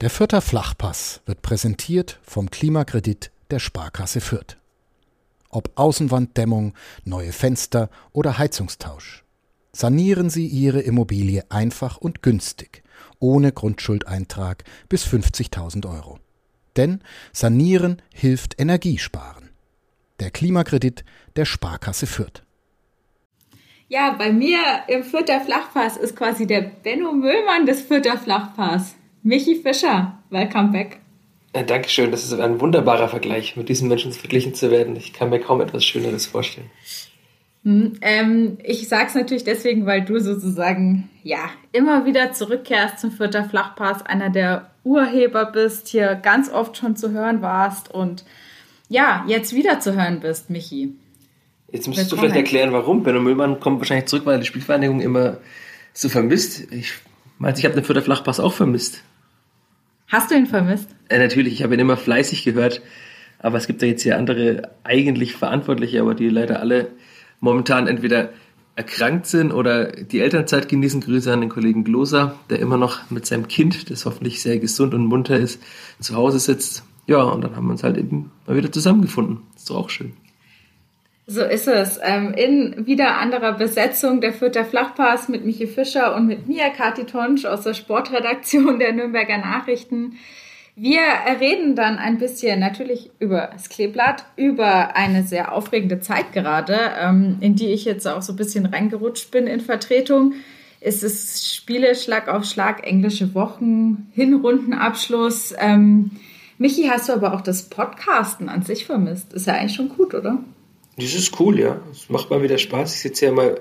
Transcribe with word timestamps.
Der 0.00 0.08
Fürther 0.08 0.40
Flachpass 0.40 1.20
wird 1.26 1.42
präsentiert 1.42 2.20
vom 2.22 2.50
Klimakredit 2.50 3.30
der 3.50 3.58
Sparkasse 3.58 4.22
Fürth. 4.22 4.56
Ob 5.50 5.72
Außenwanddämmung, 5.74 6.72
neue 7.04 7.32
Fenster 7.32 7.90
oder 8.12 8.38
Heizungstausch. 8.38 9.24
Sanieren 9.72 10.30
Sie 10.30 10.46
Ihre 10.46 10.80
Immobilie 10.80 11.44
einfach 11.50 11.98
und 11.98 12.22
günstig, 12.22 12.82
ohne 13.18 13.52
Grundschuldeintrag 13.52 14.64
bis 14.88 15.04
50.000 15.04 15.86
Euro. 15.86 16.18
Denn 16.76 17.02
Sanieren 17.34 18.00
hilft 18.14 18.58
Energiesparen. 18.58 19.50
Der 20.18 20.30
Klimakredit 20.30 21.04
der 21.36 21.44
Sparkasse 21.44 22.06
Fürth. 22.06 22.42
Ja, 23.88 24.12
bei 24.12 24.32
mir 24.32 24.60
im 24.88 25.04
Fürther 25.04 25.42
Flachpass 25.42 25.98
ist 25.98 26.16
quasi 26.16 26.46
der 26.46 26.62
Benno 26.62 27.12
Müllmann 27.12 27.66
des 27.66 27.82
Fürther 27.82 28.16
Flachpass. 28.16 28.94
Michi 29.22 29.56
Fischer, 29.56 30.18
welcome 30.30 30.72
back. 30.72 30.98
Ja, 31.54 31.62
Dankeschön, 31.62 32.10
das 32.10 32.24
ist 32.24 32.32
ein 32.32 32.60
wunderbarer 32.60 33.08
Vergleich, 33.08 33.56
mit 33.56 33.68
diesen 33.68 33.88
Menschen 33.88 34.12
verglichen 34.12 34.54
zu 34.54 34.70
werden. 34.70 34.96
Ich 34.96 35.12
kann 35.12 35.28
mir 35.28 35.40
kaum 35.40 35.60
etwas 35.60 35.84
Schöneres 35.84 36.26
vorstellen. 36.26 36.70
Hm, 37.64 37.98
ähm, 38.00 38.58
ich 38.62 38.88
sage 38.88 39.08
es 39.08 39.14
natürlich 39.14 39.44
deswegen, 39.44 39.84
weil 39.84 40.02
du 40.02 40.18
sozusagen 40.20 41.10
ja 41.22 41.50
immer 41.72 42.06
wieder 42.06 42.32
zurückkehrst 42.32 42.98
zum 42.98 43.12
Vierter 43.12 43.44
Flachpass, 43.44 44.06
einer 44.06 44.30
der 44.30 44.70
Urheber 44.84 45.44
bist, 45.44 45.88
hier 45.88 46.14
ganz 46.14 46.50
oft 46.50 46.78
schon 46.78 46.96
zu 46.96 47.10
hören 47.10 47.42
warst 47.42 47.92
und 47.92 48.24
ja, 48.88 49.24
jetzt 49.28 49.54
wieder 49.54 49.80
zu 49.80 49.94
hören 49.94 50.20
bist, 50.20 50.48
Michi. 50.48 50.94
Jetzt 51.70 51.86
müsstest 51.86 52.10
Willkommen. 52.10 52.28
du 52.28 52.32
vielleicht 52.32 52.46
erklären, 52.46 52.72
warum. 52.72 53.02
Benno 53.02 53.20
Müllmann 53.20 53.60
kommt 53.60 53.80
wahrscheinlich 53.80 54.06
zurück, 54.06 54.24
weil 54.24 54.36
er 54.36 54.40
die 54.40 54.46
Spielvereinigung 54.46 55.00
immer 55.02 55.36
so 55.92 56.08
vermisst. 56.08 56.72
Ich 56.72 56.94
meinte, 57.38 57.60
ich 57.60 57.66
habe 57.66 57.74
den 57.74 57.84
Vierter 57.84 58.02
Flachpass 58.02 58.40
auch 58.40 58.54
vermisst. 58.54 59.02
Hast 60.10 60.30
du 60.30 60.34
ihn 60.34 60.46
vermisst? 60.46 60.88
Äh, 61.08 61.18
natürlich, 61.18 61.54
ich 61.54 61.62
habe 61.62 61.74
ihn 61.74 61.80
immer 61.80 61.96
fleißig 61.96 62.44
gehört. 62.44 62.82
Aber 63.38 63.56
es 63.56 63.66
gibt 63.66 63.80
ja 63.80 63.88
jetzt 63.88 64.02
hier 64.02 64.18
andere 64.18 64.70
eigentlich 64.84 65.34
Verantwortliche, 65.34 66.00
aber 66.00 66.14
die 66.14 66.28
leider 66.28 66.60
alle 66.60 66.88
momentan 67.38 67.86
entweder 67.86 68.30
erkrankt 68.76 69.26
sind 69.26 69.52
oder 69.52 69.92
die 69.92 70.20
Elternzeit 70.20 70.68
genießen. 70.68 71.00
Grüße 71.00 71.32
an 71.32 71.40
den 71.40 71.48
Kollegen 71.48 71.84
Gloser, 71.84 72.34
der 72.50 72.58
immer 72.58 72.76
noch 72.76 73.10
mit 73.10 73.24
seinem 73.24 73.48
Kind, 73.48 73.90
das 73.90 74.04
hoffentlich 74.04 74.42
sehr 74.42 74.58
gesund 74.58 74.94
und 74.94 75.06
munter 75.06 75.38
ist, 75.38 75.62
zu 76.00 76.16
Hause 76.16 76.38
sitzt. 76.38 76.82
Ja, 77.06 77.22
und 77.22 77.42
dann 77.42 77.56
haben 77.56 77.66
wir 77.66 77.72
uns 77.72 77.82
halt 77.82 77.96
eben 77.96 78.30
mal 78.46 78.56
wieder 78.56 78.70
zusammengefunden. 78.70 79.38
Ist 79.56 79.70
doch 79.70 79.76
auch 79.76 79.90
schön. 79.90 80.12
So 81.32 81.44
ist 81.44 81.68
es. 81.68 82.00
Ähm, 82.02 82.34
in 82.34 82.88
wieder 82.88 83.18
anderer 83.18 83.52
Besetzung 83.52 84.20
der 84.20 84.32
Fürther 84.32 84.64
Flachpass 84.64 85.28
mit 85.28 85.44
Michi 85.44 85.68
Fischer 85.68 86.16
und 86.16 86.26
mit 86.26 86.48
mir, 86.48 86.70
Kati 86.70 87.04
Tonsch 87.04 87.44
aus 87.44 87.60
der 87.60 87.74
Sportredaktion 87.74 88.80
der 88.80 88.92
Nürnberger 88.92 89.38
Nachrichten. 89.38 90.14
Wir 90.74 91.02
reden 91.38 91.76
dann 91.76 91.98
ein 91.98 92.18
bisschen 92.18 92.58
natürlich 92.58 93.12
über 93.20 93.48
das 93.52 93.68
Kleeblatt, 93.68 94.24
über 94.34 94.96
eine 94.96 95.22
sehr 95.22 95.52
aufregende 95.52 96.00
Zeit 96.00 96.32
gerade, 96.32 96.76
ähm, 97.00 97.36
in 97.40 97.54
die 97.54 97.68
ich 97.68 97.84
jetzt 97.84 98.08
auch 98.08 98.22
so 98.22 98.32
ein 98.32 98.36
bisschen 98.36 98.66
reingerutscht 98.66 99.30
bin 99.30 99.46
in 99.46 99.60
Vertretung. 99.60 100.34
Es 100.80 101.04
ist 101.04 101.54
Spiele 101.54 101.94
Schlag 101.94 102.26
auf 102.26 102.44
Schlag, 102.44 102.84
englische 102.84 103.36
Wochen, 103.36 104.10
Hinrundenabschluss. 104.14 105.54
Ähm, 105.60 106.10
Michi, 106.58 106.88
hast 106.88 107.08
du 107.08 107.12
aber 107.12 107.34
auch 107.34 107.40
das 107.40 107.70
Podcasten 107.70 108.48
an 108.48 108.62
sich 108.62 108.84
vermisst? 108.84 109.32
Ist 109.32 109.46
ja 109.46 109.54
eigentlich 109.54 109.76
schon 109.76 109.90
gut, 109.90 110.12
oder? 110.12 110.40
Das 111.00 111.14
ist 111.14 111.40
cool, 111.40 111.58
ja. 111.58 111.80
Es 111.90 112.08
macht 112.08 112.30
mal 112.30 112.42
wieder 112.42 112.58
Spaß. 112.58 112.94
Ich 112.94 113.00
sitze 113.00 113.26
ja 113.26 113.32
mal 113.32 113.60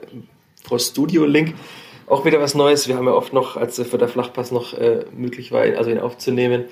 vor 0.64 0.80
Studio 0.80 1.26
Link. 1.26 1.56
Auch 2.08 2.26
wieder 2.26 2.40
was 2.40 2.56
Neues. 2.56 2.88
Wir 2.88 2.98
haben 2.98 3.06
ja 3.06 3.14
oft 3.14 3.34
noch, 3.34 3.56
als 3.56 3.80
für 3.82 3.98
der 3.98 4.08
Flachpass 4.08 4.52
noch 4.52 4.74
äh, 4.74 5.06
möglich 5.16 5.52
war, 5.52 5.62
also 5.62 5.90
ihn 5.90 6.00
aufzunehmen, 6.00 6.66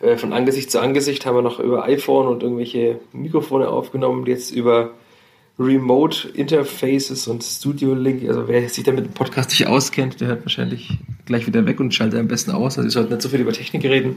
äh, 0.00 0.16
von 0.16 0.32
Angesicht 0.32 0.70
zu 0.70 0.80
Angesicht 0.80 1.26
haben 1.26 1.36
wir 1.36 1.42
noch 1.42 1.60
über 1.60 1.84
iPhone 1.84 2.26
und 2.26 2.42
irgendwelche 2.42 3.00
Mikrofone 3.12 3.68
aufgenommen. 3.68 4.26
Jetzt 4.26 4.50
über 4.50 4.92
Remote 5.58 6.28
Interfaces 6.28 7.28
und 7.28 7.44
Studio 7.44 7.94
Link. 7.94 8.26
Also 8.26 8.48
wer 8.48 8.66
sich 8.68 8.84
damit 8.84 9.04
im 9.04 9.12
Podcast 9.12 9.50
nicht 9.50 9.66
auskennt, 9.66 10.20
der 10.20 10.28
hört 10.28 10.42
wahrscheinlich 10.42 10.88
gleich 11.26 11.46
wieder 11.46 11.66
weg 11.66 11.80
und 11.80 11.94
schaltet 11.94 12.18
am 12.18 12.28
besten 12.28 12.50
aus. 12.50 12.78
Also 12.78 12.88
ich 12.88 12.94
sollte 12.94 13.10
nicht 13.10 13.22
so 13.22 13.28
viel 13.28 13.40
über 13.40 13.52
Technik 13.52 13.84
reden. 13.84 14.16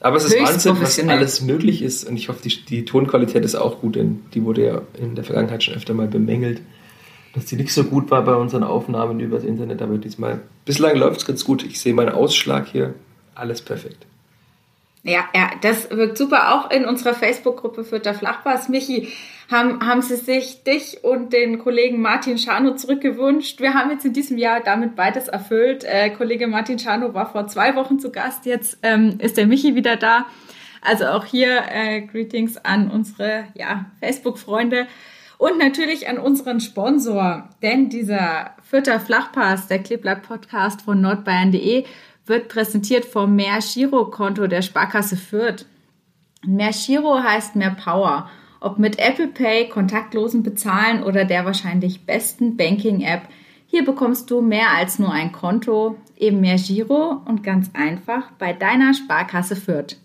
Aber 0.00 0.16
es 0.16 0.24
ist 0.24 0.40
Wahnsinn, 0.40 0.76
was 0.80 0.98
alles 0.98 1.42
möglich 1.42 1.82
ist. 1.82 2.04
Und 2.08 2.16
ich 2.16 2.28
hoffe, 2.30 2.40
die, 2.42 2.64
die, 2.64 2.84
Tonqualität 2.86 3.44
ist 3.44 3.54
auch 3.54 3.80
gut, 3.80 3.96
denn 3.96 4.24
die 4.32 4.44
wurde 4.44 4.64
ja 4.64 4.82
in 4.98 5.14
der 5.14 5.24
Vergangenheit 5.24 5.62
schon 5.62 5.74
öfter 5.74 5.92
mal 5.92 6.08
bemängelt, 6.08 6.62
dass 7.34 7.44
die 7.44 7.56
nicht 7.56 7.72
so 7.72 7.84
gut 7.84 8.10
war 8.10 8.24
bei 8.24 8.34
unseren 8.34 8.64
Aufnahmen 8.64 9.20
übers 9.20 9.44
Internet. 9.44 9.82
Aber 9.82 9.98
diesmal, 9.98 10.40
bislang 10.64 10.96
läuft 10.96 11.20
es 11.20 11.26
ganz 11.26 11.44
gut. 11.44 11.64
Ich 11.64 11.80
sehe 11.80 11.92
meinen 11.92 12.08
Ausschlag 12.08 12.66
hier, 12.68 12.94
alles 13.34 13.60
perfekt. 13.60 14.06
Ja, 15.02 15.24
ja, 15.34 15.50
das 15.62 15.90
wirkt 15.90 16.18
super. 16.18 16.54
Auch 16.54 16.70
in 16.70 16.84
unserer 16.84 17.14
Facebook-Gruppe 17.14 17.84
für 17.84 18.00
der 18.00 18.14
Flachpass. 18.14 18.68
Michi, 18.68 19.12
haben, 19.50 19.84
haben 19.84 20.02
sie 20.02 20.16
sich 20.16 20.62
dich 20.62 21.02
und 21.02 21.32
den 21.32 21.58
Kollegen 21.58 22.00
Martin 22.00 22.38
Schano 22.38 22.74
zurückgewünscht. 22.74 23.60
Wir 23.60 23.74
haben 23.74 23.90
jetzt 23.90 24.04
in 24.04 24.12
diesem 24.12 24.38
Jahr 24.38 24.60
damit 24.60 24.96
beides 24.96 25.28
erfüllt. 25.28 25.84
Äh, 25.84 26.10
Kollege 26.10 26.46
Martin 26.46 26.78
Schano 26.78 27.14
war 27.14 27.30
vor 27.30 27.46
zwei 27.48 27.74
Wochen 27.74 27.98
zu 27.98 28.12
Gast. 28.12 28.46
Jetzt 28.46 28.78
ähm, 28.82 29.18
ist 29.18 29.36
der 29.36 29.46
Michi 29.46 29.74
wieder 29.74 29.96
da. 29.96 30.26
Also 30.82 31.06
auch 31.06 31.24
hier 31.24 31.62
äh, 31.70 32.02
Greetings 32.02 32.56
an 32.58 32.90
unsere 32.90 33.44
ja, 33.54 33.86
Facebook-Freunde 34.00 34.86
und 35.36 35.58
natürlich 35.58 36.08
an 36.08 36.18
unseren 36.18 36.60
Sponsor. 36.60 37.48
Denn 37.62 37.88
dieser 37.88 38.54
Vierter 38.62 39.00
Flachpass, 39.00 39.66
der 39.66 39.80
Kleeblatt-Podcast 39.80 40.82
von 40.82 41.00
nordbayern.de, 41.00 41.84
wird 42.30 42.48
präsentiert 42.48 43.04
vom 43.04 43.36
Mehr 43.36 43.58
Giro-Konto 43.58 44.46
der 44.46 44.62
Sparkasse 44.62 45.18
Fürth. 45.18 45.66
Mehr 46.46 46.70
Giro 46.70 47.22
heißt 47.22 47.56
mehr 47.56 47.72
Power. 47.72 48.30
Ob 48.60 48.78
mit 48.78 48.98
Apple 48.98 49.28
Pay, 49.28 49.68
kontaktlosen 49.68 50.42
Bezahlen 50.42 51.02
oder 51.02 51.26
der 51.26 51.44
wahrscheinlich 51.44 52.06
besten 52.06 52.56
Banking-App, 52.56 53.28
hier 53.66 53.84
bekommst 53.84 54.30
du 54.30 54.40
mehr 54.40 54.70
als 54.70 54.98
nur 54.98 55.12
ein 55.12 55.32
Konto, 55.32 55.96
eben 56.16 56.40
mehr 56.40 56.56
Giro 56.56 57.20
und 57.26 57.44
ganz 57.44 57.70
einfach 57.74 58.30
bei 58.38 58.52
deiner 58.52 58.94
Sparkasse 58.94 59.54
Fürth. 59.54 59.96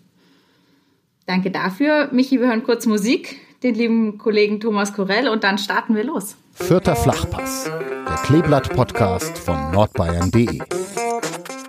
Danke 1.25 1.49
dafür. 1.51 2.09
Michi, 2.11 2.39
wir 2.39 2.47
hören 2.47 2.63
kurz 2.63 2.85
Musik, 2.85 3.39
den 3.63 3.75
lieben 3.75 4.17
Kollegen 4.17 4.59
Thomas 4.59 4.93
Korell 4.93 5.27
und 5.27 5.43
dann 5.43 5.57
starten 5.57 5.95
wir 5.95 6.03
los. 6.03 6.35
Vierter 6.53 6.95
Flachpass, 6.95 7.69
der 8.07 8.15
Kleeblatt-Podcast 8.23 9.37
von 9.37 9.71
nordbayern.de. 9.71 10.61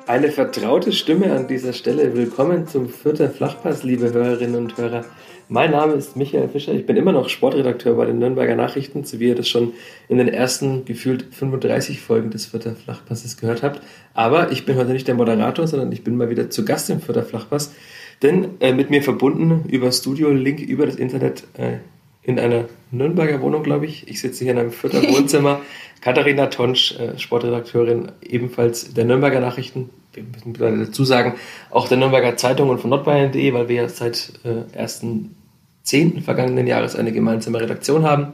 Eine 0.06 0.30
vertraute 0.30 0.92
Stimme 0.92 1.32
an 1.32 1.48
dieser 1.48 1.72
Stelle. 1.72 2.14
Willkommen 2.14 2.68
zum 2.68 2.88
vierten 2.88 3.28
Flachpass, 3.28 3.82
liebe 3.82 4.12
Hörerinnen 4.12 4.54
und 4.54 4.76
Hörer. 4.76 5.04
Mein 5.48 5.72
Name 5.72 5.94
ist 5.94 6.14
Michael 6.14 6.48
Fischer. 6.48 6.74
Ich 6.74 6.86
bin 6.86 6.96
immer 6.96 7.10
noch 7.10 7.28
Sportredakteur 7.28 7.96
bei 7.96 8.04
den 8.04 8.20
Nürnberger 8.20 8.54
Nachrichten, 8.54 9.02
so 9.02 9.18
wie 9.18 9.26
ihr 9.26 9.34
das 9.34 9.48
schon 9.48 9.72
in 10.08 10.18
den 10.18 10.28
ersten 10.28 10.84
gefühlt 10.84 11.34
35 11.34 12.00
Folgen 12.00 12.30
des 12.30 12.46
vierten 12.46 12.76
Flachpasses 12.76 13.36
gehört 13.36 13.64
habt. 13.64 13.82
Aber 14.14 14.52
ich 14.52 14.64
bin 14.64 14.76
heute 14.76 14.92
nicht 14.92 15.08
der 15.08 15.16
Moderator, 15.16 15.66
sondern 15.66 15.90
ich 15.90 16.04
bin 16.04 16.16
mal 16.16 16.30
wieder 16.30 16.50
zu 16.50 16.64
Gast 16.64 16.88
im 16.88 17.00
vierten 17.00 17.24
Flachpass. 17.24 17.74
Denn 18.22 18.60
äh, 18.60 18.72
mit 18.72 18.90
mir 18.90 19.02
verbunden 19.02 19.68
über 19.68 19.90
Studio 19.90 20.30
Link 20.30 20.60
über 20.60 20.86
das 20.86 20.94
Internet 20.94 21.42
äh, 21.58 21.78
in 22.26 22.40
einer 22.40 22.64
Nürnberger 22.90 23.40
Wohnung, 23.40 23.62
glaube 23.62 23.86
ich. 23.86 24.08
Ich 24.08 24.20
sitze 24.20 24.42
hier 24.42 24.52
in 24.52 24.58
einem 24.58 24.72
vierten 24.72 25.02
Wohnzimmer. 25.14 25.60
Katharina 26.00 26.46
Tonsch, 26.46 26.98
äh, 26.98 27.16
Sportredakteurin 27.18 28.10
ebenfalls 28.20 28.92
der 28.94 29.04
Nürnberger 29.04 29.38
Nachrichten, 29.38 29.90
wir 30.12 30.24
müssen 30.24 30.84
dazu 30.84 31.04
sagen, 31.04 31.34
auch 31.70 31.88
der 31.88 31.98
Nürnberger 31.98 32.36
Zeitung 32.36 32.68
und 32.68 32.80
von 32.80 32.90
nordbayern.de, 32.90 33.52
weil 33.52 33.68
wir 33.68 33.76
ja 33.82 33.88
seit 33.88 34.32
äh, 34.44 34.76
1.10. 34.76 36.22
vergangenen 36.22 36.66
Jahres 36.66 36.96
eine 36.96 37.12
gemeinsame 37.12 37.60
Redaktion 37.60 38.02
haben. 38.02 38.32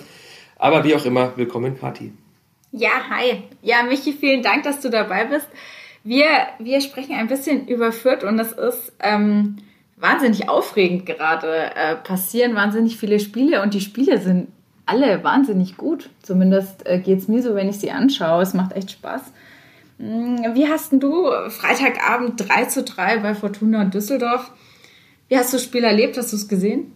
Aber 0.56 0.84
wie 0.84 0.94
auch 0.94 1.04
immer, 1.04 1.36
willkommen 1.36 1.78
Kathi. 1.78 2.12
Ja, 2.70 3.10
hi. 3.10 3.42
Ja, 3.60 3.82
Michi, 3.82 4.14
vielen 4.14 4.42
Dank, 4.42 4.62
dass 4.62 4.80
du 4.80 4.88
dabei 4.88 5.26
bist. 5.26 5.48
Wir, 6.02 6.28
wir 6.58 6.80
sprechen 6.80 7.14
ein 7.14 7.28
bisschen 7.28 7.68
über 7.68 7.92
Fürth 7.92 8.24
und 8.24 8.38
das 8.38 8.52
ist... 8.52 8.92
Ähm, 9.00 9.58
wahnsinnig 10.02 10.48
aufregend 10.48 11.06
gerade. 11.06 11.74
Äh, 11.74 11.96
passieren 11.96 12.54
wahnsinnig 12.54 12.98
viele 12.98 13.20
Spiele 13.20 13.62
und 13.62 13.72
die 13.72 13.80
Spiele 13.80 14.20
sind 14.20 14.48
alle 14.84 15.22
wahnsinnig 15.24 15.76
gut. 15.76 16.10
Zumindest 16.22 16.86
äh, 16.86 16.98
geht 16.98 17.20
es 17.20 17.28
mir 17.28 17.42
so, 17.42 17.54
wenn 17.54 17.68
ich 17.68 17.78
sie 17.78 17.92
anschaue. 17.92 18.42
Es 18.42 18.52
macht 18.52 18.72
echt 18.72 18.90
Spaß. 18.90 19.22
Hm, 19.98 20.54
wie 20.54 20.66
hast 20.66 20.92
du 20.92 21.30
Freitagabend 21.48 22.48
3 22.48 22.64
zu 22.64 22.82
3 22.82 23.18
bei 23.18 23.34
Fortuna 23.34 23.84
Düsseldorf? 23.84 24.50
Wie 25.28 25.38
hast 25.38 25.52
du 25.52 25.56
das 25.56 25.64
Spiel 25.64 25.84
erlebt? 25.84 26.18
Hast 26.18 26.32
du 26.32 26.36
es 26.36 26.48
gesehen? 26.48 26.92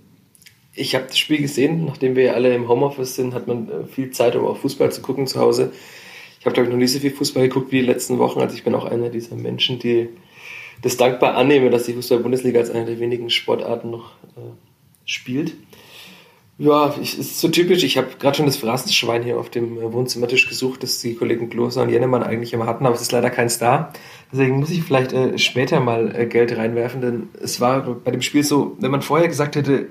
Ich 0.74 0.94
habe 0.94 1.06
das 1.06 1.16
Spiel 1.16 1.40
gesehen. 1.40 1.84
Nachdem 1.86 2.16
wir 2.16 2.34
alle 2.34 2.54
im 2.54 2.68
Homeoffice 2.68 3.14
sind, 3.14 3.34
hat 3.34 3.46
man 3.46 3.68
äh, 3.68 3.86
viel 3.86 4.10
Zeit, 4.10 4.34
um 4.34 4.44
auch 4.44 4.56
Fußball 4.58 4.90
zu 4.90 5.00
gucken 5.00 5.28
zu 5.28 5.38
Hause. 5.38 5.72
Ich 6.40 6.44
habe, 6.44 6.54
glaube 6.54 6.68
ich, 6.68 6.72
noch 6.72 6.78
nie 6.78 6.88
so 6.88 6.98
viel 6.98 7.12
Fußball 7.12 7.44
geguckt 7.44 7.70
wie 7.70 7.80
die 7.80 7.86
letzten 7.86 8.18
Wochen. 8.18 8.40
Also 8.40 8.56
ich 8.56 8.64
bin 8.64 8.74
auch 8.74 8.84
einer 8.84 9.10
dieser 9.10 9.36
Menschen, 9.36 9.78
die 9.78 10.08
das 10.82 10.96
dankbar 10.96 11.34
annehme, 11.34 11.70
dass 11.70 11.84
die 11.84 11.94
Fußball-Bundesliga 11.94 12.60
als 12.60 12.70
eine 12.70 12.84
der 12.84 13.00
wenigen 13.00 13.30
Sportarten 13.30 13.90
noch 13.90 14.12
äh, 14.36 14.40
spielt. 15.04 15.54
Ja, 16.58 16.94
ich, 17.02 17.18
ist 17.18 17.38
so 17.38 17.48
typisch. 17.48 17.84
Ich 17.84 17.98
habe 17.98 18.08
gerade 18.18 18.36
schon 18.36 18.46
das 18.46 18.56
Phrasenschwein 18.56 19.22
hier 19.22 19.38
auf 19.38 19.50
dem 19.50 19.76
äh, 19.76 19.92
Wohnzimmertisch 19.92 20.48
gesucht, 20.48 20.82
das 20.82 21.00
die 21.00 21.14
Kollegen 21.14 21.50
Kloser 21.50 21.82
und 21.82 21.90
Jennemann 21.90 22.22
eigentlich 22.22 22.54
immer 22.54 22.66
hatten, 22.66 22.86
aber 22.86 22.94
es 22.94 23.02
ist 23.02 23.12
leider 23.12 23.28
kein 23.28 23.50
Star. 23.50 23.92
Deswegen 24.32 24.58
muss 24.58 24.70
ich 24.70 24.82
vielleicht 24.82 25.12
äh, 25.12 25.36
später 25.38 25.80
mal 25.80 26.14
äh, 26.16 26.26
Geld 26.26 26.56
reinwerfen, 26.56 27.02
denn 27.02 27.28
es 27.42 27.60
war 27.60 27.82
bei 27.82 28.10
dem 28.10 28.22
Spiel 28.22 28.42
so, 28.42 28.76
wenn 28.80 28.90
man 28.90 29.02
vorher 29.02 29.28
gesagt 29.28 29.56
hätte, 29.56 29.88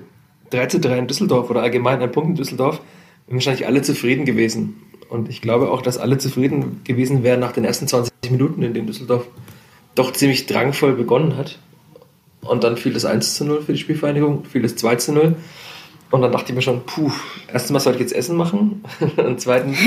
3 0.50 0.66
zu 0.66 0.80
3 0.80 0.98
in 0.98 1.06
Düsseldorf 1.06 1.50
oder 1.50 1.62
allgemein 1.62 2.02
ein 2.02 2.10
Punkt 2.10 2.30
in 2.30 2.34
Düsseldorf, 2.36 2.80
wären 3.26 3.36
wahrscheinlich 3.36 3.66
alle 3.66 3.82
zufrieden 3.82 4.24
gewesen. 4.24 4.82
Und 5.08 5.28
ich 5.28 5.40
glaube 5.40 5.70
auch, 5.70 5.82
dass 5.82 5.98
alle 5.98 6.18
zufrieden 6.18 6.80
gewesen 6.82 7.22
wären 7.22 7.38
nach 7.38 7.52
den 7.52 7.64
ersten 7.64 7.86
20 7.86 8.12
Minuten, 8.30 8.62
in 8.62 8.74
denen 8.74 8.88
Düsseldorf 8.88 9.26
doch 9.96 10.12
ziemlich 10.12 10.46
drangvoll 10.46 10.92
begonnen 10.92 11.36
hat. 11.36 11.58
Und 12.42 12.62
dann 12.62 12.76
fiel 12.76 12.92
das 12.92 13.04
1 13.04 13.34
zu 13.34 13.44
0 13.44 13.62
für 13.62 13.72
die 13.72 13.78
Spielvereinigung, 13.78 14.44
fiel 14.44 14.62
das 14.62 14.76
2 14.76 14.96
zu 14.96 15.12
0. 15.12 15.34
Und 16.12 16.22
dann 16.22 16.30
dachte 16.30 16.52
ich 16.52 16.54
mir 16.54 16.62
schon, 16.62 16.86
puh, 16.86 17.10
erstens 17.52 17.72
mal 17.72 17.80
soll 17.80 17.94
ich 17.94 18.00
jetzt 18.00 18.14
Essen 18.14 18.36
machen. 18.36 18.84
und 19.16 19.40
zweitens, 19.40 19.78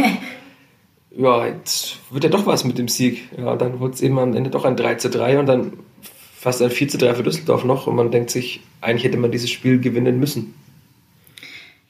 ja, 1.12 1.46
jetzt 1.46 2.00
wird 2.10 2.26
ja 2.26 2.30
doch 2.30 2.46
was 2.46 2.66
mit 2.66 2.78
dem 2.78 2.90
Sieg. 2.90 3.30
Ja, 3.38 3.56
dann 3.56 3.80
wurde 3.80 3.94
es 3.94 4.02
eben 4.02 4.20
am 4.20 4.36
Ende 4.36 4.50
doch 4.50 4.66
ein 4.66 4.76
3 4.76 4.96
zu 4.96 5.10
3 5.10 5.40
und 5.40 5.46
dann 5.46 5.74
fast 6.36 6.62
ein 6.62 6.72
4 6.72 6.90
zu 6.90 6.98
3 6.98 7.16
für 7.16 7.24
Düsseldorf 7.24 7.64
noch. 7.64 7.88
Und 7.88 7.96
man 7.96 8.12
denkt 8.12 8.32
sich, 8.32 8.60
eigentlich 8.82 9.06
hätte 9.06 9.18
man 9.18 9.32
dieses 9.32 9.50
Spiel 9.50 9.80
gewinnen 9.80 10.20
müssen. 10.20 10.54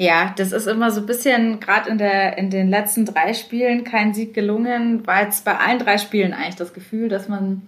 Ja, 0.02 0.34
das 0.38 0.54
ist 0.54 0.66
immer 0.66 0.92
so 0.92 1.02
ein 1.02 1.08
bisschen, 1.08 1.60
gerade 1.60 1.90
in, 1.90 1.98
der, 1.98 2.38
in 2.38 2.50
den 2.50 2.70
letzten 2.70 3.04
drei 3.04 3.34
Spielen 3.34 3.84
kein 3.84 4.14
Sieg 4.14 4.34
gelungen, 4.34 5.06
war 5.06 5.24
jetzt 5.24 5.44
bei 5.44 5.58
allen 5.58 5.78
drei 5.78 5.98
Spielen 5.98 6.32
eigentlich 6.32 6.56
das 6.56 6.74
Gefühl, 6.74 7.10
dass 7.10 7.28
man, 7.28 7.64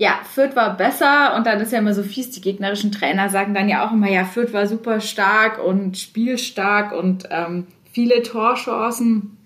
ja, 0.00 0.20
Fürth 0.24 0.56
war 0.56 0.76
besser 0.76 1.36
und 1.36 1.46
dann 1.46 1.60
ist 1.60 1.72
ja 1.72 1.78
immer 1.78 1.92
so 1.92 2.02
fies, 2.02 2.30
die 2.30 2.40
gegnerischen 2.40 2.90
Trainer 2.90 3.28
sagen 3.28 3.52
dann 3.52 3.68
ja 3.68 3.86
auch 3.86 3.92
immer, 3.92 4.08
ja, 4.08 4.24
Fürth 4.24 4.52
war 4.52 4.66
super 4.66 5.00
stark 5.00 5.62
und 5.62 5.98
spielstark 5.98 6.92
und 6.92 7.28
ähm, 7.30 7.66
viele 7.92 8.22
Torchancen 8.22 9.36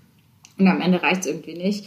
und 0.57 0.69
am 0.69 0.81
Ende 0.81 1.03
reicht 1.03 1.23
es 1.23 1.27
irgendwie 1.27 1.57
nicht 1.57 1.87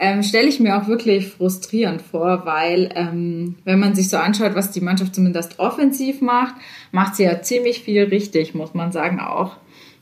ähm, 0.00 0.22
stelle 0.22 0.48
ich 0.48 0.60
mir 0.60 0.76
auch 0.76 0.86
wirklich 0.86 1.28
frustrierend 1.28 2.02
vor, 2.02 2.46
weil 2.46 2.90
ähm, 2.94 3.56
wenn 3.64 3.78
man 3.78 3.94
sich 3.94 4.08
so 4.08 4.16
anschaut, 4.16 4.54
was 4.54 4.70
die 4.70 4.80
Mannschaft 4.80 5.14
zumindest 5.14 5.58
offensiv 5.58 6.20
macht, 6.20 6.54
macht 6.92 7.16
sie 7.16 7.24
ja 7.24 7.42
ziemlich 7.42 7.82
viel 7.82 8.04
richtig, 8.04 8.54
muss 8.54 8.74
man 8.74 8.92
sagen 8.92 9.20
auch. 9.20 9.56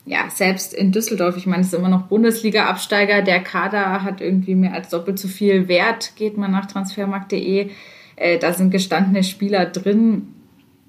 Ja, 0.05 0.29
selbst 0.29 0.73
in 0.73 0.91
Düsseldorf, 0.91 1.35
ich 1.35 1.47
meine, 1.47 1.61
es 1.61 1.67
ist 1.67 1.73
immer 1.73 1.89
noch 1.89 2.03
Bundesliga-Absteiger, 2.03 3.23
der 3.23 3.41
Kader 3.41 4.03
hat 4.03 4.21
irgendwie 4.21 4.55
mehr 4.55 4.73
als 4.73 4.89
doppelt 4.89 5.19
so 5.19 5.27
viel 5.27 5.67
Wert, 5.67 6.13
geht 6.15 6.37
man 6.37 6.51
nach 6.51 6.67
transfermarkt.de. 6.67 7.71
Äh, 8.17 8.37
da 8.39 8.51
sind 8.51 8.71
gestandene 8.71 9.23
Spieler 9.23 9.65
drin. 9.67 10.33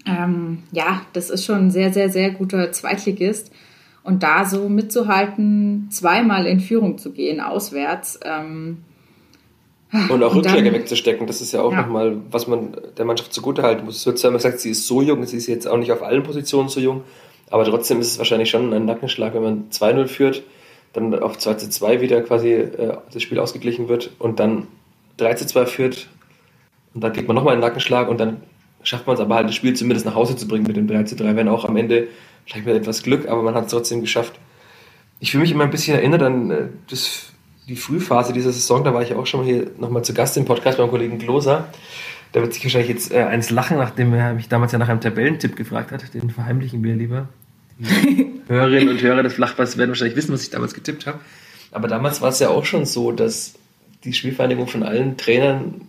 Ähm, 0.05 0.65
ja, 0.73 1.03
das 1.13 1.31
ist 1.31 1.45
schon 1.45 1.67
ein 1.67 1.71
sehr, 1.71 1.93
sehr, 1.93 2.09
sehr 2.09 2.31
guter 2.31 2.73
Zweitligist. 2.73 3.53
Und 4.03 4.23
da 4.23 4.45
so 4.45 4.69
mitzuhalten, 4.69 5.89
zweimal 5.91 6.47
in 6.47 6.61
Führung 6.61 6.99
zu 6.99 7.13
gehen, 7.13 7.41
auswärts, 7.41 8.19
ähm, 8.25 8.79
und 9.91 10.23
auch 10.23 10.33
und 10.33 10.39
Rückschläge 10.41 10.71
dann, 10.71 10.81
wegzustecken, 10.81 11.27
das 11.27 11.41
ist 11.41 11.53
ja 11.53 11.63
auch 11.63 11.73
ja. 11.73 11.81
nochmal, 11.81 12.19
was 12.31 12.47
man 12.47 12.77
der 12.99 13.07
Mannschaft 13.07 13.33
zugute 13.33 13.63
halten 13.63 13.87
muss. 13.87 13.97
Es 13.97 14.07
wird 14.07 14.19
zwar 14.19 14.29
immer 14.29 14.39
gesagt, 14.39 14.61
sie 14.61 14.71
ist 14.71 14.87
so 14.87 15.01
jung, 15.01 15.25
sie 15.25 15.39
ist 15.39 15.47
jetzt 15.47 15.67
auch 15.67 15.79
nicht 15.79 15.93
auf 15.93 16.03
allen 16.03 16.23
Positionen 16.23 16.69
so 16.69 16.79
jung, 16.79 17.05
aber 17.49 17.65
trotzdem 17.65 18.01
ist 18.01 18.13
es 18.13 18.19
wahrscheinlich 18.19 18.51
schon 18.51 18.73
ein 18.75 18.85
Nackenschlag, 18.85 19.33
wenn 19.33 19.43
man 19.43 19.71
2-0 19.71 20.07
führt, 20.07 20.43
dann 20.93 21.19
auf 21.19 21.39
2-2 21.39 22.03
wieder 22.03 22.21
quasi 22.21 22.53
äh, 22.53 22.99
das 23.13 23.23
Spiel 23.23 23.39
ausgeglichen 23.39 23.89
wird 23.89 24.11
und 24.19 24.41
dann 24.41 24.67
3-2 25.19 25.65
führt 25.65 26.09
und 26.95 27.03
dann 27.03 27.13
kriegt 27.13 27.29
man 27.29 27.35
nochmal 27.35 27.53
einen 27.53 27.63
Nackenschlag 27.63 28.09
und 28.09 28.19
dann 28.19 28.39
schafft 28.83 29.07
man 29.07 29.15
es 29.15 29.21
aber 29.21 29.35
halt, 29.35 29.49
das 29.49 29.55
Spiel 29.55 29.75
zumindest 29.75 30.07
nach 30.07 30.15
Hause 30.15 30.37
zu 30.37 30.47
bringen 30.49 30.67
mit 30.67 30.77
dem 30.77 30.89
3-3, 30.89 31.37
wenn 31.37 31.49
auch 31.49 31.65
am 31.65 31.77
Ende 31.77 32.09
vielleicht 32.47 32.67
mit 32.67 32.77
etwas 32.77 33.03
Glück, 33.03 33.29
aber 33.29 33.43
man 33.43 33.55
hat 33.55 33.67
es 33.67 33.71
trotzdem 33.71 34.01
geschafft. 34.01 34.39
Ich 35.21 35.33
fühle 35.33 35.43
mich 35.43 35.53
immer 35.53 35.65
ein 35.65 35.71
bisschen 35.71 35.97
erinnert 35.97 36.23
an 36.23 36.51
äh, 36.51 36.65
das 36.89 37.33
die 37.69 37.77
Frühphase 37.77 38.33
dieser 38.33 38.51
Saison, 38.51 38.83
da 38.83 38.95
war 38.95 39.03
ich 39.03 39.15
auch 39.15 39.27
schon 39.27 39.41
mal 39.41 39.47
hier 39.47 39.71
nochmal 39.79 40.03
zu 40.03 40.15
Gast 40.15 40.37
im 40.37 40.47
Podcast 40.47 40.79
beim 40.79 40.89
Kollegen 40.89 41.19
Gloser. 41.19 41.69
Da 42.33 42.41
wird 42.41 42.55
sich 42.55 42.65
wahrscheinlich 42.65 42.89
jetzt 42.89 43.13
äh, 43.13 43.23
eins 43.23 43.51
lachen, 43.51 43.77
nachdem 43.77 44.13
er 44.15 44.35
mich 44.35 44.49
damals 44.49 44.73
ja 44.73 44.79
nach 44.79 44.89
einem 44.89 45.01
Tabellentipp 45.01 45.55
gefragt 45.55 45.93
hat. 45.93 46.15
Den 46.15 46.31
verheimlichen 46.31 46.83
wir 46.83 46.95
lieber. 46.95 47.29
Hörerinnen 48.49 48.89
und 48.89 49.03
Hörer 49.03 49.23
des 49.23 49.35
Flachpass 49.35 49.77
werden 49.77 49.91
wahrscheinlich 49.91 50.17
wissen, 50.17 50.33
was 50.33 50.43
ich 50.43 50.51
damals 50.51 50.75
getippt 50.75 51.07
habe. 51.07 51.21
Aber 51.71 51.89
damals 51.89 52.23
war 52.23 52.31
es 52.31 52.39
ja 52.39 52.49
auch 52.49 52.65
schon 52.65 52.87
so, 52.87 53.13
dass 53.13 53.55
die 54.05 54.15
Spielvereinigung 54.15 54.67
von 54.67 54.83
allen 54.83 55.17
Trainern 55.17 55.83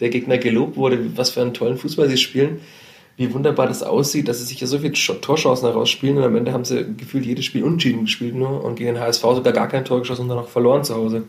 der 0.00 0.10
Gegner 0.10 0.38
gelobt 0.38 0.76
wurde, 0.76 1.16
was 1.16 1.30
für 1.30 1.42
einen 1.42 1.54
tollen 1.54 1.78
Fußball 1.78 2.08
sie 2.08 2.18
spielen 2.18 2.60
wie 3.18 3.34
wunderbar 3.34 3.66
das 3.66 3.82
aussieht, 3.82 4.28
dass 4.28 4.38
sie 4.38 4.44
sich 4.44 4.60
ja 4.60 4.68
so 4.68 4.78
viele 4.78 4.92
Torchancen 4.92 5.66
herausspielen 5.66 6.18
und 6.18 6.22
am 6.22 6.36
Ende 6.36 6.52
haben 6.52 6.64
sie 6.64 6.86
gefühlt 6.96 7.26
jedes 7.26 7.44
Spiel 7.44 7.64
unentschieden 7.64 8.04
gespielt 8.04 8.36
nur 8.36 8.64
und 8.64 8.76
gegen 8.76 8.94
den 8.94 9.02
HSV 9.02 9.22
sogar 9.22 9.52
gar 9.52 9.66
kein 9.66 9.84
Tor 9.84 9.98
geschossen 9.98 10.22
und 10.22 10.28
dann 10.28 10.38
auch 10.38 10.48
verloren 10.48 10.84
zu 10.84 10.94
Hause. 10.94 11.24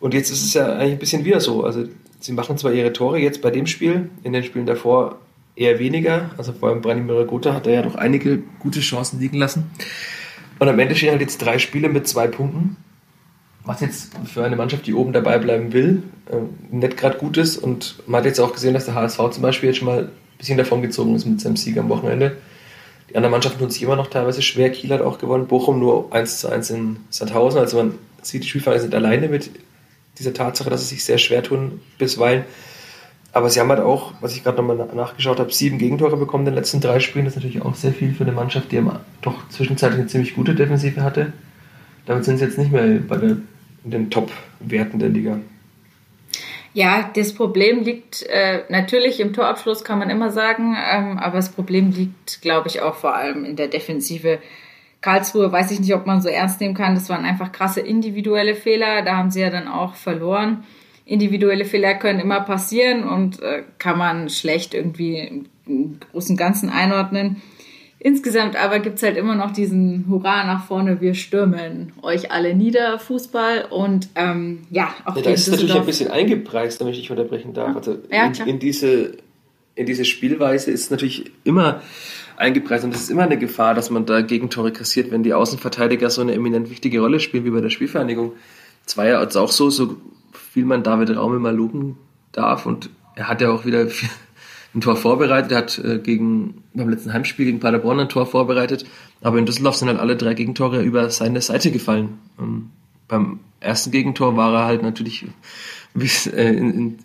Und 0.00 0.14
jetzt 0.14 0.30
ist 0.30 0.42
es 0.42 0.54
ja 0.54 0.72
eigentlich 0.72 0.92
ein 0.92 0.98
bisschen 0.98 1.24
wieder 1.26 1.40
so. 1.40 1.62
Also 1.62 1.84
sie 2.20 2.32
machen 2.32 2.56
zwar 2.56 2.72
ihre 2.72 2.94
Tore 2.94 3.18
jetzt 3.18 3.42
bei 3.42 3.50
dem 3.50 3.66
Spiel, 3.66 4.08
in 4.22 4.32
den 4.32 4.42
Spielen 4.44 4.64
davor 4.64 5.18
eher 5.56 5.78
weniger. 5.78 6.30
Also 6.38 6.54
vor 6.54 6.70
allem 6.70 6.80
Branimir 6.80 7.26
Gotha 7.26 7.52
hat 7.52 7.66
er 7.66 7.74
ja 7.74 7.82
doch 7.82 7.96
einige 7.96 8.38
gute 8.58 8.80
Chancen 8.80 9.20
liegen 9.20 9.36
lassen. 9.36 9.70
Und 10.58 10.68
am 10.68 10.78
Ende 10.78 10.96
stehen 10.96 11.10
halt 11.10 11.20
jetzt 11.20 11.42
drei 11.42 11.58
Spiele 11.58 11.90
mit 11.90 12.08
zwei 12.08 12.28
Punkten. 12.28 12.78
Was 13.68 13.82
jetzt 13.82 14.12
für 14.24 14.42
eine 14.42 14.56
Mannschaft, 14.56 14.86
die 14.86 14.94
oben 14.94 15.12
dabei 15.12 15.36
bleiben 15.38 15.74
will, 15.74 16.02
äh, 16.30 16.36
nicht 16.74 16.96
gerade 16.96 17.18
gut 17.18 17.36
ist. 17.36 17.58
Und 17.58 17.96
man 18.06 18.20
hat 18.20 18.24
jetzt 18.24 18.40
auch 18.40 18.54
gesehen, 18.54 18.72
dass 18.72 18.86
der 18.86 18.94
HSV 18.94 19.18
zum 19.30 19.42
Beispiel 19.42 19.68
jetzt 19.68 19.78
schon 19.78 19.88
mal 19.88 20.08
bisschen 20.38 20.56
davon 20.56 20.80
gezogen 20.80 21.14
ist 21.14 21.26
mit 21.26 21.38
seinem 21.40 21.56
Sieg 21.56 21.76
am 21.76 21.90
Wochenende. 21.90 22.38
Die 23.10 23.16
anderen 23.16 23.32
Mannschaften 23.32 23.58
tun 23.58 23.68
sich 23.70 23.82
immer 23.82 23.96
noch 23.96 24.06
teilweise 24.06 24.40
schwer. 24.40 24.70
Kiel 24.70 24.90
hat 24.90 25.02
auch 25.02 25.18
gewonnen, 25.18 25.48
Bochum 25.48 25.80
nur 25.80 26.10
1 26.14 26.40
zu 26.40 26.48
1 26.48 26.70
in 26.70 26.96
Sandhausen. 27.10 27.60
Also 27.60 27.76
man 27.76 27.94
sieht, 28.22 28.44
die 28.44 28.48
Spielfahrer 28.48 28.78
sind 28.78 28.94
alleine 28.94 29.28
mit 29.28 29.50
dieser 30.18 30.32
Tatsache, 30.32 30.70
dass 30.70 30.80
sie 30.80 30.94
sich 30.94 31.04
sehr 31.04 31.18
schwer 31.18 31.42
tun 31.42 31.82
bisweilen. 31.98 32.44
Aber 33.32 33.50
sie 33.50 33.60
haben 33.60 33.68
halt 33.68 33.80
auch, 33.80 34.14
was 34.22 34.34
ich 34.34 34.44
gerade 34.44 34.62
nochmal 34.62 34.88
nachgeschaut 34.94 35.38
habe, 35.38 35.52
sieben 35.52 35.76
Gegentore 35.76 36.16
bekommen 36.16 36.46
in 36.46 36.52
den 36.52 36.54
letzten 36.54 36.80
drei 36.80 37.00
Spielen. 37.00 37.26
Das 37.26 37.34
ist 37.34 37.42
natürlich 37.42 37.62
auch 37.62 37.74
sehr 37.74 37.92
viel 37.92 38.14
für 38.14 38.24
eine 38.24 38.32
Mannschaft, 38.32 38.72
die 38.72 38.82
doch 39.20 39.48
zwischenzeitlich 39.50 40.00
eine 40.00 40.08
ziemlich 40.08 40.34
gute 40.34 40.54
Defensive 40.54 41.02
hatte. 41.02 41.34
Damit 42.06 42.24
sind 42.24 42.38
sie 42.38 42.44
jetzt 42.44 42.56
nicht 42.56 42.72
mehr 42.72 43.00
bei 43.06 43.18
der, 43.18 43.36
in 43.84 43.90
den 43.90 44.10
Top-Werten 44.10 44.98
der 44.98 45.08
Liga. 45.08 45.40
Ja, 46.74 47.10
das 47.14 47.34
Problem 47.34 47.82
liegt 47.82 48.24
äh, 48.24 48.62
natürlich 48.68 49.20
im 49.20 49.32
Torabschluss, 49.32 49.84
kann 49.84 49.98
man 49.98 50.10
immer 50.10 50.30
sagen, 50.30 50.76
ähm, 50.76 51.18
aber 51.18 51.36
das 51.36 51.50
Problem 51.50 51.90
liegt, 51.90 52.40
glaube 52.42 52.68
ich, 52.68 52.82
auch 52.82 52.94
vor 52.94 53.16
allem 53.16 53.44
in 53.44 53.56
der 53.56 53.68
Defensive. 53.68 54.38
Karlsruhe 55.00 55.50
weiß 55.50 55.70
ich 55.70 55.80
nicht, 55.80 55.94
ob 55.94 56.06
man 56.06 56.20
so 56.20 56.28
ernst 56.28 56.60
nehmen 56.60 56.74
kann. 56.74 56.94
Das 56.94 57.08
waren 57.08 57.24
einfach 57.24 57.52
krasse 57.52 57.80
individuelle 57.80 58.54
Fehler. 58.54 59.02
Da 59.02 59.16
haben 59.16 59.30
sie 59.30 59.40
ja 59.40 59.50
dann 59.50 59.68
auch 59.68 59.94
verloren. 59.94 60.64
Individuelle 61.04 61.64
Fehler 61.64 61.94
können 61.94 62.20
immer 62.20 62.40
passieren 62.40 63.04
und 63.04 63.40
äh, 63.40 63.62
kann 63.78 63.96
man 63.96 64.28
schlecht 64.28 64.74
irgendwie 64.74 65.46
im 65.66 66.00
großen 66.12 66.36
Ganzen 66.36 66.68
einordnen. 66.68 67.40
Insgesamt 68.00 68.54
aber 68.54 68.78
gibt 68.78 68.96
es 68.96 69.02
halt 69.02 69.16
immer 69.16 69.34
noch 69.34 69.50
diesen 69.50 70.06
Hurra 70.08 70.44
nach 70.44 70.66
vorne, 70.66 71.00
wir 71.00 71.14
stürmen 71.14 71.92
euch 72.02 72.30
alle 72.30 72.54
nieder, 72.54 73.00
Fußball. 73.00 73.66
Und 73.70 74.08
ähm, 74.14 74.60
ja, 74.70 74.94
auch 75.04 75.16
ja, 75.16 75.22
Da 75.22 75.30
ist 75.30 75.48
es 75.48 75.52
natürlich 75.52 75.74
ein 75.74 75.86
bisschen 75.86 76.10
eingepreist, 76.10 76.80
damit 76.80 76.96
ich 76.96 77.10
unterbrechen 77.10 77.54
darf. 77.54 77.74
Also 77.76 77.98
ja, 78.10 78.26
in, 78.26 78.46
in, 78.46 78.58
diese, 78.60 79.16
in 79.74 79.86
diese 79.86 80.04
Spielweise 80.04 80.70
ist 80.70 80.92
natürlich 80.92 81.32
immer 81.42 81.82
eingepreist 82.36 82.84
und 82.84 82.94
es 82.94 83.02
ist 83.02 83.10
immer 83.10 83.24
eine 83.24 83.36
Gefahr, 83.36 83.74
dass 83.74 83.90
man 83.90 84.06
da 84.06 84.20
Gegentore 84.20 84.72
kassiert, 84.72 85.10
wenn 85.10 85.24
die 85.24 85.34
Außenverteidiger 85.34 86.08
so 86.08 86.20
eine 86.20 86.34
eminent 86.34 86.70
wichtige 86.70 87.00
Rolle 87.00 87.18
spielen 87.18 87.44
wie 87.44 87.50
bei 87.50 87.60
der 87.60 87.70
Spielvereinigung. 87.70 88.32
Es 88.86 88.96
war 88.96 89.06
ja 89.06 89.20
jetzt 89.20 89.36
auch 89.36 89.50
so, 89.50 89.70
so 89.70 89.96
viel 90.32 90.64
man 90.64 90.84
David 90.84 91.16
Raum 91.16 91.34
immer 91.34 91.50
loben 91.50 91.98
darf 92.30 92.64
und 92.64 92.90
er 93.16 93.26
hat 93.26 93.40
ja 93.40 93.50
auch 93.50 93.64
wieder 93.64 93.88
ein 94.74 94.80
Tor 94.80 94.96
vorbereitet. 94.96 95.52
Er 95.52 95.58
hat 95.58 95.78
äh, 95.78 95.98
gegen, 95.98 96.62
beim 96.74 96.88
letzten 96.88 97.12
Heimspiel 97.12 97.46
gegen 97.46 97.60
Paderborn 97.60 98.00
ein 98.00 98.08
Tor 98.08 98.26
vorbereitet. 98.26 98.84
Aber 99.20 99.38
in 99.38 99.46
Düsseldorf 99.46 99.76
sind 99.76 99.88
halt 99.88 99.98
alle 99.98 100.16
drei 100.16 100.34
Gegentore 100.34 100.82
über 100.82 101.10
seine 101.10 101.40
Seite 101.40 101.70
gefallen. 101.70 102.18
Ähm, 102.38 102.70
beim 103.08 103.40
ersten 103.60 103.90
Gegentor 103.90 104.36
war 104.36 104.54
er 104.54 104.64
halt 104.66 104.82
natürlich, 104.82 105.26
wie 105.94 106.06
es 106.06 106.26
äh, 106.26 106.44
in, 106.44 106.74
in, 106.74 106.98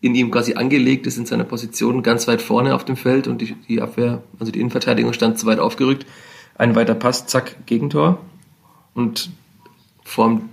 in, 0.00 0.14
ihm 0.14 0.30
quasi 0.30 0.54
angelegt 0.54 1.06
ist, 1.06 1.18
in 1.18 1.26
seiner 1.26 1.44
Position 1.44 2.02
ganz 2.02 2.28
weit 2.28 2.40
vorne 2.40 2.74
auf 2.74 2.84
dem 2.84 2.96
Feld 2.96 3.26
und 3.26 3.40
die, 3.42 3.54
die 3.68 3.82
Abwehr, 3.82 4.22
also 4.38 4.52
die 4.52 4.60
Innenverteidigung 4.60 5.12
stand 5.12 5.38
zu 5.38 5.46
weit 5.46 5.58
aufgerückt. 5.58 6.06
Ein 6.54 6.74
weiter 6.74 6.94
Pass, 6.94 7.26
zack, 7.26 7.66
Gegentor. 7.66 8.18
Und 8.94 9.30
vorm 10.02 10.48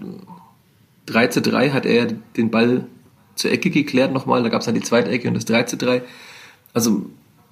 3 1.06 1.28
zu 1.28 1.42
3 1.42 1.70
hat 1.70 1.86
er 1.86 2.08
den 2.08 2.52
Ball 2.52 2.88
zur 3.36 3.52
Ecke 3.52 3.70
geklärt 3.70 4.14
nochmal. 4.14 4.44
Da 4.44 4.50
gab 4.50 4.62
es 4.62 4.66
dann 4.66 4.76
die 4.76 4.82
zweite 4.82 5.10
Ecke 5.10 5.28
und 5.28 5.36
das 5.36 5.46
3 5.46 5.64
zu 5.64 5.78
3 5.78 6.02
also 6.76 7.06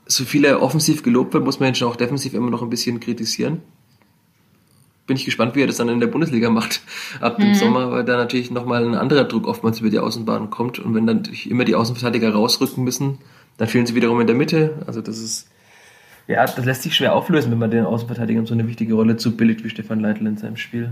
so 0.05 0.25
viel 0.25 0.45
er 0.45 0.61
offensiv 0.61 1.01
gelobt 1.01 1.33
wird, 1.33 1.43
muss 1.43 1.59
man 1.59 1.73
schon 1.73 1.87
auch 1.87 1.95
defensiv 1.95 2.33
immer 2.33 2.51
noch 2.51 2.61
ein 2.61 2.69
bisschen 2.69 2.99
kritisieren. 2.99 3.61
Bin 5.07 5.17
ich 5.17 5.25
gespannt, 5.25 5.55
wie 5.55 5.61
er 5.61 5.67
das 5.67 5.77
dann 5.77 5.89
in 5.89 5.99
der 5.99 6.07
Bundesliga 6.07 6.49
macht 6.49 6.81
ab 7.21 7.37
dem 7.37 7.49
mhm. 7.49 7.55
Sommer, 7.55 7.91
weil 7.91 8.03
da 8.03 8.17
natürlich 8.17 8.51
nochmal 8.51 8.85
ein 8.85 8.95
anderer 8.95 9.23
Druck 9.23 9.47
oftmals 9.47 9.79
über 9.79 9.89
die 9.89 9.99
Außenbahn 9.99 10.49
kommt. 10.49 10.77
Und 10.79 10.93
wenn 10.93 11.07
dann 11.07 11.23
immer 11.49 11.65
die 11.65 11.75
Außenverteidiger 11.75 12.33
rausrücken 12.33 12.83
müssen, 12.83 13.17
dann 13.57 13.67
fehlen 13.67 13.85
sie 13.85 13.95
wiederum 13.95 14.19
in 14.21 14.27
der 14.27 14.35
Mitte. 14.35 14.83
Also 14.87 15.01
das 15.01 15.17
ist 15.19 15.47
Ja, 16.27 16.45
das 16.45 16.65
lässt 16.65 16.83
sich 16.83 16.95
schwer 16.95 17.15
auflösen, 17.15 17.51
wenn 17.51 17.59
man 17.59 17.71
den 17.71 17.85
Außenverteidigern 17.85 18.45
so 18.45 18.53
eine 18.53 18.67
wichtige 18.67 18.93
Rolle 18.93 19.17
zubilligt 19.17 19.63
wie 19.63 19.69
Stefan 19.69 20.01
Leitl 20.01 20.27
in 20.27 20.37
seinem 20.37 20.57
Spiel. 20.57 20.91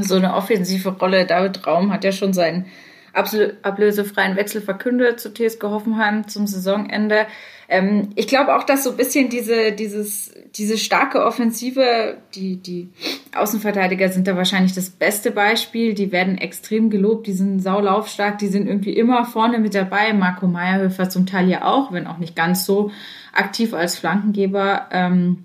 So 0.00 0.16
eine 0.16 0.34
offensive 0.34 0.90
Rolle. 0.90 1.24
David 1.24 1.66
Raum 1.66 1.92
hat 1.92 2.04
ja 2.04 2.12
schon 2.12 2.32
seinen 2.32 2.66
ablösefreien 3.14 4.36
Wechsel 4.36 4.60
verkündet 4.60 5.20
zu 5.20 5.32
TSG 5.32 5.62
Hoffenheim 5.62 6.26
zum 6.28 6.46
Saisonende. 6.46 7.26
Ähm, 7.68 8.10
ich 8.14 8.26
glaube 8.26 8.56
auch, 8.56 8.64
dass 8.64 8.84
so 8.84 8.90
ein 8.90 8.96
bisschen 8.96 9.30
diese, 9.30 9.72
dieses, 9.72 10.32
diese 10.54 10.76
starke 10.76 11.24
Offensive, 11.24 12.18
die, 12.34 12.56
die 12.56 12.90
Außenverteidiger 13.34 14.08
sind 14.08 14.26
da 14.26 14.36
wahrscheinlich 14.36 14.74
das 14.74 14.90
beste 14.90 15.30
Beispiel. 15.30 15.94
Die 15.94 16.12
werden 16.12 16.38
extrem 16.38 16.90
gelobt, 16.90 17.26
die 17.26 17.32
sind 17.32 17.60
saulaufstark, 17.60 18.38
die 18.38 18.48
sind 18.48 18.66
irgendwie 18.66 18.92
immer 18.92 19.24
vorne 19.24 19.58
mit 19.58 19.74
dabei. 19.74 20.12
Marco 20.12 20.46
Meyerhöfer 20.46 21.08
zum 21.08 21.26
Teil 21.26 21.48
ja 21.48 21.64
auch, 21.64 21.92
wenn 21.92 22.06
auch 22.06 22.18
nicht 22.18 22.36
ganz 22.36 22.66
so 22.66 22.90
aktiv 23.32 23.72
als 23.74 23.98
Flankengeber. 23.98 24.88
Ähm, 24.90 25.44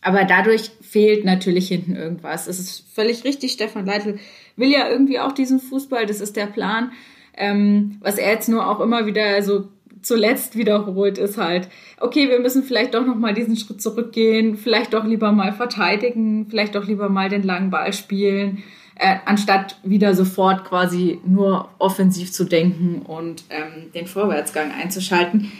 aber 0.00 0.24
dadurch 0.24 0.70
fehlt 0.80 1.24
natürlich 1.24 1.68
hinten 1.68 1.96
irgendwas. 1.96 2.46
Es 2.46 2.58
ist 2.58 2.84
völlig 2.94 3.24
richtig, 3.24 3.52
Stefan 3.52 3.84
Leitl 3.84 4.18
will 4.58 4.70
ja 4.70 4.88
irgendwie 4.88 5.20
auch 5.20 5.32
diesen 5.32 5.60
Fußball, 5.60 6.06
das 6.06 6.20
ist 6.20 6.36
der 6.36 6.46
Plan. 6.46 6.92
Ähm, 7.36 7.98
was 8.00 8.18
er 8.18 8.32
jetzt 8.32 8.48
nur 8.48 8.68
auch 8.68 8.80
immer 8.80 9.06
wieder 9.06 9.40
so 9.42 9.68
zuletzt 10.02 10.56
wiederholt, 10.56 11.18
ist 11.18 11.38
halt, 11.38 11.68
okay, 12.00 12.28
wir 12.28 12.40
müssen 12.40 12.62
vielleicht 12.62 12.94
doch 12.94 13.04
nochmal 13.04 13.34
diesen 13.34 13.56
Schritt 13.56 13.82
zurückgehen, 13.82 14.56
vielleicht 14.56 14.94
doch 14.94 15.04
lieber 15.04 15.32
mal 15.32 15.52
verteidigen, 15.52 16.46
vielleicht 16.48 16.74
doch 16.74 16.86
lieber 16.86 17.08
mal 17.08 17.28
den 17.28 17.42
langen 17.42 17.70
Ball 17.70 17.92
spielen, 17.92 18.62
äh, 18.96 19.16
anstatt 19.24 19.78
wieder 19.82 20.14
sofort 20.14 20.64
quasi 20.64 21.20
nur 21.24 21.68
offensiv 21.78 22.32
zu 22.32 22.44
denken 22.44 23.02
und 23.02 23.44
ähm, 23.50 23.92
den 23.94 24.06
Vorwärtsgang 24.06 24.72
einzuschalten. 24.72 25.52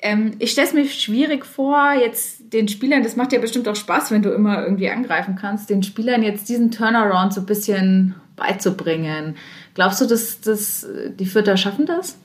Ähm, 0.00 0.32
ich 0.38 0.50
stelle 0.50 0.68
es 0.68 0.74
mir 0.74 0.86
schwierig 0.86 1.46
vor, 1.46 1.92
jetzt 1.94 2.52
den 2.52 2.68
Spielern, 2.68 3.02
das 3.02 3.16
macht 3.16 3.32
ja 3.32 3.38
bestimmt 3.38 3.68
auch 3.68 3.76
Spaß, 3.76 4.10
wenn 4.10 4.22
du 4.22 4.30
immer 4.30 4.62
irgendwie 4.62 4.90
angreifen 4.90 5.36
kannst, 5.40 5.70
den 5.70 5.82
Spielern 5.82 6.22
jetzt 6.22 6.48
diesen 6.48 6.70
Turnaround 6.70 7.32
so 7.32 7.40
ein 7.40 7.46
bisschen 7.46 8.14
beizubringen. 8.36 9.36
Glaubst 9.74 10.00
du, 10.00 10.06
dass, 10.06 10.40
dass 10.40 10.86
die 11.18 11.26
Vierter 11.26 11.56
schaffen 11.56 11.86
das? 11.86 12.16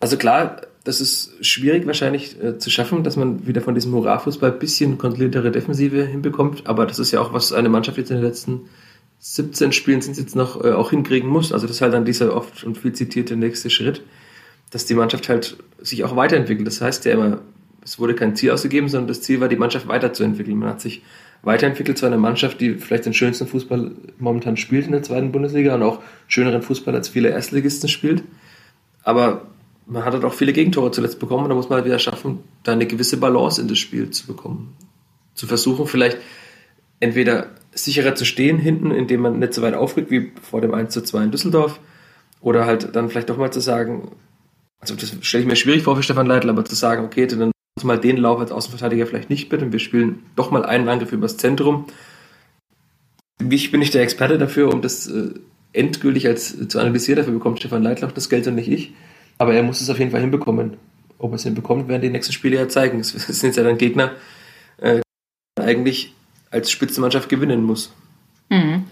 Also 0.00 0.16
klar, 0.16 0.62
das 0.84 1.00
ist 1.00 1.32
schwierig 1.44 1.86
wahrscheinlich 1.86 2.40
äh, 2.42 2.58
zu 2.58 2.70
schaffen, 2.70 3.02
dass 3.02 3.16
man 3.16 3.46
wieder 3.46 3.60
von 3.60 3.74
diesem 3.74 3.92
Hurra-Fußball 3.92 4.52
ein 4.52 4.58
bisschen 4.58 4.98
kontrolliertere 4.98 5.50
Defensive 5.50 6.04
hinbekommt. 6.04 6.66
Aber 6.66 6.86
das 6.86 6.98
ist 6.98 7.10
ja 7.10 7.20
auch, 7.20 7.32
was 7.32 7.52
eine 7.52 7.68
Mannschaft 7.68 7.98
jetzt 7.98 8.10
in 8.10 8.18
den 8.18 8.24
letzten 8.24 8.68
17 9.18 9.72
Spielen 9.72 10.02
sind 10.02 10.16
jetzt 10.16 10.36
noch 10.36 10.62
äh, 10.62 10.72
auch 10.72 10.90
hinkriegen 10.90 11.28
muss. 11.28 11.52
Also 11.52 11.66
das 11.66 11.76
ist 11.76 11.82
halt 11.82 11.94
dann 11.94 12.04
dieser 12.04 12.34
oft 12.36 12.62
und 12.62 12.78
viel 12.78 12.92
zitierte 12.92 13.36
nächste 13.36 13.70
Schritt, 13.70 14.02
dass 14.70 14.86
die 14.86 14.94
Mannschaft 14.94 15.28
halt 15.28 15.56
sich 15.80 16.04
auch 16.04 16.14
weiterentwickelt. 16.14 16.66
Das 16.66 16.80
heißt 16.80 17.04
ja 17.06 17.12
immer, 17.12 17.40
es 17.82 17.98
wurde 17.98 18.14
kein 18.14 18.36
Ziel 18.36 18.50
ausgegeben, 18.52 18.88
sondern 18.88 19.08
das 19.08 19.22
Ziel 19.22 19.40
war, 19.40 19.48
die 19.48 19.56
Mannschaft 19.56 19.88
weiterzuentwickeln. 19.88 20.58
Man 20.58 20.68
hat 20.68 20.80
sich 20.80 21.02
weiterentwickelt 21.46 21.96
zu 21.96 22.06
einer 22.06 22.16
Mannschaft, 22.16 22.60
die 22.60 22.74
vielleicht 22.74 23.06
den 23.06 23.14
schönsten 23.14 23.46
Fußball 23.46 23.92
momentan 24.18 24.56
spielt 24.56 24.86
in 24.86 24.92
der 24.92 25.04
zweiten 25.04 25.30
Bundesliga 25.30 25.76
und 25.76 25.82
auch 25.84 26.00
schöneren 26.26 26.60
Fußball 26.60 26.92
als 26.92 27.08
viele 27.08 27.28
Erstligisten 27.28 27.88
spielt. 27.88 28.24
Aber 29.04 29.46
man 29.86 30.04
hat 30.04 30.12
halt 30.12 30.24
auch 30.24 30.34
viele 30.34 30.52
Gegentore 30.52 30.90
zuletzt 30.90 31.20
bekommen 31.20 31.44
und 31.44 31.50
da 31.50 31.54
muss 31.54 31.68
man 31.68 31.76
halt 31.76 31.86
wieder 31.86 32.00
schaffen, 32.00 32.40
da 32.64 32.72
eine 32.72 32.86
gewisse 32.86 33.18
Balance 33.18 33.60
in 33.60 33.68
das 33.68 33.78
Spiel 33.78 34.10
zu 34.10 34.26
bekommen. 34.26 34.74
Zu 35.34 35.46
versuchen, 35.46 35.86
vielleicht 35.86 36.18
entweder 36.98 37.46
sicherer 37.72 38.16
zu 38.16 38.24
stehen 38.24 38.58
hinten, 38.58 38.90
indem 38.90 39.20
man 39.20 39.38
nicht 39.38 39.54
so 39.54 39.62
weit 39.62 39.74
aufrückt 39.74 40.10
wie 40.10 40.32
vor 40.42 40.60
dem 40.60 40.74
1 40.74 40.92
zu 40.92 41.02
2 41.02 41.24
in 41.24 41.30
Düsseldorf, 41.30 41.78
oder 42.40 42.66
halt 42.66 42.96
dann 42.96 43.08
vielleicht 43.08 43.30
doch 43.30 43.36
mal 43.36 43.52
zu 43.52 43.60
sagen, 43.60 44.10
also 44.80 44.96
das 44.96 45.14
stelle 45.20 45.42
ich 45.42 45.48
mir 45.48 45.56
schwierig 45.56 45.84
vor 45.84 45.94
für 45.94 46.02
Stefan 46.02 46.26
Leitl, 46.26 46.50
aber 46.50 46.64
zu 46.64 46.74
sagen, 46.74 47.04
okay, 47.04 47.26
dann 47.26 47.52
muss 47.76 47.84
mal 47.84 47.98
den 47.98 48.16
Lauf 48.16 48.40
als 48.40 48.52
Außenverteidiger 48.52 49.06
vielleicht 49.06 49.28
nicht 49.28 49.50
bitte 49.50 49.64
und 49.66 49.72
wir 49.72 49.78
spielen 49.78 50.24
doch 50.34 50.50
mal 50.50 50.64
einen 50.64 50.88
Angriff 50.88 51.12
übers 51.12 51.36
Zentrum. 51.36 51.86
Wie 53.38 53.68
bin 53.68 53.82
ich 53.82 53.90
der 53.90 54.02
Experte 54.02 54.38
dafür, 54.38 54.72
um 54.72 54.80
das 54.80 55.06
äh, 55.08 55.34
endgültig 55.74 56.26
als 56.26 56.68
zu 56.68 56.78
analysieren? 56.78 57.18
Dafür 57.18 57.34
bekommt 57.34 57.58
Stefan 57.58 57.82
Leitl 57.82 58.06
auch 58.06 58.12
das 58.12 58.30
Geld 58.30 58.46
und 58.46 58.54
nicht 58.54 58.68
ich. 58.68 58.94
Aber 59.36 59.52
er 59.52 59.62
muss 59.62 59.82
es 59.82 59.90
auf 59.90 59.98
jeden 59.98 60.10
Fall 60.10 60.22
hinbekommen. 60.22 60.78
Ob 61.18 61.32
er 61.32 61.36
es 61.36 61.42
hinbekommt, 61.42 61.88
werden 61.88 62.00
die 62.00 62.08
nächsten 62.08 62.32
Spiele 62.32 62.56
ja 62.56 62.68
zeigen. 62.68 63.00
Es 63.00 63.10
sind 63.10 63.48
jetzt 63.48 63.56
ja 63.56 63.62
dann 63.62 63.76
Gegner, 63.76 64.12
äh, 64.78 65.02
eigentlich 65.60 66.14
als 66.50 66.70
Spitzenmannschaft 66.70 67.28
gewinnen 67.28 67.62
muss. 67.62 67.92
Mhm. 68.48 68.86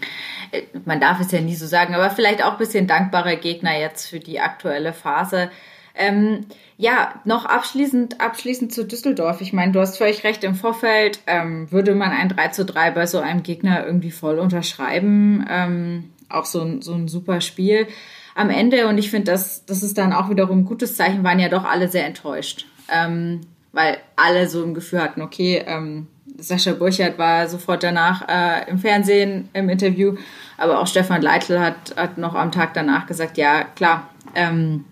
Man 0.85 1.01
darf 1.01 1.19
es 1.19 1.31
ja 1.31 1.41
nie 1.41 1.55
so 1.55 1.65
sagen, 1.65 1.95
aber 1.95 2.11
vielleicht 2.11 2.43
auch 2.43 2.53
ein 2.53 2.57
bisschen 2.59 2.85
dankbare 2.85 3.37
Gegner 3.37 3.79
jetzt 3.79 4.07
für 4.07 4.19
die 4.19 4.39
aktuelle 4.39 4.93
Phase. 4.93 5.49
Ähm, 5.97 6.45
ja, 6.77 7.21
noch 7.23 7.45
abschließend, 7.45 8.19
abschließend 8.19 8.73
zu 8.73 8.85
Düsseldorf. 8.85 9.41
Ich 9.41 9.53
meine, 9.53 9.71
du 9.71 9.79
hast 9.79 9.97
völlig 9.97 10.23
recht, 10.23 10.43
im 10.43 10.55
Vorfeld 10.55 11.19
ähm, 11.25 11.71
würde 11.71 11.95
man 11.95 12.11
ein 12.11 12.29
3 12.29 12.49
zu 12.49 12.65
3 12.65 12.91
bei 12.91 13.05
so 13.05 13.19
einem 13.19 13.43
Gegner 13.43 13.85
irgendwie 13.85 14.11
voll 14.11 14.39
unterschreiben. 14.39 15.45
Ähm, 15.49 16.09
auch 16.27 16.45
so 16.45 16.61
ein, 16.61 16.81
so 16.81 16.93
ein 16.93 17.07
super 17.07 17.39
Spiel 17.41 17.87
am 18.35 18.49
Ende, 18.49 18.87
und 18.87 18.97
ich 18.97 19.09
finde, 19.09 19.31
das, 19.31 19.65
das 19.65 19.81
ist 19.81 19.97
dann 19.97 20.11
auch 20.11 20.29
wiederum 20.29 20.59
ein 20.59 20.65
gutes 20.65 20.97
Zeichen, 20.97 21.23
waren 21.23 21.39
ja 21.39 21.47
doch 21.47 21.63
alle 21.63 21.87
sehr 21.87 22.05
enttäuscht. 22.05 22.65
Ähm, 22.93 23.41
weil 23.71 23.97
alle 24.15 24.47
so 24.47 24.63
ein 24.63 24.73
Gefühl 24.73 25.01
hatten, 25.01 25.21
okay, 25.21 25.63
ähm, 25.65 26.07
Sascha 26.37 26.73
Burchardt 26.73 27.17
war 27.17 27.47
sofort 27.47 27.83
danach 27.83 28.27
äh, 28.27 28.69
im 28.69 28.77
Fernsehen 28.77 29.49
im 29.53 29.69
Interview, 29.69 30.15
aber 30.57 30.79
auch 30.79 30.87
Stefan 30.87 31.21
Leitl 31.21 31.59
hat, 31.59 31.95
hat 31.95 32.17
noch 32.17 32.35
am 32.35 32.51
Tag 32.51 32.73
danach 32.73 33.05
gesagt, 33.05 33.37
ja, 33.37 33.63
klar, 33.63 34.09
ähm, 34.35 34.83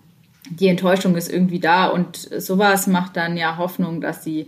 die 0.50 0.68
Enttäuschung 0.68 1.16
ist 1.16 1.32
irgendwie 1.32 1.60
da 1.60 1.86
und 1.86 2.16
sowas 2.16 2.86
macht 2.86 3.16
dann 3.16 3.36
ja 3.36 3.56
Hoffnung, 3.56 4.00
dass 4.00 4.22
sie, 4.22 4.46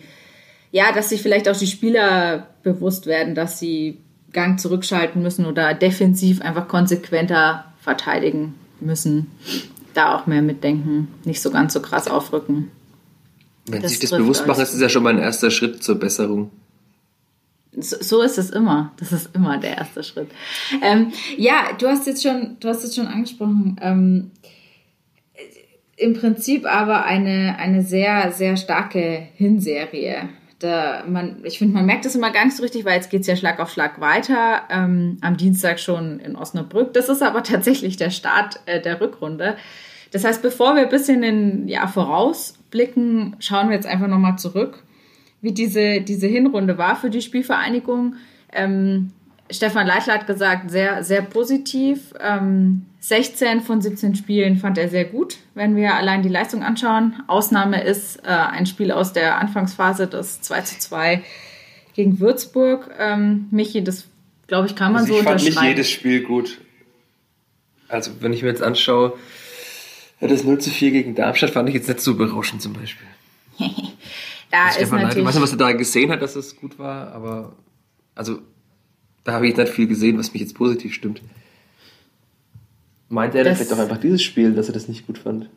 ja, 0.70 0.92
dass 0.92 1.08
sich 1.08 1.22
vielleicht 1.22 1.48
auch 1.48 1.56
die 1.56 1.66
Spieler 1.66 2.48
bewusst 2.62 3.06
werden, 3.06 3.34
dass 3.34 3.58
sie 3.58 3.98
Gang 4.32 4.60
zurückschalten 4.60 5.22
müssen 5.22 5.46
oder 5.46 5.72
defensiv 5.72 6.42
einfach 6.42 6.68
konsequenter 6.68 7.64
verteidigen 7.80 8.54
müssen 8.80 9.28
da 9.96 10.14
auch 10.14 10.26
mehr 10.26 10.42
mitdenken, 10.42 11.08
nicht 11.24 11.40
so 11.40 11.50
ganz 11.50 11.72
so 11.72 11.80
krass 11.80 12.08
aufrücken. 12.08 12.70
Wenn 13.66 13.82
sie 13.82 13.88
sich 13.88 13.98
das 14.00 14.10
bewusst 14.10 14.46
machen, 14.46 14.62
ist 14.62 14.74
es 14.74 14.80
ja 14.80 14.88
schon 14.88 15.02
mal 15.02 15.14
ein 15.14 15.18
erster 15.18 15.50
Schritt 15.50 15.82
zur 15.82 15.96
Besserung. 15.98 16.50
So, 17.78 17.96
so, 18.00 18.22
ist 18.22 18.38
es 18.38 18.50
immer. 18.50 18.92
Das 18.98 19.12
ist 19.12 19.30
immer 19.34 19.58
der 19.58 19.76
erste 19.76 20.02
Schritt. 20.02 20.30
Ähm, 20.82 21.12
ja, 21.36 21.72
du 21.78 21.88
hast 21.88 22.06
jetzt 22.06 22.22
schon, 22.22 22.56
du 22.60 22.68
hast 22.68 22.84
jetzt 22.84 22.96
schon 22.96 23.06
angesprochen. 23.06 23.76
Ähm, 23.82 24.30
Im 25.96 26.14
Prinzip 26.14 26.66
aber 26.66 27.04
eine, 27.04 27.56
eine 27.58 27.82
sehr, 27.82 28.30
sehr 28.32 28.56
starke 28.56 29.28
Hinserie 29.34 30.28
da 30.58 31.04
man, 31.06 31.44
ich 31.44 31.58
finde, 31.58 31.74
man 31.74 31.86
merkt 31.86 32.04
das 32.04 32.14
immer 32.14 32.30
gar 32.30 32.44
nicht 32.44 32.56
so 32.56 32.62
richtig, 32.62 32.84
weil 32.84 32.94
jetzt 32.94 33.10
geht 33.10 33.22
es 33.22 33.26
ja 33.26 33.36
Schlag 33.36 33.60
auf 33.60 33.70
Schlag 33.70 34.00
weiter. 34.00 34.62
Ähm, 34.70 35.18
am 35.20 35.36
Dienstag 35.36 35.78
schon 35.78 36.18
in 36.20 36.36
Osnabrück. 36.36 36.94
Das 36.94 37.08
ist 37.08 37.22
aber 37.22 37.42
tatsächlich 37.42 37.96
der 37.96 38.10
Start 38.10 38.60
äh, 38.66 38.80
der 38.80 39.00
Rückrunde. 39.00 39.56
Das 40.12 40.24
heißt, 40.24 40.40
bevor 40.40 40.74
wir 40.74 40.82
ein 40.82 40.88
bisschen 40.88 41.22
in 41.22 41.68
ja, 41.68 41.86
vorausblicken, 41.86 43.36
schauen 43.38 43.68
wir 43.68 43.74
jetzt 43.74 43.86
einfach 43.86 44.06
nochmal 44.06 44.38
zurück, 44.38 44.82
wie 45.42 45.52
diese, 45.52 46.00
diese 46.00 46.26
Hinrunde 46.26 46.78
war 46.78 46.96
für 46.96 47.10
die 47.10 47.20
Spielvereinigung. 47.20 48.14
Ähm, 48.52 49.12
Stefan 49.50 49.86
Leitler 49.86 50.14
hat 50.14 50.26
gesagt, 50.26 50.70
sehr, 50.70 51.04
sehr 51.04 51.22
positiv. 51.22 52.14
Ähm, 52.20 52.86
16 53.06 53.60
von 53.60 53.80
17 53.80 54.16
Spielen 54.16 54.56
fand 54.56 54.78
er 54.78 54.88
sehr 54.88 55.04
gut, 55.04 55.36
wenn 55.54 55.76
wir 55.76 55.94
allein 55.94 56.25
die 56.25 56.28
Leistung 56.28 56.64
anschauen. 56.64 57.14
Ausnahme 57.28 57.84
ist 57.84 58.16
äh, 58.25 58.30
ein 58.30 58.66
Spiel 58.66 58.90
aus 58.90 59.12
der 59.12 59.38
Anfangsphase, 59.38 60.08
das 60.08 60.40
2 60.40 60.60
zu 60.62 60.78
2 60.80 61.22
gegen 61.94 62.18
Würzburg. 62.18 62.90
Ähm, 62.98 63.46
Michi, 63.52 63.84
das 63.84 64.08
glaube 64.48 64.66
ich, 64.66 64.75
kann 64.75 64.92
man 64.92 65.02
also 65.02 65.12
so. 65.12 65.18
Ich 65.20 65.25
fand 65.25 65.44
nicht 65.44 65.62
jedes 65.62 65.88
Spiel 65.88 66.25
gut. 66.25 66.58
Also, 67.86 68.10
wenn 68.18 68.32
ich 68.32 68.42
mir 68.42 68.48
jetzt 68.48 68.62
anschaue, 68.62 69.16
das 70.18 70.42
0 70.42 70.58
zu 70.58 70.70
4 70.70 70.90
gegen 70.90 71.14
Darmstadt 71.14 71.50
fand 71.50 71.68
ich 71.68 71.76
jetzt 71.76 71.86
nicht 71.86 72.00
so 72.00 72.16
berauschend 72.16 72.60
zum 72.60 72.72
Beispiel. 72.72 73.06
da 74.50 74.64
also 74.66 74.80
ist 74.80 74.90
natürlich... 74.90 75.18
Ich 75.18 75.25
weiß 75.25 75.34
nicht, 75.34 75.42
was 75.44 75.52
er 75.52 75.58
da 75.58 75.70
gesehen 75.70 76.10
hat, 76.10 76.22
dass 76.22 76.34
es 76.34 76.56
gut 76.56 76.76
war, 76.80 77.12
aber 77.12 77.52
also 78.16 78.40
da 79.22 79.34
habe 79.34 79.46
ich 79.46 79.56
nicht 79.56 79.68
viel 79.68 79.86
gesehen, 79.86 80.18
was 80.18 80.32
mich 80.32 80.42
jetzt 80.42 80.56
positiv 80.56 80.92
stimmt. 80.92 81.22
Meint 83.08 83.34
er 83.34 83.44
das 83.44 83.58
vielleicht 83.58 83.72
auch 83.72 83.78
einfach 83.78 83.98
dieses 83.98 84.22
Spiel, 84.22 84.52
dass 84.52 84.68
er 84.68 84.75
das 84.75 84.88
nicht 84.88 85.06
gut 85.06 85.18
fand? 85.18 85.48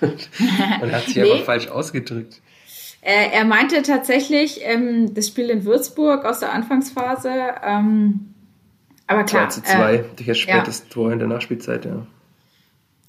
Und 0.00 0.92
hat 0.92 1.04
sich 1.04 1.16
nee. 1.16 1.30
aber 1.30 1.44
falsch 1.44 1.68
ausgedrückt. 1.68 2.40
Er, 3.00 3.32
er 3.32 3.44
meinte 3.44 3.82
tatsächlich 3.82 4.60
ähm, 4.62 5.14
das 5.14 5.28
Spiel 5.28 5.48
in 5.50 5.64
Würzburg 5.64 6.24
aus 6.24 6.40
der 6.40 6.52
Anfangsphase. 6.52 7.32
Ähm, 7.64 8.34
aber 9.06 9.22
klar. 9.22 9.48
2 9.48 9.60
zu 9.60 9.62
2, 9.62 9.94
äh, 9.94 10.04
durch 10.16 10.26
das 10.26 10.38
spätes 10.38 10.78
ja. 10.80 10.84
Tor 10.90 11.12
in 11.12 11.20
der 11.20 11.28
Nachspielzeit, 11.28 11.84
ja. 11.84 12.04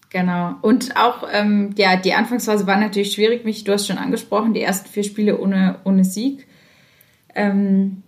Genau. 0.09 0.55
Und 0.61 0.95
auch, 0.95 1.27
ähm, 1.31 1.71
ja, 1.77 1.97
die 1.97 2.13
Anfangsphase 2.13 2.67
war 2.67 2.79
natürlich 2.79 3.13
schwierig. 3.13 3.43
Mich, 3.43 3.63
du 3.63 3.73
hast 3.73 3.87
schon 3.87 3.97
angesprochen, 3.97 4.53
die 4.53 4.61
ersten 4.61 4.87
vier 4.87 5.03
Spiele 5.03 5.39
ohne, 5.39 5.79
ohne 5.83 6.05
Sieg. 6.05 6.47
Ähm, 7.35 8.03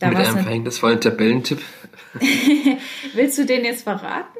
da 0.00 0.08
Mit 0.08 0.18
einem 0.18 0.38
verhängnisvollen 0.38 1.00
Tabellentipp. 1.00 1.60
Willst 3.14 3.38
du 3.38 3.46
den 3.46 3.64
jetzt 3.64 3.84
verraten? 3.84 4.38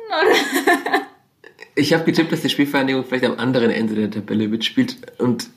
ich 1.74 1.92
habe 1.92 2.04
getippt, 2.04 2.32
dass 2.32 2.42
die 2.42 2.48
Spielvereinigung 2.48 3.04
vielleicht 3.04 3.24
am 3.24 3.38
anderen 3.38 3.70
Ende 3.70 3.94
der 3.94 4.10
Tabelle 4.10 4.48
mitspielt 4.48 4.96
und 5.18 5.50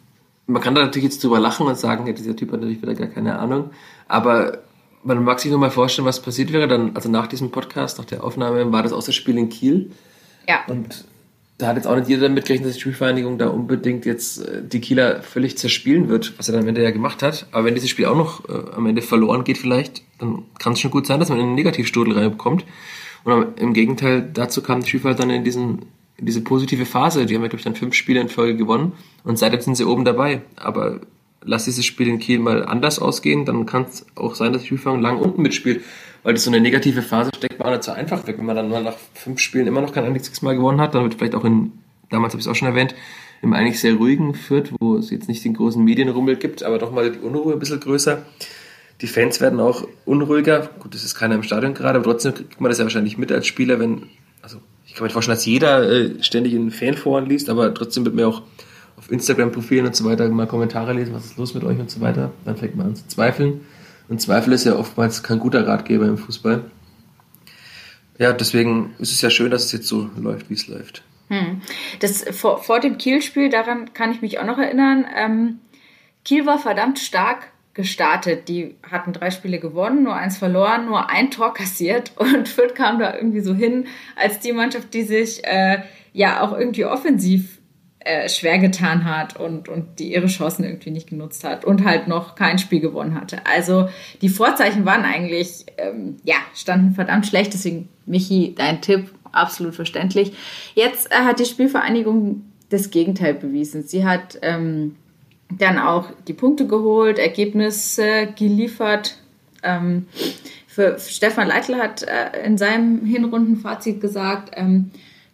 man 0.45 0.61
kann 0.61 0.75
da 0.75 0.81
natürlich 0.81 1.05
jetzt 1.05 1.23
drüber 1.23 1.39
lachen 1.39 1.67
und 1.67 1.77
sagen, 1.77 2.05
ja, 2.05 2.13
dieser 2.13 2.35
Typ 2.35 2.51
hat 2.51 2.59
natürlich 2.59 2.81
wieder 2.81 2.95
gar 2.95 3.07
keine 3.07 3.39
Ahnung. 3.39 3.71
Aber 4.07 4.63
man 5.03 5.23
mag 5.23 5.39
sich 5.39 5.51
nur 5.51 5.59
mal 5.59 5.71
vorstellen, 5.71 6.05
was 6.05 6.21
passiert 6.21 6.51
wäre 6.51 6.67
dann, 6.67 6.95
also 6.95 7.09
nach 7.09 7.27
diesem 7.27 7.51
Podcast, 7.51 7.97
nach 7.97 8.05
der 8.05 8.23
Aufnahme, 8.23 8.71
war 8.71 8.83
das 8.83 8.93
auch 8.93 9.03
das 9.03 9.15
Spiel 9.15 9.37
in 9.37 9.49
Kiel. 9.49 9.91
Ja. 10.47 10.65
Und 10.67 11.05
da 11.57 11.67
hat 11.67 11.75
jetzt 11.75 11.87
auch 11.87 11.95
nicht 11.95 12.09
jeder 12.09 12.23
damit 12.23 12.45
gerechnet, 12.45 12.69
dass 12.69 12.75
die 12.75 12.81
Spielvereinigung 12.81 13.37
da 13.37 13.47
unbedingt 13.47 14.05
jetzt 14.05 14.47
äh, 14.47 14.63
die 14.63 14.81
Kieler 14.81 15.21
völlig 15.21 15.57
zerspielen 15.57 16.09
wird, 16.09 16.33
was 16.37 16.49
er 16.49 16.53
dann 16.53 16.63
am 16.63 16.67
Ende 16.67 16.83
ja 16.83 16.91
gemacht 16.91 17.21
hat. 17.21 17.47
Aber 17.51 17.65
wenn 17.65 17.75
dieses 17.75 17.89
Spiel 17.89 18.05
auch 18.05 18.17
noch 18.17 18.49
äh, 18.49 18.75
am 18.75 18.85
Ende 18.85 19.01
verloren 19.01 19.43
geht 19.43 19.57
vielleicht, 19.57 20.03
dann 20.19 20.43
kann 20.59 20.73
es 20.73 20.79
schon 20.79 20.91
gut 20.91 21.05
sein, 21.05 21.19
dass 21.19 21.29
man 21.29 21.39
in 21.39 21.45
einen 21.45 21.55
Negativstudel 21.55 22.17
reinkommt. 22.17 22.65
Und 23.23 23.59
im 23.59 23.73
Gegenteil, 23.73 24.29
dazu 24.33 24.61
kam 24.61 24.81
die 24.81 24.87
Spielvereinigung 24.87 25.29
dann 25.29 25.35
in 25.37 25.43
diesen 25.43 25.85
in 26.17 26.25
diese 26.25 26.41
positive 26.41 26.85
Phase. 26.85 27.25
Die 27.25 27.35
haben 27.35 27.41
ja, 27.41 27.47
glaube 27.47 27.59
ich, 27.59 27.63
dann 27.63 27.75
fünf 27.75 27.95
Spiele 27.95 28.21
in 28.21 28.29
Folge 28.29 28.55
gewonnen 28.55 28.93
und 29.23 29.37
seitdem 29.37 29.61
sind 29.61 29.75
sie 29.75 29.85
oben 29.85 30.05
dabei. 30.05 30.41
Aber 30.55 31.01
lass 31.41 31.65
dieses 31.65 31.85
Spiel 31.85 32.07
in 32.07 32.19
Kiel 32.19 32.39
mal 32.39 32.65
anders 32.65 32.99
ausgehen, 32.99 33.45
dann 33.45 33.65
kann 33.65 33.83
es 33.83 34.05
auch 34.15 34.35
sein, 34.35 34.53
dass 34.53 34.61
die 34.61 34.67
Spielvereinigung 34.67 35.03
lang 35.03 35.17
unten 35.17 35.41
mitspielt. 35.41 35.81
Weil 36.23 36.33
das 36.33 36.43
so 36.43 36.51
eine 36.51 36.61
negative 36.61 37.01
Phase 37.01 37.31
steckt 37.35 37.59
man 37.59 37.67
auch 37.67 37.71
nicht 37.73 37.83
so 37.83 37.91
einfach 37.91 38.25
weg. 38.27 38.37
Wenn 38.37 38.45
man 38.45 38.55
dann 38.55 38.69
mal 38.69 38.81
nach 38.81 38.95
fünf 39.13 39.39
Spielen 39.39 39.67
immer 39.67 39.81
noch 39.81 39.93
kein 39.93 40.05
einziges 40.05 40.41
Mal 40.41 40.55
gewonnen 40.55 40.79
hat, 40.79 40.95
dann 40.95 41.03
wird 41.03 41.15
vielleicht 41.15 41.35
auch 41.35 41.43
in, 41.43 41.73
damals 42.09 42.33
habe 42.33 42.39
ich 42.39 42.45
es 42.45 42.51
auch 42.51 42.55
schon 42.55 42.69
erwähnt, 42.69 42.95
im 43.41 43.53
eigentlich 43.53 43.79
sehr 43.79 43.95
ruhigen 43.95 44.33
Fürth, 44.33 44.71
wo 44.79 44.95
es 44.95 45.09
jetzt 45.09 45.27
nicht 45.27 45.43
den 45.43 45.53
großen 45.53 45.83
Medienrummel 45.83 46.37
gibt, 46.37 46.63
aber 46.63 46.79
doch 46.79 46.91
mal 46.91 47.11
die 47.11 47.19
Unruhe 47.19 47.53
ein 47.53 47.59
bisschen 47.59 47.81
größer. 47.81 48.23
Die 49.01 49.07
Fans 49.07 49.41
werden 49.41 49.59
auch 49.59 49.85
unruhiger. 50.05 50.69
Gut, 50.79 50.93
das 50.93 51.03
ist 51.03 51.15
keiner 51.15 51.35
im 51.35 51.43
Stadion 51.43 51.73
gerade, 51.73 51.99
aber 51.99 52.05
trotzdem 52.05 52.33
kriegt 52.33 52.61
man 52.61 52.69
das 52.69 52.77
ja 52.77 52.85
wahrscheinlich 52.85 53.17
mit 53.17 53.33
als 53.33 53.45
Spieler, 53.45 53.79
wenn, 53.79 54.03
also 54.41 54.59
ich 54.85 54.95
kann 54.95 55.05
mir 55.05 55.09
vorstellen, 55.09 55.35
dass 55.35 55.45
jeder 55.45 55.89
äh, 55.91 56.23
ständig 56.23 56.53
in 56.53 56.71
Fanforen 56.71 57.25
liest, 57.25 57.49
aber 57.49 57.73
trotzdem 57.73 58.05
wird 58.05 58.15
mir 58.15 58.29
auch 58.29 58.43
auf 58.95 59.11
Instagram-Profilen 59.11 59.87
und 59.87 59.95
so 59.95 60.05
weiter 60.05 60.29
mal 60.29 60.47
Kommentare 60.47 60.93
lesen, 60.93 61.13
was 61.13 61.25
ist 61.25 61.37
los 61.37 61.53
mit 61.53 61.65
euch 61.65 61.79
und 61.79 61.91
so 61.91 61.99
weiter. 61.99 62.31
Dann 62.45 62.55
fängt 62.55 62.77
man 62.77 62.87
an 62.87 62.95
zu 62.95 63.07
zweifeln. 63.07 63.61
Und 64.07 64.21
Zweifel 64.21 64.53
ist 64.53 64.65
ja 64.65 64.75
oftmals 64.75 65.23
kein 65.23 65.39
guter 65.39 65.67
Ratgeber 65.67 66.05
im 66.05 66.17
Fußball. 66.17 66.63
Ja, 68.19 68.33
deswegen 68.33 68.93
ist 68.99 69.11
es 69.11 69.21
ja 69.21 69.29
schön, 69.29 69.51
dass 69.51 69.65
es 69.65 69.71
jetzt 69.71 69.87
so 69.87 70.09
läuft, 70.17 70.49
wie 70.49 70.53
es 70.53 70.67
läuft. 70.67 71.03
Hm. 71.29 71.61
Das 71.99 72.23
vor, 72.31 72.61
vor 72.61 72.79
dem 72.79 72.97
Kiel-Spiel, 72.97 73.49
daran 73.49 73.93
kann 73.93 74.11
ich 74.11 74.21
mich 74.21 74.39
auch 74.39 74.45
noch 74.45 74.57
erinnern. 74.57 75.05
Ähm, 75.15 75.59
Kiel 76.23 76.45
war 76.45 76.59
verdammt 76.59 76.99
stark 76.99 77.47
gestartet. 77.73 78.47
Die 78.49 78.75
hatten 78.89 79.13
drei 79.13 79.31
Spiele 79.31 79.59
gewonnen, 79.59 80.03
nur 80.03 80.15
eins 80.15 80.37
verloren, 80.37 80.85
nur 80.85 81.09
ein 81.09 81.31
Tor 81.31 81.53
kassiert 81.53 82.11
und 82.17 82.47
Fürth 82.47 82.75
kam 82.75 82.99
da 82.99 83.15
irgendwie 83.15 83.41
so 83.41 83.53
hin 83.53 83.87
als 84.15 84.39
die 84.39 84.53
Mannschaft, 84.53 84.93
die 84.93 85.03
sich 85.03 85.43
äh, 85.43 85.81
ja 86.13 86.41
auch 86.41 86.57
irgendwie 86.57 86.85
offensiv 86.85 87.59
äh, 88.05 88.29
schwer 88.29 88.59
getan 88.59 89.05
hat 89.05 89.39
und, 89.39 89.69
und 89.69 89.99
die 89.99 90.13
ihre 90.13 90.27
Chancen 90.27 90.63
irgendwie 90.63 90.91
nicht 90.91 91.09
genutzt 91.09 91.43
hat 91.43 91.65
und 91.65 91.83
halt 91.83 92.07
noch 92.07 92.35
kein 92.35 92.59
Spiel 92.59 92.79
gewonnen 92.79 93.15
hatte. 93.15 93.45
Also 93.45 93.89
die 94.21 94.29
Vorzeichen 94.29 94.85
waren 94.85 95.03
eigentlich, 95.03 95.65
ähm, 95.77 96.17
ja, 96.23 96.35
standen 96.55 96.95
verdammt 96.95 97.27
schlecht. 97.27 97.53
Deswegen, 97.53 97.89
Michi, 98.05 98.53
dein 98.57 98.81
Tipp, 98.81 99.09
absolut 99.31 99.75
verständlich. 99.75 100.33
Jetzt 100.75 101.11
äh, 101.11 101.15
hat 101.15 101.39
die 101.39 101.45
Spielvereinigung 101.45 102.43
das 102.69 102.89
Gegenteil 102.89 103.33
bewiesen. 103.33 103.83
Sie 103.83 104.05
hat 104.05 104.39
ähm, 104.41 104.95
dann 105.49 105.77
auch 105.79 106.09
die 106.27 106.33
Punkte 106.33 106.67
geholt, 106.67 107.19
Ergebnisse 107.19 108.27
geliefert. 108.37 109.17
Ähm, 109.63 110.07
für 110.67 110.97
Stefan 110.99 111.47
Leitl 111.47 111.75
hat 111.75 112.03
äh, 112.03 112.45
in 112.45 112.57
seinem 112.57 113.05
Hinrundenfazit 113.05 114.01
gesagt, 114.01 114.51
ähm, 114.55 114.91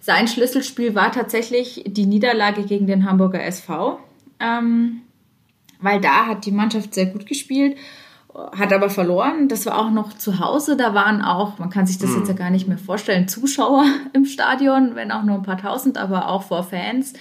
sein 0.09 0.27
Schlüsselspiel 0.27 0.95
war 0.95 1.11
tatsächlich 1.11 1.83
die 1.85 2.07
Niederlage 2.07 2.63
gegen 2.63 2.87
den 2.87 3.07
Hamburger 3.07 3.43
SV, 3.43 3.99
ähm, 4.39 5.01
weil 5.79 6.01
da 6.01 6.25
hat 6.25 6.47
die 6.47 6.51
Mannschaft 6.51 6.95
sehr 6.95 7.05
gut 7.05 7.27
gespielt, 7.27 7.77
hat 8.33 8.73
aber 8.73 8.89
verloren. 8.89 9.47
Das 9.49 9.67
war 9.67 9.77
auch 9.77 9.91
noch 9.91 10.15
zu 10.15 10.39
Hause. 10.39 10.75
Da 10.75 10.95
waren 10.95 11.21
auch, 11.21 11.59
man 11.59 11.69
kann 11.69 11.85
sich 11.85 11.99
das 11.99 12.15
jetzt 12.15 12.27
ja 12.27 12.33
gar 12.33 12.49
nicht 12.49 12.67
mehr 12.67 12.79
vorstellen, 12.79 13.27
Zuschauer 13.27 13.85
im 14.13 14.25
Stadion, 14.25 14.95
wenn 14.95 15.11
auch 15.11 15.21
nur 15.21 15.35
ein 15.35 15.43
paar 15.43 15.61
tausend, 15.61 15.99
aber 15.99 16.27
auch 16.27 16.41
vor 16.41 16.63
Fans 16.63 17.13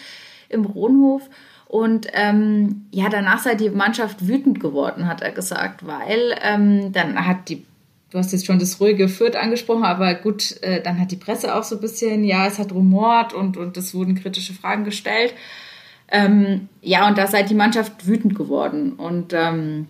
im 0.49 0.64
Rohnhof. 0.64 1.28
Und 1.66 2.07
ähm, 2.14 2.87
ja, 2.90 3.11
danach 3.11 3.40
sei 3.40 3.54
die 3.54 3.68
Mannschaft 3.68 4.26
wütend 4.26 4.61
geworden, 4.61 5.07
hat 5.07 5.21
er 5.21 5.33
gesagt, 5.33 5.87
weil 5.87 6.35
ähm, 6.40 6.90
dann 6.95 7.26
hat 7.26 7.51
die, 7.51 7.66
du 8.11 8.18
hast 8.18 8.33
jetzt 8.33 8.47
schon 8.47 8.59
das 8.59 8.81
ruhige 8.81 9.09
Fürth 9.09 9.37
angesprochen, 9.37 9.85
aber 9.85 10.14
gut, 10.14 10.61
äh, 10.62 10.83
dann 10.83 11.01
hat 11.01 11.11
die 11.11 11.16
Presse 11.16 11.55
auch 11.55 11.64
so 11.64 11.77
ein 11.77 11.81
bisschen, 11.81 12.25
ja, 12.25 12.47
es 12.47 12.59
hat 12.59 12.73
rumort 12.73 13.35
und, 13.35 13.57
und 13.57 13.77
es 13.77 13.94
wurden 13.94 14.14
kritische 14.14 14.55
Fragen 14.55 14.85
gestellt. 14.85 15.35
Ähm, 16.11 16.68
ja, 16.81 17.07
und 17.07 17.18
da 17.18 17.27
sei 17.27 17.42
die 17.42 17.55
Mannschaft 17.55 18.07
wütend 18.07 18.35
geworden. 18.35 18.94
Und 18.94 19.35
ähm, 19.35 19.87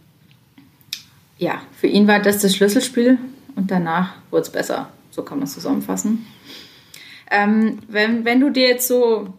ja, 1.39 1.63
für 1.73 1.87
ihn 1.87 2.09
war 2.09 2.21
das 2.21 2.39
das 2.39 2.57
Schlüsselspiel 2.57 3.19
und 3.55 3.71
danach 3.71 4.15
wurde 4.31 4.43
es 4.43 4.51
besser. 4.51 4.89
So 5.11 5.23
kann 5.23 5.39
man 5.39 5.47
es 5.47 5.55
zusammenfassen. 5.55 6.27
Ähm, 7.31 7.79
wenn, 7.89 8.25
wenn 8.25 8.41
du 8.41 8.51
dir 8.51 8.69
jetzt 8.69 8.89
so 8.89 9.33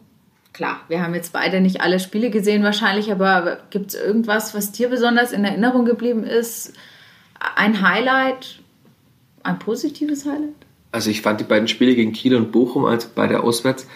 klar, 0.52 0.80
wir 0.88 1.02
haben 1.02 1.14
jetzt 1.14 1.32
beide 1.32 1.60
nicht 1.60 1.80
alle 1.80 2.00
Spiele 2.00 2.30
gesehen 2.30 2.62
wahrscheinlich, 2.62 3.12
aber 3.12 3.58
gibt 3.70 3.94
es 3.94 4.00
irgendwas, 4.00 4.54
was 4.54 4.72
dir 4.72 4.88
besonders 4.88 5.32
in 5.32 5.44
Erinnerung 5.44 5.84
geblieben 5.84 6.24
ist? 6.24 6.72
Ein 7.56 7.82
Highlight, 7.82 8.60
ein 9.42 9.58
positives 9.58 10.24
Highlight? 10.24 10.54
Also 10.92 11.10
ich 11.10 11.22
fand 11.22 11.40
die 11.40 11.44
beiden 11.44 11.68
Spiele 11.68 11.94
gegen 11.94 12.12
Kiel 12.12 12.34
und 12.34 12.52
Bochum, 12.52 12.84
also 12.84 13.08
beide 13.14 13.42
auswärts, 13.42 13.86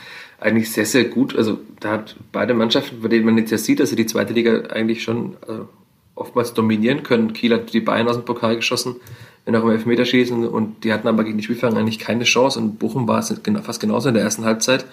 eigentlich 0.41 0.71
sehr, 0.71 0.87
sehr 0.87 1.05
gut. 1.05 1.35
Also 1.37 1.59
da 1.81 1.93
hat 1.93 2.17
beide 2.33 2.55
Mannschaften, 2.55 3.01
bei 3.01 3.09
denen 3.09 3.25
man 3.25 3.39
jetzt 3.39 3.51
ja 3.51 3.59
sieht, 3.59 3.81
dass 3.81 3.91
sie 3.91 3.97
die 3.97 4.07
zweite 4.07 4.33
Liga 4.33 4.69
eigentlich 4.71 5.03
schon 5.03 5.37
also 5.47 5.69
oftmals 6.15 6.55
dominieren 6.55 7.03
können. 7.03 7.33
Kiel 7.33 7.53
hat 7.53 7.73
die 7.73 7.81
Bayern 7.81 8.09
aus 8.09 8.17
dem 8.17 8.25
Pokal 8.25 8.57
geschossen, 8.57 8.97
wenn 9.45 9.57
auch 9.57 9.65
im 9.65 9.71
Elfmeterschießen 9.71 10.47
und 10.47 10.85
die 10.85 10.93
hatten 10.93 11.09
aber 11.09 11.25
gegen 11.25 11.39
die 11.39 11.45
Spielfang 11.45 11.77
eigentlich 11.77 11.99
keine 11.99 12.25
Chance 12.25 12.59
und 12.61 12.79
Bochum 12.79 13.09
war 13.09 13.19
es 13.19 13.35
fast 13.63 13.81
genauso 13.81 14.09
in 14.09 14.15
der 14.15 14.23
ersten 14.23 14.45
Halbzeit 14.45 14.85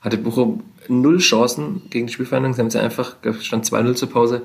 hatte 0.00 0.18
Bochum 0.18 0.62
null 0.88 1.18
Chancen 1.18 1.82
gegen 1.90 2.06
die 2.06 2.12
Spielverhandlungen. 2.12 2.54
Sie 2.54 2.60
haben 2.62 2.70
sie 2.70 2.80
einfach, 2.80 3.16
stand 3.40 3.66
2-0 3.66 3.94
zur 3.94 4.10
Pause, 4.10 4.42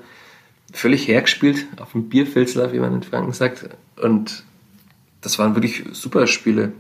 völlig 0.73 1.08
hergespielt, 1.08 1.65
auf 1.79 1.93
dem 1.93 2.10
Bierfilzler, 2.10 2.73
wie 2.73 2.79
man 2.79 2.93
in 2.93 3.03
Franken 3.03 3.31
sagt. 3.31 3.69
Und 4.01 4.43
das 5.25 5.39
waren 5.39 5.55
wirklich 5.55 5.83
super 5.91 6.27
Spiele. 6.27 6.71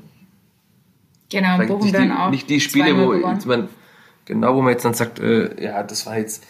Genau, 1.29 1.55
Vielleicht 1.55 1.69
Bochum 1.69 1.83
nicht 1.83 1.95
dann 1.95 2.09
die, 2.09 2.13
auch. 2.13 2.29
Nicht 2.29 2.49
die 2.49 2.59
Spiele, 2.59 2.95
wo 2.95 3.13
jetzt 3.13 3.47
man, 3.47 3.67
genau, 4.25 4.55
wo 4.55 4.61
man 4.61 4.71
jetzt 4.71 4.85
dann 4.85 4.93
sagt, 4.93 5.19
äh, 5.19 5.61
ja, 5.61 5.81
das 5.81 6.05
war 6.05 6.17
jetzt 6.17 6.45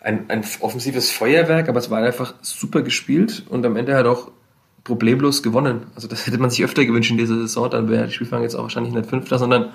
ein, 0.00 0.28
ein 0.28 0.44
offensives 0.60 1.10
Feuerwerk, 1.10 1.68
aber 1.68 1.78
es 1.78 1.90
war 1.90 2.02
einfach 2.02 2.34
super 2.42 2.82
gespielt 2.82 3.44
und 3.48 3.64
am 3.64 3.76
Ende 3.76 3.96
hat 3.96 4.06
auch 4.06 4.30
problemlos 4.84 5.42
gewonnen. 5.42 5.86
Also 5.94 6.06
das 6.06 6.26
hätte 6.26 6.38
man 6.38 6.50
sich 6.50 6.62
öfter 6.62 6.84
gewünscht 6.84 7.10
in 7.10 7.18
dieser 7.18 7.36
Saison, 7.36 7.70
dann 7.70 7.88
wäre 7.88 8.06
die 8.06 8.12
Spielfang 8.12 8.42
jetzt 8.42 8.54
auch 8.54 8.62
wahrscheinlich 8.62 8.92
nicht 8.92 9.08
Fünfter, 9.08 9.38
sondern 9.38 9.70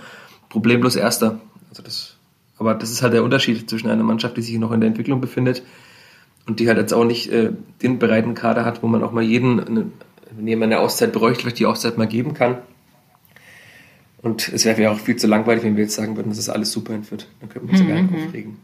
problemlos 0.50 0.96
Erster. 0.96 1.40
Also 1.70 1.82
das, 1.82 2.18
aber 2.60 2.76
das 2.76 2.92
ist 2.92 3.02
halt 3.02 3.14
der 3.14 3.24
Unterschied 3.24 3.68
zwischen 3.68 3.90
einer 3.90 4.04
Mannschaft, 4.04 4.38
die 4.38 4.44
sich 4.44 4.58
noch 4.60 4.72
in 4.72 4.80
der 4.80 4.90
Entwicklung 4.90 5.22
befindet 5.22 5.64
und 6.46 6.60
die 6.60 6.68
halt 6.68 6.78
jetzt 6.78 6.94
auch 6.94 7.06
nicht 7.06 7.32
äh, 7.32 7.52
den 7.82 7.98
breiten 7.98 8.36
Kader 8.36 8.64
hat, 8.64 8.84
wo 8.84 8.88
man 8.88 9.04
auch 9.04 9.12
mal 9.12 9.24
jeden, 9.24 9.92
wenn 10.36 10.48
jemand 10.48 10.74
eine 10.74 10.82
Auszeit 10.82 11.12
bräuchte, 11.12 11.42
vielleicht 11.42 11.60
die 11.60 11.66
Auszeit 11.66 11.98
mal 11.98 12.08
geben 12.08 12.34
kann. 12.34 12.58
Und 14.22 14.48
es 14.50 14.64
wäre 14.66 14.82
ja 14.82 14.92
auch 14.92 15.00
viel 15.00 15.18
zu 15.18 15.28
langweilig, 15.28 15.64
wenn 15.64 15.76
wir 15.76 15.84
jetzt 15.84 15.96
sagen 15.96 16.16
würden, 16.16 16.30
das 16.30 16.38
ist 16.38 16.50
alles 16.50 16.72
super 16.72 16.94
in 16.94 17.04
Fürth. 17.04 17.28
Dann 17.42 17.50
könnten 17.50 17.68
wir 17.68 17.74
uns 17.74 17.84
mhm. 17.84 17.90
ja 17.90 17.96
gar 17.96 18.02
nicht 18.04 18.12
mhm. 18.12 18.28
aufregen. 18.28 18.58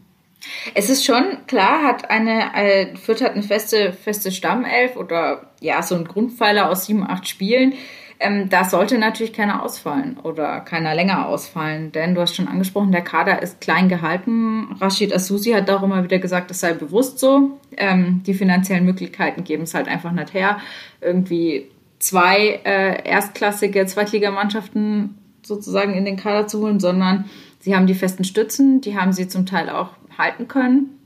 Es 0.74 0.88
ist 0.88 1.04
schon 1.04 1.36
klar, 1.46 1.82
hat 1.82 2.10
eine, 2.10 2.54
äh, 2.54 2.96
Fürth 2.96 3.20
hat 3.20 3.32
eine 3.32 3.42
feste, 3.42 3.92
feste 3.92 4.32
Stammelf 4.32 4.96
oder 4.96 5.50
ja, 5.60 5.82
so 5.82 5.94
ein 5.94 6.06
Grundpfeiler 6.06 6.70
aus 6.70 6.86
sieben, 6.86 7.06
acht 7.06 7.28
Spielen. 7.28 7.74
Ähm, 8.22 8.50
da 8.50 8.64
sollte 8.64 8.98
natürlich 8.98 9.32
keiner 9.32 9.62
ausfallen 9.62 10.18
oder 10.22 10.60
keiner 10.60 10.94
länger 10.94 11.26
ausfallen, 11.26 11.90
denn 11.90 12.14
du 12.14 12.20
hast 12.20 12.36
schon 12.36 12.48
angesprochen, 12.48 12.92
der 12.92 13.00
Kader 13.00 13.40
ist 13.40 13.62
klein 13.62 13.88
gehalten. 13.88 14.76
Rashid 14.78 15.14
Asusi 15.14 15.52
hat 15.52 15.70
auch 15.70 15.82
immer 15.82 16.04
wieder 16.04 16.18
gesagt, 16.18 16.50
das 16.50 16.60
sei 16.60 16.74
bewusst 16.74 17.18
so. 17.18 17.58
Ähm, 17.78 18.22
die 18.26 18.34
finanziellen 18.34 18.84
Möglichkeiten 18.84 19.42
geben 19.42 19.62
es 19.62 19.72
halt 19.72 19.88
einfach 19.88 20.12
nicht 20.12 20.34
her, 20.34 20.58
irgendwie 21.00 21.70
zwei 21.98 22.60
äh, 22.64 23.08
erstklassige 23.08 23.86
Zweitligamannschaften 23.86 25.16
sozusagen 25.42 25.94
in 25.94 26.04
den 26.04 26.18
Kader 26.18 26.46
zu 26.46 26.60
holen, 26.60 26.78
sondern 26.78 27.24
sie 27.58 27.74
haben 27.74 27.86
die 27.86 27.94
festen 27.94 28.24
Stützen, 28.24 28.82
die 28.82 28.98
haben 28.98 29.14
sie 29.14 29.28
zum 29.28 29.46
Teil 29.46 29.70
auch 29.70 29.92
halten 30.18 30.46
können. 30.46 30.98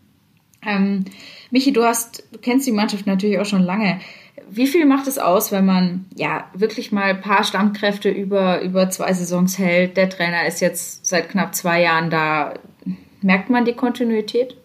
Ähm, 0.66 1.04
Michi, 1.52 1.72
du 1.72 1.84
hast, 1.84 2.24
du 2.32 2.40
kennst 2.40 2.66
die 2.66 2.72
Mannschaft 2.72 3.06
natürlich 3.06 3.38
auch 3.38 3.46
schon 3.46 3.62
lange 3.62 4.00
wie 4.50 4.66
viel 4.66 4.84
macht 4.84 5.06
es 5.06 5.18
aus, 5.18 5.52
wenn 5.52 5.64
man 5.64 6.06
ja 6.14 6.48
wirklich 6.54 6.92
mal 6.92 7.04
ein 7.04 7.20
paar 7.20 7.44
Stammkräfte 7.44 8.10
über, 8.10 8.60
über 8.62 8.90
zwei 8.90 9.12
Saisons 9.12 9.58
hält? 9.58 9.96
Der 9.96 10.10
Trainer 10.10 10.46
ist 10.46 10.60
jetzt 10.60 11.06
seit 11.06 11.28
knapp 11.28 11.54
zwei 11.54 11.82
Jahren 11.82 12.10
da. 12.10 12.54
Merkt 13.22 13.48
man 13.50 13.64
die 13.64 13.74
Kontinuität? 13.74 14.56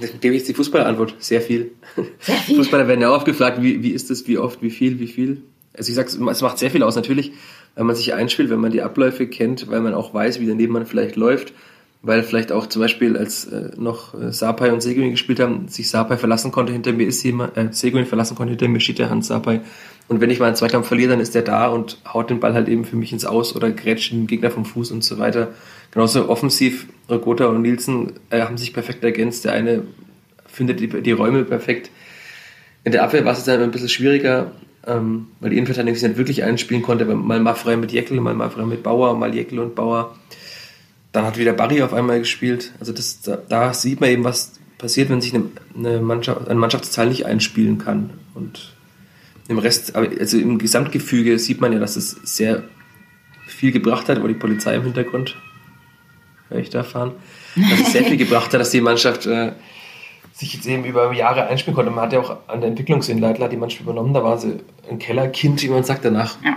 Das 0.00 0.12
gebe 0.20 0.34
ich 0.34 0.40
jetzt 0.40 0.48
die 0.48 0.54
Fußballerantwort. 0.54 1.16
Sehr 1.18 1.40
viel. 1.40 1.72
Sehr 2.20 2.36
viel. 2.36 2.56
Fußballer 2.56 2.88
werden 2.88 3.00
ja 3.00 3.10
oft 3.10 3.26
gefragt, 3.26 3.60
wie, 3.60 3.82
wie 3.82 3.90
ist 3.90 4.10
das, 4.10 4.26
wie 4.26 4.38
oft, 4.38 4.62
wie 4.62 4.70
viel, 4.70 4.98
wie 5.00 5.08
viel. 5.08 5.42
Also 5.76 5.90
ich 5.90 5.96
sage, 5.96 6.08
es 6.08 6.40
macht 6.42 6.58
sehr 6.58 6.70
viel 6.70 6.82
aus. 6.82 6.96
Natürlich, 6.96 7.32
wenn 7.74 7.86
man 7.86 7.96
sich 7.96 8.14
einspielt, 8.14 8.48
wenn 8.50 8.60
man 8.60 8.70
die 8.70 8.82
Abläufe 8.82 9.26
kennt, 9.26 9.68
weil 9.68 9.80
man 9.80 9.92
auch 9.94 10.14
weiß, 10.14 10.40
wie 10.40 10.46
daneben 10.46 10.72
man 10.72 10.86
vielleicht 10.86 11.16
läuft. 11.16 11.52
Weil 12.04 12.22
vielleicht 12.22 12.52
auch 12.52 12.66
zum 12.66 12.82
Beispiel, 12.82 13.16
als 13.16 13.46
äh, 13.46 13.70
noch 13.76 14.14
äh, 14.14 14.30
Sapai 14.30 14.72
und 14.72 14.82
Seguin 14.82 15.10
gespielt 15.10 15.40
haben, 15.40 15.68
sich 15.68 15.88
Sapai 15.88 16.18
verlassen 16.18 16.52
konnte, 16.52 16.72
hinter 16.72 16.92
mir 16.92 17.06
ist 17.06 17.22
jemand, 17.22 17.56
äh, 17.56 17.68
Seguin 17.70 18.04
verlassen 18.04 18.36
konnte, 18.36 18.50
hinter 18.50 18.68
mir 18.68 18.80
steht 18.80 18.98
der 18.98 19.08
Hans 19.08 19.28
Sapai. 19.28 19.62
Und 20.06 20.20
wenn 20.20 20.28
ich 20.28 20.38
mal 20.38 20.46
einen 20.46 20.54
Zweikampf 20.54 20.86
verliere, 20.86 21.12
dann 21.12 21.20
ist 21.20 21.34
der 21.34 21.40
da 21.40 21.68
und 21.68 21.98
haut 22.06 22.28
den 22.28 22.40
Ball 22.40 22.52
halt 22.52 22.68
eben 22.68 22.84
für 22.84 22.96
mich 22.96 23.12
ins 23.12 23.24
Aus 23.24 23.56
oder 23.56 23.70
grätscht 23.70 24.12
den 24.12 24.26
Gegner 24.26 24.50
vom 24.50 24.66
Fuß 24.66 24.90
und 24.90 25.02
so 25.02 25.18
weiter. 25.18 25.54
Genauso 25.92 26.28
offensiv, 26.28 26.88
Rogota 27.08 27.46
und 27.46 27.62
Nielsen 27.62 28.12
äh, 28.28 28.42
haben 28.42 28.58
sich 28.58 28.74
perfekt 28.74 29.02
ergänzt. 29.02 29.46
Der 29.46 29.52
eine 29.52 29.84
findet 30.46 30.80
die, 30.80 30.88
die 30.88 31.12
Räume 31.12 31.44
perfekt. 31.44 31.90
In 32.84 32.92
der 32.92 33.02
Abwehr 33.02 33.24
war 33.24 33.32
es 33.32 33.44
dann 33.44 33.62
ein 33.62 33.70
bisschen 33.70 33.88
schwieriger, 33.88 34.52
ähm, 34.86 35.28
weil 35.40 35.50
die 35.50 35.56
Innenverteidigung 35.56 35.94
sich 35.94 36.06
nicht 36.06 36.18
wirklich 36.18 36.44
einspielen 36.44 36.82
konnte. 36.82 37.06
Mal 37.06 37.40
Maffrey 37.40 37.78
mit 37.78 37.92
Jeckel, 37.92 38.20
mal 38.20 38.34
Maffrey 38.34 38.66
mit 38.66 38.82
Bauer, 38.82 39.16
mal 39.16 39.34
Jeckel 39.34 39.58
und 39.58 39.74
Bauer. 39.74 40.14
Dann 41.14 41.24
hat 41.24 41.38
wieder 41.38 41.52
Barry 41.52 41.80
auf 41.80 41.94
einmal 41.94 42.18
gespielt. 42.18 42.72
Also 42.80 42.92
das, 42.92 43.20
da, 43.20 43.38
da 43.48 43.72
sieht 43.72 44.00
man 44.00 44.10
eben, 44.10 44.24
was 44.24 44.54
passiert, 44.78 45.10
wenn 45.10 45.20
sich 45.20 45.32
eine, 45.32 45.44
eine 45.76 46.00
Mannschaft, 46.00 46.48
ein 46.48 46.58
Mannschaftsteil 46.58 47.08
nicht 47.08 47.24
einspielen 47.24 47.78
kann. 47.78 48.10
Und 48.34 48.74
im 49.46 49.58
Rest, 49.58 49.94
also 49.94 50.38
im 50.38 50.58
Gesamtgefüge 50.58 51.38
sieht 51.38 51.60
man 51.60 51.72
ja, 51.72 51.78
dass 51.78 51.94
es 51.94 52.10
sehr 52.24 52.64
viel 53.46 53.70
gebracht 53.70 54.08
hat, 54.08 54.24
wo 54.24 54.26
die 54.26 54.34
Polizei 54.34 54.74
im 54.74 54.82
Hintergrund, 54.82 55.36
höre 56.48 56.58
ich 56.58 56.70
da 56.70 56.82
fahren, 56.82 57.12
dass 57.54 57.80
es 57.80 57.92
sehr 57.92 58.02
viel 58.02 58.16
gebracht 58.18 58.52
hat, 58.52 58.60
dass 58.60 58.70
die 58.70 58.80
Mannschaft 58.80 59.24
äh, 59.26 59.52
sich 60.32 60.52
jetzt 60.54 60.66
eben 60.66 60.84
über 60.84 61.12
Jahre 61.12 61.46
einspielen 61.46 61.76
konnte. 61.76 61.92
Man 61.92 62.06
hat 62.06 62.12
ja 62.12 62.18
auch 62.18 62.48
an 62.48 62.60
der 62.60 62.70
Entwicklungsinleitler 62.70 63.48
die 63.48 63.56
Mannschaft 63.56 63.82
übernommen, 63.82 64.14
da 64.14 64.24
war 64.24 64.36
sie 64.38 64.56
ein 64.90 64.98
Kellerkind, 64.98 65.62
wie 65.62 65.68
man 65.68 65.84
sagt, 65.84 66.04
danach 66.04 66.42
ja 66.44 66.56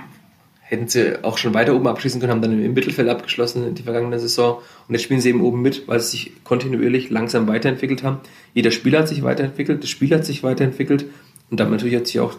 hätten 0.69 0.89
sie 0.89 1.23
auch 1.23 1.37
schon 1.37 1.53
weiter 1.53 1.73
oben 1.73 1.87
abschließen 1.87 2.19
können, 2.19 2.31
haben 2.31 2.41
dann 2.41 2.61
im 2.61 2.73
Mittelfeld 2.73 3.07
abgeschlossen 3.07 3.65
in 3.65 3.75
die 3.75 3.83
vergangene 3.83 4.19
Saison. 4.19 4.61
Und 4.87 4.95
jetzt 4.95 5.03
spielen 5.03 5.21
sie 5.21 5.29
eben 5.29 5.41
oben 5.41 5.61
mit, 5.61 5.87
weil 5.87 6.01
sie 6.01 6.17
sich 6.17 6.43
kontinuierlich 6.43 7.09
langsam 7.09 7.47
weiterentwickelt 7.47 8.03
haben. 8.03 8.17
Jeder 8.53 8.71
Spieler 8.71 8.99
hat 8.99 9.07
sich 9.07 9.23
weiterentwickelt, 9.23 9.81
das 9.81 9.89
Spiel 9.89 10.13
hat 10.13 10.25
sich 10.25 10.43
weiterentwickelt 10.43 11.05
und 11.49 11.59
damit 11.59 11.71
natürlich 11.73 11.95
hat 11.95 12.07
sich 12.07 12.19
auch 12.19 12.35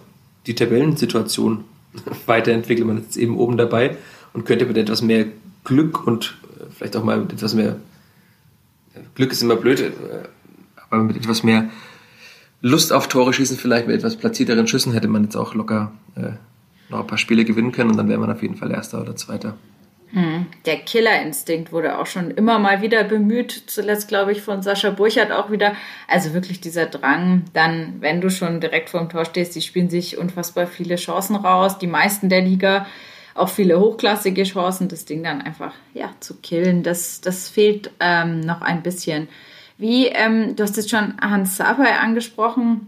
die 0.47 0.55
Tabellensituation 0.55 1.65
weiterentwickelt. 2.27 2.87
Man 2.87 2.99
ist 2.99 3.17
eben 3.17 3.39
oben 3.39 3.57
dabei 3.57 3.97
und 4.35 4.45
könnte 4.45 4.67
mit 4.67 4.77
etwas 4.77 5.01
mehr 5.01 5.25
Glück 5.65 6.07
und 6.07 6.37
äh, 6.61 6.65
vielleicht 6.71 6.97
auch 6.97 7.05
mal 7.05 7.19
mit 7.19 7.33
etwas 7.33 7.55
mehr 7.55 7.77
Glück 9.15 9.33
ist 9.33 9.43
immer 9.43 9.57
blöd, 9.57 9.81
äh, 9.81 9.91
aber 10.91 11.03
mit 11.03 11.17
etwas 11.17 11.43
mehr 11.43 11.71
Lust 12.61 12.93
auf 12.93 13.09
Tore 13.09 13.33
schießen, 13.33 13.57
vielleicht 13.57 13.87
mit 13.87 13.97
etwas 13.97 14.17
platzierteren 14.17 14.67
Schüssen 14.67 14.93
hätte 14.93 15.09
man 15.09 15.25
jetzt 15.25 15.37
auch 15.37 15.55
locker 15.55 15.93
äh, 16.17 16.33
noch 16.89 17.01
ein 17.01 17.07
paar 17.07 17.19
Spiele 17.19 17.45
gewinnen 17.45 17.73
können 17.73 17.91
und 17.91 17.97
dann 17.97 18.09
wäre 18.09 18.21
man 18.21 18.31
auf 18.31 18.43
jeden 18.43 18.57
Fall 18.57 18.71
Erster 18.71 19.01
oder 19.01 19.17
Zweiter. 19.17 19.57
Hm. 20.13 20.47
Der 20.65 20.77
Killerinstinkt 20.79 21.71
wurde 21.71 21.99
auch 21.99 22.07
schon 22.07 22.31
immer 22.31 22.59
mal 22.59 22.81
wieder 22.81 23.05
bemüht, 23.05 23.65
zuletzt 23.67 24.09
glaube 24.09 24.33
ich 24.33 24.41
von 24.41 24.63
Sascha 24.63 24.91
Burchardt 24.91 25.33
auch 25.33 25.51
wieder. 25.51 25.75
Also 26.07 26.33
wirklich 26.33 26.61
dieser 26.61 26.87
Drang, 26.87 27.45
dann, 27.53 27.97
wenn 28.01 28.23
du 28.23 28.31
schon 28.31 28.61
direkt 28.61 28.89
vorm 28.89 29.11
Tor 29.11 29.27
stehst, 29.27 29.55
die 29.55 29.61
spielen 29.61 29.91
sich 29.91 30.17
unfassbar 30.17 30.67
viele 30.67 30.97
Chancen 30.97 31.37
raus, 31.37 31.79
die 31.79 31.87
meisten 31.87 32.31
der 32.31 32.41
Liga, 32.41 32.87
auch 33.35 33.51
viele 33.51 33.79
hochklassige 33.79 34.45
Chancen, 34.45 34.89
das 34.89 35.05
Ding 35.05 35.23
dann 35.23 35.43
einfach 35.43 35.75
ja 35.93 36.11
zu 36.21 36.37
killen, 36.37 36.83
das, 36.83 37.21
das 37.21 37.49
fehlt 37.49 37.91
ähm, 38.01 38.41
noch 38.41 38.63
ein 38.63 38.83
bisschen. 38.83 39.29
Wie, 39.77 40.07
ähm, 40.07 40.57
du 40.57 40.63
hast 40.63 40.77
jetzt 40.77 40.91
schon 40.91 41.21
Hans 41.21 41.57
Sapai 41.57 41.99
angesprochen, 41.99 42.87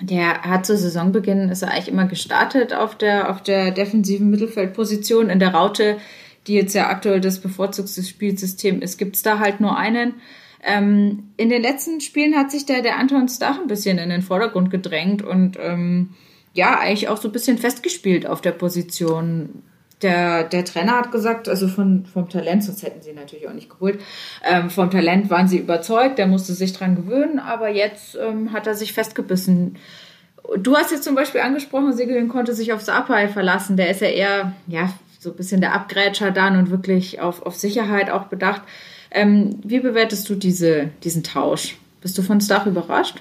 der 0.00 0.42
hat 0.42 0.66
zu 0.66 0.76
Saisonbeginn, 0.76 1.48
ist 1.48 1.62
er 1.62 1.70
eigentlich 1.70 1.88
immer 1.88 2.06
gestartet 2.06 2.72
auf 2.72 2.96
der, 2.96 3.30
auf 3.30 3.42
der 3.42 3.72
defensiven 3.72 4.30
Mittelfeldposition. 4.30 5.30
In 5.30 5.40
der 5.40 5.54
Raute, 5.54 5.98
die 6.46 6.54
jetzt 6.54 6.74
ja 6.74 6.88
aktuell 6.88 7.20
das 7.20 7.40
bevorzugte 7.40 8.02
Spielsystem 8.02 8.80
ist, 8.80 8.98
gibt's 8.98 9.22
da 9.22 9.38
halt 9.38 9.60
nur 9.60 9.76
einen. 9.76 10.14
Ähm, 10.62 11.30
in 11.36 11.48
den 11.48 11.62
letzten 11.62 12.00
Spielen 12.00 12.36
hat 12.36 12.50
sich 12.50 12.66
der, 12.66 12.82
der 12.82 12.98
Anton 12.98 13.28
Stach 13.28 13.60
ein 13.60 13.68
bisschen 13.68 13.98
in 13.98 14.10
den 14.10 14.22
Vordergrund 14.22 14.70
gedrängt 14.70 15.22
und 15.22 15.56
ähm, 15.60 16.10
ja, 16.52 16.78
eigentlich 16.78 17.08
auch 17.08 17.18
so 17.18 17.28
ein 17.28 17.32
bisschen 17.32 17.58
festgespielt 17.58 18.26
auf 18.26 18.40
der 18.40 18.52
Position 18.52 19.62
der, 20.02 20.44
der 20.44 20.64
Trainer 20.64 20.98
hat 20.98 21.12
gesagt, 21.12 21.48
also 21.48 21.68
von, 21.68 22.06
vom 22.06 22.28
Talent, 22.28 22.64
sonst 22.64 22.82
hätten 22.82 23.02
sie 23.02 23.12
natürlich 23.12 23.48
auch 23.48 23.52
nicht 23.52 23.70
geholt, 23.70 24.00
ähm, 24.44 24.70
vom 24.70 24.90
Talent 24.90 25.30
waren 25.30 25.48
sie 25.48 25.58
überzeugt, 25.58 26.18
der 26.18 26.26
musste 26.26 26.52
sich 26.52 26.72
dran 26.72 26.96
gewöhnen, 26.96 27.38
aber 27.38 27.68
jetzt 27.68 28.16
ähm, 28.16 28.52
hat 28.52 28.66
er 28.66 28.74
sich 28.74 28.92
festgebissen. 28.92 29.76
Du 30.56 30.76
hast 30.76 30.92
jetzt 30.92 31.04
zum 31.04 31.14
Beispiel 31.14 31.40
angesprochen, 31.40 31.92
Seguin 31.92 32.28
konnte 32.28 32.54
sich 32.54 32.72
auf 32.72 32.80
Sapai 32.80 33.28
verlassen, 33.28 33.76
der 33.76 33.90
ist 33.90 34.00
ja 34.00 34.08
eher, 34.08 34.52
ja, 34.66 34.92
so 35.18 35.30
ein 35.30 35.36
bisschen 35.36 35.60
der 35.60 35.74
Abgrätscher 35.74 36.30
dann 36.30 36.56
und 36.56 36.70
wirklich 36.70 37.20
auf, 37.20 37.44
auf 37.44 37.56
Sicherheit 37.56 38.08
auch 38.10 38.24
bedacht. 38.24 38.62
Ähm, 39.10 39.58
wie 39.64 39.80
bewertest 39.80 40.28
du 40.28 40.36
diese, 40.36 40.90
diesen 41.02 41.24
Tausch? 41.24 41.76
Bist 42.00 42.16
du 42.16 42.22
von 42.22 42.40
Stach 42.40 42.66
überrascht? 42.66 43.20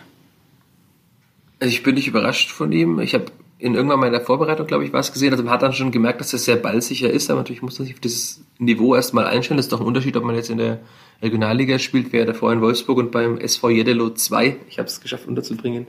Also 1.60 1.74
ich 1.74 1.82
bin 1.82 1.96
nicht 1.96 2.08
überrascht 2.08 2.52
von 2.52 2.72
ihm. 2.72 3.00
Ich 3.00 3.16
habe 3.16 3.26
in 3.60 3.74
irgendwann 3.74 4.00
mal 4.00 4.08
in 4.08 4.14
der 4.14 4.22
Vorbereitung, 4.22 4.68
glaube 4.68 4.86
ich, 4.86 4.94
was 4.94 5.12
gesehen. 5.12 5.32
Also 5.32 5.44
man 5.44 5.54
hat 5.54 5.64
dann 5.64 5.74
schon 5.74 5.92
gemerkt, 5.92 6.22
dass 6.22 6.32
das 6.32 6.46
sehr 6.46 6.58
ballsicher 6.58 7.10
ist, 7.10 7.30
aber 7.30 7.40
natürlich 7.40 7.62
muss 7.62 7.80
man 7.80 7.88
sich 7.88 7.96
auf 7.96 8.00
dieses 8.00 8.44
Niveau 8.60 8.94
erstmal 8.94 9.26
einstellen. 9.26 9.58
Das 9.58 9.66
ist 9.66 9.72
doch 9.72 9.82
ein 9.82 9.88
Unterschied, 9.88 10.16
ob 10.16 10.24
man 10.24 10.36
jetzt 10.36 10.50
in 10.50 10.60
der 10.60 10.80
Regionalliga 11.22 11.80
spielt, 11.80 12.14
wer 12.14 12.26
davor 12.26 12.54
in 12.54 12.62
Wolfsburg 12.62 12.98
und 13.00 13.12
beim 13.12 13.38
SV 13.40 13.70
Jedelo 13.72 14.12
2, 14.12 14.58
ich 14.70 14.78
habe 14.78 14.88
es 14.88 15.02
geschafft 15.02 15.28
unterzubringen, 15.28 15.88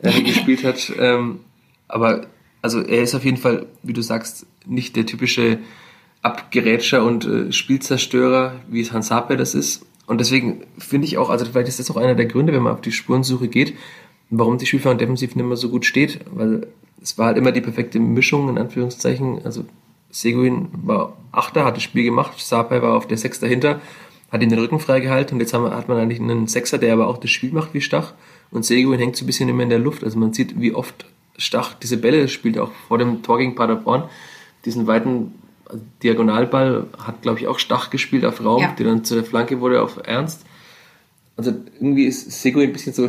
äh, 0.00 0.22
gespielt 0.22 0.64
hat. 0.64 0.92
Ähm, 0.98 1.40
aber 1.88 2.26
also 2.62 2.80
er 2.80 3.02
ist 3.02 3.14
auf 3.14 3.24
jeden 3.24 3.36
Fall, 3.36 3.66
wie 3.82 3.92
du 3.92 4.02
sagst, 4.02 4.46
nicht 4.66 4.96
der 4.96 5.04
typische 5.04 5.58
Abgerätscher 6.22 7.04
und 7.04 7.26
äh, 7.26 7.52
Spielzerstörer, 7.52 8.60
wie 8.68 8.80
es 8.80 8.92
Hans 8.92 9.08
Saper 9.08 9.36
das 9.36 9.54
ist. 9.54 9.84
Und 10.06 10.20
deswegen 10.20 10.62
finde 10.78 11.06
ich 11.06 11.18
auch, 11.18 11.30
also 11.30 11.44
vielleicht 11.44 11.68
ist 11.68 11.80
das 11.80 11.90
auch 11.90 11.96
einer 11.96 12.14
der 12.14 12.26
Gründe, 12.26 12.52
wenn 12.52 12.62
man 12.62 12.72
auf 12.72 12.80
die 12.80 12.92
Spurensuche 12.92 13.48
geht, 13.48 13.74
warum 14.28 14.58
die 14.58 14.66
Spielfahrer 14.66 14.96
defensiv 14.96 15.34
nicht 15.34 15.46
mehr 15.46 15.56
so 15.56 15.68
gut 15.68 15.84
steht, 15.84 16.20
weil 16.32 16.66
es 17.02 17.18
war 17.18 17.26
halt 17.26 17.38
immer 17.38 17.52
die 17.52 17.60
perfekte 17.60 17.98
Mischung, 17.98 18.48
in 18.48 18.58
Anführungszeichen. 18.58 19.44
Also 19.44 19.64
Seguin 20.10 20.68
war 20.72 21.16
Achter, 21.32 21.64
hat 21.64 21.76
das 21.76 21.82
Spiel 21.82 22.04
gemacht, 22.04 22.38
Sapai 22.38 22.82
war 22.82 22.96
auf 22.96 23.06
der 23.06 23.16
Sechs 23.16 23.40
dahinter, 23.40 23.80
hat 24.30 24.42
ihn 24.42 24.48
den 24.48 24.58
Rücken 24.58 24.80
freigehalten 24.80 25.36
und 25.36 25.40
jetzt 25.40 25.54
haben, 25.54 25.70
hat 25.70 25.88
man 25.88 25.98
eigentlich 25.98 26.20
einen 26.20 26.46
Sechser, 26.46 26.78
der 26.78 26.92
aber 26.92 27.06
auch 27.06 27.18
das 27.18 27.30
Spiel 27.30 27.52
macht 27.52 27.74
wie 27.74 27.80
Stach 27.80 28.12
und 28.50 28.64
Seguin 28.64 28.98
hängt 28.98 29.16
so 29.16 29.24
ein 29.24 29.26
bisschen 29.26 29.48
immer 29.48 29.62
in 29.62 29.70
der 29.70 29.78
Luft. 29.78 30.02
Also 30.02 30.18
man 30.18 30.32
sieht, 30.32 30.60
wie 30.60 30.72
oft 30.72 31.06
Stach 31.36 31.74
diese 31.74 31.96
Bälle 31.96 32.28
spielt, 32.28 32.58
auch 32.58 32.70
vor 32.88 32.98
dem 32.98 33.22
Tor 33.22 33.38
gegen 33.38 33.54
Paderborn. 33.54 34.04
Diesen 34.64 34.86
weiten 34.86 35.34
also 35.64 35.82
Diagonalball 36.02 36.88
hat, 36.98 37.22
glaube 37.22 37.38
ich, 37.38 37.46
auch 37.46 37.58
Stach 37.58 37.90
gespielt 37.90 38.24
auf 38.24 38.44
Raum, 38.44 38.62
ja. 38.62 38.72
der 38.72 38.86
dann 38.86 39.04
zu 39.04 39.14
der 39.14 39.24
Flanke 39.24 39.60
wurde 39.60 39.82
auf 39.82 40.00
Ernst. 40.04 40.44
Also 41.36 41.52
irgendwie 41.76 42.04
ist 42.04 42.30
Seguin 42.42 42.68
ein 42.68 42.72
bisschen 42.72 42.92
so 42.92 43.08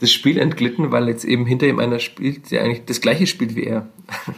das 0.00 0.12
Spiel 0.12 0.38
entglitten, 0.38 0.92
weil 0.92 1.08
jetzt 1.08 1.24
eben 1.24 1.46
hinter 1.46 1.66
ihm 1.66 1.78
einer 1.78 1.98
spielt, 1.98 2.50
der 2.50 2.62
eigentlich 2.62 2.84
das 2.84 3.00
gleiche 3.00 3.26
spielt 3.26 3.56
wie 3.56 3.64
er. 3.64 3.88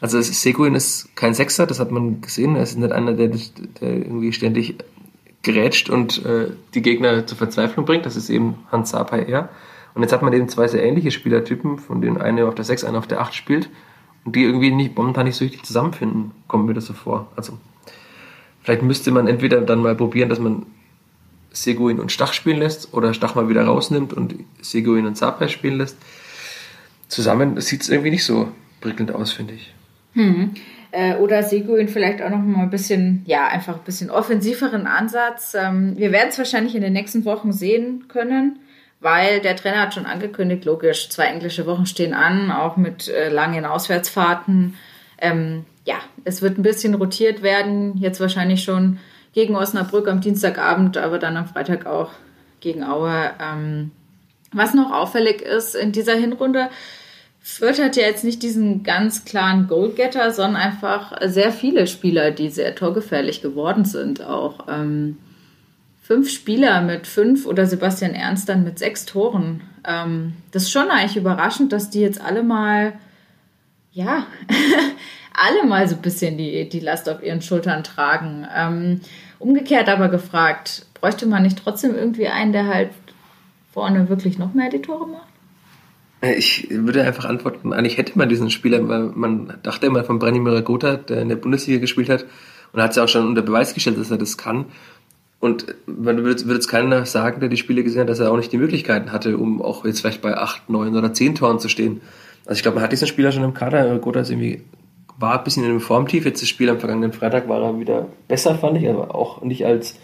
Also 0.00 0.20
Seguin 0.20 0.76
ist 0.76 1.16
kein 1.16 1.34
Sechser, 1.34 1.66
das 1.66 1.80
hat 1.80 1.90
man 1.90 2.20
gesehen. 2.20 2.54
Er 2.54 2.62
ist 2.62 2.78
nicht 2.78 2.92
einer, 2.92 3.14
der, 3.14 3.30
der 3.80 3.96
irgendwie 3.96 4.32
ständig 4.32 4.76
gerätscht 5.42 5.90
und 5.90 6.24
äh, 6.24 6.52
die 6.74 6.82
Gegner 6.82 7.26
zur 7.26 7.36
Verzweiflung 7.36 7.84
bringt. 7.84 8.06
Das 8.06 8.14
ist 8.14 8.30
eben 8.30 8.54
Hans 8.70 8.90
Sapai 8.90 9.24
eher. 9.24 9.48
Und 9.94 10.02
jetzt 10.02 10.12
hat 10.12 10.22
man 10.22 10.32
eben 10.32 10.48
zwei 10.48 10.68
sehr 10.68 10.84
ähnliche 10.84 11.10
Spielertypen, 11.10 11.78
von 11.78 12.00
denen 12.00 12.20
einer 12.20 12.46
auf 12.46 12.54
der 12.54 12.64
6, 12.64 12.84
einer 12.84 12.98
auf 12.98 13.08
der 13.08 13.20
8 13.20 13.34
spielt 13.34 13.68
und 14.24 14.36
die 14.36 14.44
irgendwie 14.44 14.70
nicht, 14.70 14.96
momentan 14.96 15.26
nicht 15.26 15.36
so 15.36 15.44
richtig 15.44 15.64
zusammenfinden, 15.64 16.30
kommen 16.46 16.66
mir 16.66 16.74
das 16.74 16.86
so 16.86 16.92
vor. 16.92 17.26
Also 17.34 17.58
vielleicht 18.62 18.82
müsste 18.82 19.10
man 19.10 19.26
entweder 19.26 19.60
dann 19.60 19.82
mal 19.82 19.96
probieren, 19.96 20.28
dass 20.28 20.38
man 20.38 20.66
Seguin 21.50 22.00
und 22.00 22.12
Stach 22.12 22.32
spielen 22.32 22.58
lässt 22.58 22.92
oder 22.94 23.14
Stach 23.14 23.34
mal 23.34 23.48
wieder 23.48 23.64
rausnimmt 23.64 24.12
und 24.12 24.34
Seguin 24.60 25.06
und 25.06 25.16
Sapai 25.16 25.48
spielen 25.48 25.78
lässt. 25.78 25.96
Zusammen 27.08 27.60
sieht 27.60 27.82
es 27.82 27.88
irgendwie 27.88 28.10
nicht 28.10 28.24
so 28.24 28.52
prickelnd 28.80 29.12
aus, 29.12 29.32
finde 29.32 29.54
ich. 29.54 29.74
Hm. 30.12 30.54
Äh, 30.90 31.16
oder 31.16 31.42
Seguin 31.42 31.88
vielleicht 31.88 32.22
auch 32.22 32.30
noch 32.30 32.38
mal 32.38 32.62
ein 32.62 32.70
bisschen, 32.70 33.22
ja, 33.26 33.46
einfach 33.46 33.74
ein 33.76 33.84
bisschen 33.84 34.10
offensiveren 34.10 34.86
Ansatz. 34.86 35.54
Ähm, 35.54 35.94
wir 35.96 36.12
werden 36.12 36.28
es 36.30 36.38
wahrscheinlich 36.38 36.74
in 36.74 36.82
den 36.82 36.92
nächsten 36.92 37.24
Wochen 37.24 37.52
sehen 37.52 38.06
können, 38.08 38.58
weil 39.00 39.40
der 39.40 39.56
Trainer 39.56 39.82
hat 39.82 39.94
schon 39.94 40.06
angekündigt, 40.06 40.64
logisch, 40.64 41.10
zwei 41.10 41.24
englische 41.24 41.66
Wochen 41.66 41.86
stehen 41.86 42.14
an, 42.14 42.50
auch 42.50 42.76
mit 42.76 43.08
äh, 43.08 43.28
langen 43.28 43.66
Auswärtsfahrten. 43.66 44.74
Ähm, 45.20 45.64
ja, 45.84 45.96
es 46.24 46.42
wird 46.42 46.58
ein 46.58 46.62
bisschen 46.62 46.94
rotiert 46.94 47.42
werden, 47.42 47.96
jetzt 47.98 48.20
wahrscheinlich 48.20 48.62
schon 48.62 48.98
gegen 49.32 49.56
Osnabrück 49.56 50.08
am 50.08 50.20
Dienstagabend, 50.20 50.96
aber 50.96 51.18
dann 51.18 51.36
am 51.36 51.46
Freitag 51.46 51.86
auch 51.86 52.10
gegen 52.60 52.82
Aue. 52.84 53.30
Ähm, 53.40 53.90
was 54.52 54.74
noch 54.74 54.92
auffällig 54.92 55.42
ist 55.42 55.74
in 55.74 55.92
dieser 55.92 56.14
Hinrunde, 56.14 56.70
Fürth 57.40 57.80
hat 57.80 57.96
ja 57.96 58.02
jetzt 58.02 58.24
nicht 58.24 58.42
diesen 58.42 58.82
ganz 58.82 59.24
klaren 59.24 59.68
Goalgetter, 59.68 60.32
sondern 60.32 60.60
einfach 60.60 61.12
sehr 61.24 61.50
viele 61.50 61.86
Spieler, 61.86 62.30
die 62.30 62.50
sehr 62.50 62.74
torgefährlich 62.74 63.40
geworden 63.40 63.84
sind. 63.84 64.22
Auch 64.22 64.66
ähm, 64.68 65.16
fünf 66.02 66.30
Spieler 66.30 66.82
mit 66.82 67.06
fünf 67.06 67.46
oder 67.46 67.66
Sebastian 67.66 68.14
Ernst 68.14 68.48
dann 68.48 68.64
mit 68.64 68.78
sechs 68.78 69.06
Toren. 69.06 69.62
Ähm, 69.86 70.34
das 70.52 70.64
ist 70.64 70.72
schon 70.72 70.90
eigentlich 70.90 71.16
überraschend, 71.16 71.72
dass 71.72 71.90
die 71.90 72.00
jetzt 72.00 72.20
alle 72.20 72.42
mal, 72.42 72.92
ja, 73.92 74.26
alle 75.40 75.66
mal 75.66 75.88
so 75.88 75.96
ein 75.96 76.02
bisschen 76.02 76.36
die, 76.36 76.68
die 76.68 76.80
Last 76.80 77.08
auf 77.08 77.22
ihren 77.22 77.42
Schultern 77.42 77.84
tragen. 77.84 78.46
Ähm, 78.54 79.00
Umgekehrt 79.38 79.88
aber 79.88 80.08
gefragt, 80.08 80.86
bräuchte 80.94 81.26
man 81.26 81.44
nicht 81.44 81.62
trotzdem 81.62 81.94
irgendwie 81.94 82.26
einen, 82.26 82.52
der 82.52 82.66
halt 82.66 82.90
vorne 83.72 84.08
wirklich 84.08 84.38
noch 84.38 84.52
mehr 84.52 84.68
die 84.68 84.82
Tore 84.82 85.06
macht? 85.06 85.28
Äh, 86.20 86.34
ich 86.34 86.66
würde 86.70 87.04
einfach 87.04 87.24
antworten, 87.24 87.72
eigentlich 87.72 87.98
hätte 87.98 88.18
man 88.18 88.28
diesen 88.28 88.50
Spieler, 88.50 88.86
weil 88.88 89.12
man 89.14 89.58
dachte 89.62 89.86
immer 89.86 90.02
von 90.02 90.18
Branimir 90.18 90.62
Gotha, 90.62 90.96
der 90.96 91.22
in 91.22 91.28
der 91.28 91.36
Bundesliga 91.36 91.78
gespielt 91.78 92.08
hat, 92.08 92.24
und 92.72 92.82
hat 92.82 92.90
es 92.90 92.96
ja 92.96 93.04
auch 93.04 93.08
schon 93.08 93.26
unter 93.26 93.42
Beweis 93.42 93.74
gestellt, 93.74 93.98
dass 93.98 94.10
er 94.10 94.18
das 94.18 94.36
kann. 94.36 94.66
Und 95.40 95.66
man 95.86 96.24
würde, 96.24 96.52
jetzt 96.52 96.66
keiner 96.66 97.06
sagen, 97.06 97.38
der 97.38 97.48
die 97.48 97.56
Spiele 97.56 97.84
gesehen 97.84 98.00
hat, 98.00 98.08
dass 98.08 98.18
er 98.18 98.32
auch 98.32 98.36
nicht 98.36 98.52
die 98.52 98.58
Möglichkeiten 98.58 99.12
hatte, 99.12 99.38
um 99.38 99.62
auch 99.62 99.84
jetzt 99.84 100.00
vielleicht 100.00 100.20
bei 100.20 100.36
acht, 100.36 100.68
neun 100.68 100.96
oder 100.96 101.12
zehn 101.12 101.36
Toren 101.36 101.60
zu 101.60 101.68
stehen. 101.68 102.00
Also 102.44 102.58
ich 102.58 102.62
glaube, 102.62 102.74
man 102.74 102.84
hat 102.84 102.90
diesen 102.90 103.06
Spieler 103.06 103.30
schon 103.30 103.44
im 103.44 103.54
Kader. 103.54 103.96
Gotha 104.00 104.20
ist 104.20 104.30
irgendwie, 104.30 104.62
war 105.18 105.38
ein 105.38 105.44
bisschen 105.44 105.64
in 105.64 105.70
einem 105.70 105.80
Formtief. 105.80 106.24
Jetzt 106.24 106.42
das 106.42 106.48
Spiel 106.48 106.70
am 106.70 106.78
vergangenen 106.78 107.12
Freitag 107.12 107.48
war 107.48 107.62
er 107.62 107.78
wieder 107.78 108.06
besser, 108.28 108.54
fand 108.54 108.78
ich. 108.78 108.88
Aber 108.88 109.14
auch 109.14 109.42
nicht 109.42 109.66
als 109.66 109.96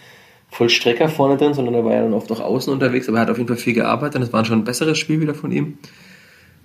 Vollstrecker 0.50 1.08
vorne 1.08 1.36
drin, 1.36 1.54
sondern 1.54 1.74
er 1.74 1.84
war 1.84 1.94
ja 1.94 2.02
dann 2.02 2.14
oft 2.14 2.30
auch 2.32 2.40
außen 2.40 2.72
unterwegs. 2.72 3.08
Aber 3.08 3.18
er 3.18 3.22
hat 3.22 3.30
auf 3.30 3.38
jeden 3.38 3.48
Fall 3.48 3.56
viel 3.56 3.74
gearbeitet. 3.74 4.20
Das 4.20 4.32
war 4.32 4.44
schon 4.44 4.60
ein 4.60 4.64
besseres 4.64 4.98
Spiel 4.98 5.20
wieder 5.20 5.34
von 5.34 5.52
ihm. 5.52 5.78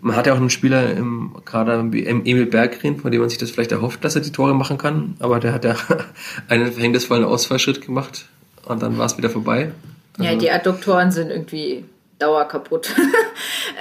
Man 0.01 0.15
hat 0.15 0.27
ja 0.27 0.33
auch 0.33 0.37
einen 0.37 0.49
Spieler 0.49 0.91
im 0.95 1.35
Kader 1.43 1.91
wie 1.91 2.05
Emil 2.05 2.45
Berggren, 2.45 2.97
von 2.97 3.11
dem 3.11 3.19
man 3.19 3.29
sich 3.29 3.37
das 3.37 3.51
vielleicht 3.51 3.71
erhofft, 3.71 4.03
dass 4.03 4.15
er 4.15 4.21
die 4.21 4.31
Tore 4.31 4.55
machen 4.55 4.77
kann. 4.77 5.15
Aber 5.19 5.39
der 5.39 5.53
hat 5.53 5.65
ja 5.65 5.75
einen 6.47 6.71
verhängnisvollen 6.71 7.25
Ausfallschritt 7.25 7.85
gemacht 7.85 8.25
und 8.65 8.81
dann 8.81 8.97
war 8.97 9.05
es 9.05 9.17
wieder 9.17 9.29
vorbei. 9.29 9.71
Also, 10.17 10.31
ja, 10.31 10.37
die 10.37 10.49
Adduktoren 10.49 11.11
sind 11.11 11.29
irgendwie 11.29 11.83
dauerkaputt. 12.17 12.95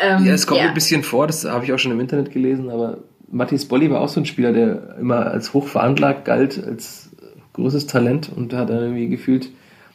ähm, 0.02 0.24
ja, 0.24 0.33
es 0.33 0.46
kommt 0.46 0.61
ja. 0.61 0.68
ein 0.68 0.74
bisschen 0.74 1.04
vor, 1.04 1.26
das 1.26 1.44
habe 1.44 1.64
ich 1.64 1.72
auch 1.72 1.78
schon 1.78 1.92
im 1.92 2.00
Internet 2.00 2.33
gelesen, 2.33 2.70
aber 2.70 2.98
Matthias 3.31 3.67
Bolli 3.67 3.91
war 3.91 4.01
auch 4.01 4.09
so 4.09 4.21
ein 4.21 4.27
Spieler, 4.27 4.53
der 4.53 4.97
immer 4.99 5.27
als 5.27 5.53
hoch 5.53 5.67
veranlagt 5.67 6.25
galt, 6.25 6.62
als 6.62 7.11
großes 7.53 7.87
Talent 7.87 8.31
und 8.35 8.53
hat 8.53 8.71
dann 8.71 8.79
irgendwie 8.79 9.09
gefühlt, 9.09 9.51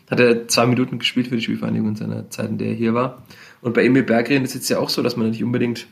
hat 0.09 0.19
er 0.19 0.47
zwei 0.47 0.65
Minuten 0.65 0.99
gespielt 0.99 1.27
für 1.27 1.35
die 1.35 1.41
Spielvereinigung 1.41 1.89
in 1.89 1.95
seiner 1.95 2.29
Zeit, 2.29 2.49
in 2.49 2.57
der 2.57 2.69
er 2.69 2.73
hier 2.73 2.93
war. 2.93 3.23
Und 3.61 3.73
bei 3.73 3.85
Emil 3.85 4.03
Berggren 4.03 4.43
ist 4.43 4.49
es 4.49 4.55
jetzt 4.55 4.69
ja 4.69 4.79
auch 4.79 4.89
so, 4.89 5.01
dass 5.01 5.15
man 5.15 5.29
nicht 5.29 5.43
unbedingt 5.43 5.87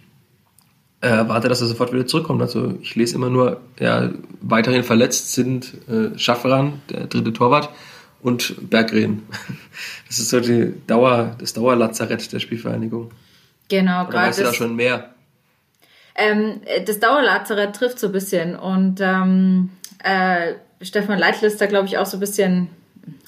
äh, 1.02 1.08
erwartet, 1.08 1.50
dass 1.50 1.62
er 1.62 1.68
sofort 1.68 1.94
wieder 1.94 2.06
zurückkommt. 2.06 2.42
Also 2.42 2.78
ich 2.82 2.96
lese 2.96 3.16
immer 3.16 3.30
nur, 3.30 3.62
ja, 3.80 4.12
weiterhin 4.42 4.84
verletzt 4.84 5.34
sind 5.34 5.74
äh, 5.90 6.18
Schafferan, 6.18 6.74
der 6.90 7.08
dritte 7.08 7.34
Torwart, 7.34 7.70
und 8.22 8.70
Berggren. 8.70 9.24
Das 10.08 10.20
ist 10.20 10.30
so 10.30 10.42
die 10.42 10.74
Dauer, 10.88 11.38
das 11.40 11.54
Dauerlazarett 11.54 12.34
der 12.34 12.40
Spielvereinigung. 12.40 13.12
Genau, 13.70 14.06
gerade. 14.06 14.28
Weißt 14.28 14.40
du 14.40 14.44
da 14.44 14.54
schon 14.54 14.76
mehr? 14.76 15.12
Ähm, 16.16 16.62
das 16.86 17.00
Dauerlazarett 17.00 17.76
trifft 17.76 18.00
so 18.00 18.08
ein 18.08 18.14
bisschen 18.14 18.56
und 18.56 19.00
ähm, 19.02 19.70
äh, 20.04 20.54
Stefan 20.82 21.20
Leitl 21.20 21.46
ist 21.46 21.62
da, 21.62 21.68
glaube 21.68 21.88
ich, 21.88 21.98
auch 21.98 22.06
so 22.06 22.18
ein 22.18 22.22
bisschen 22.22 22.70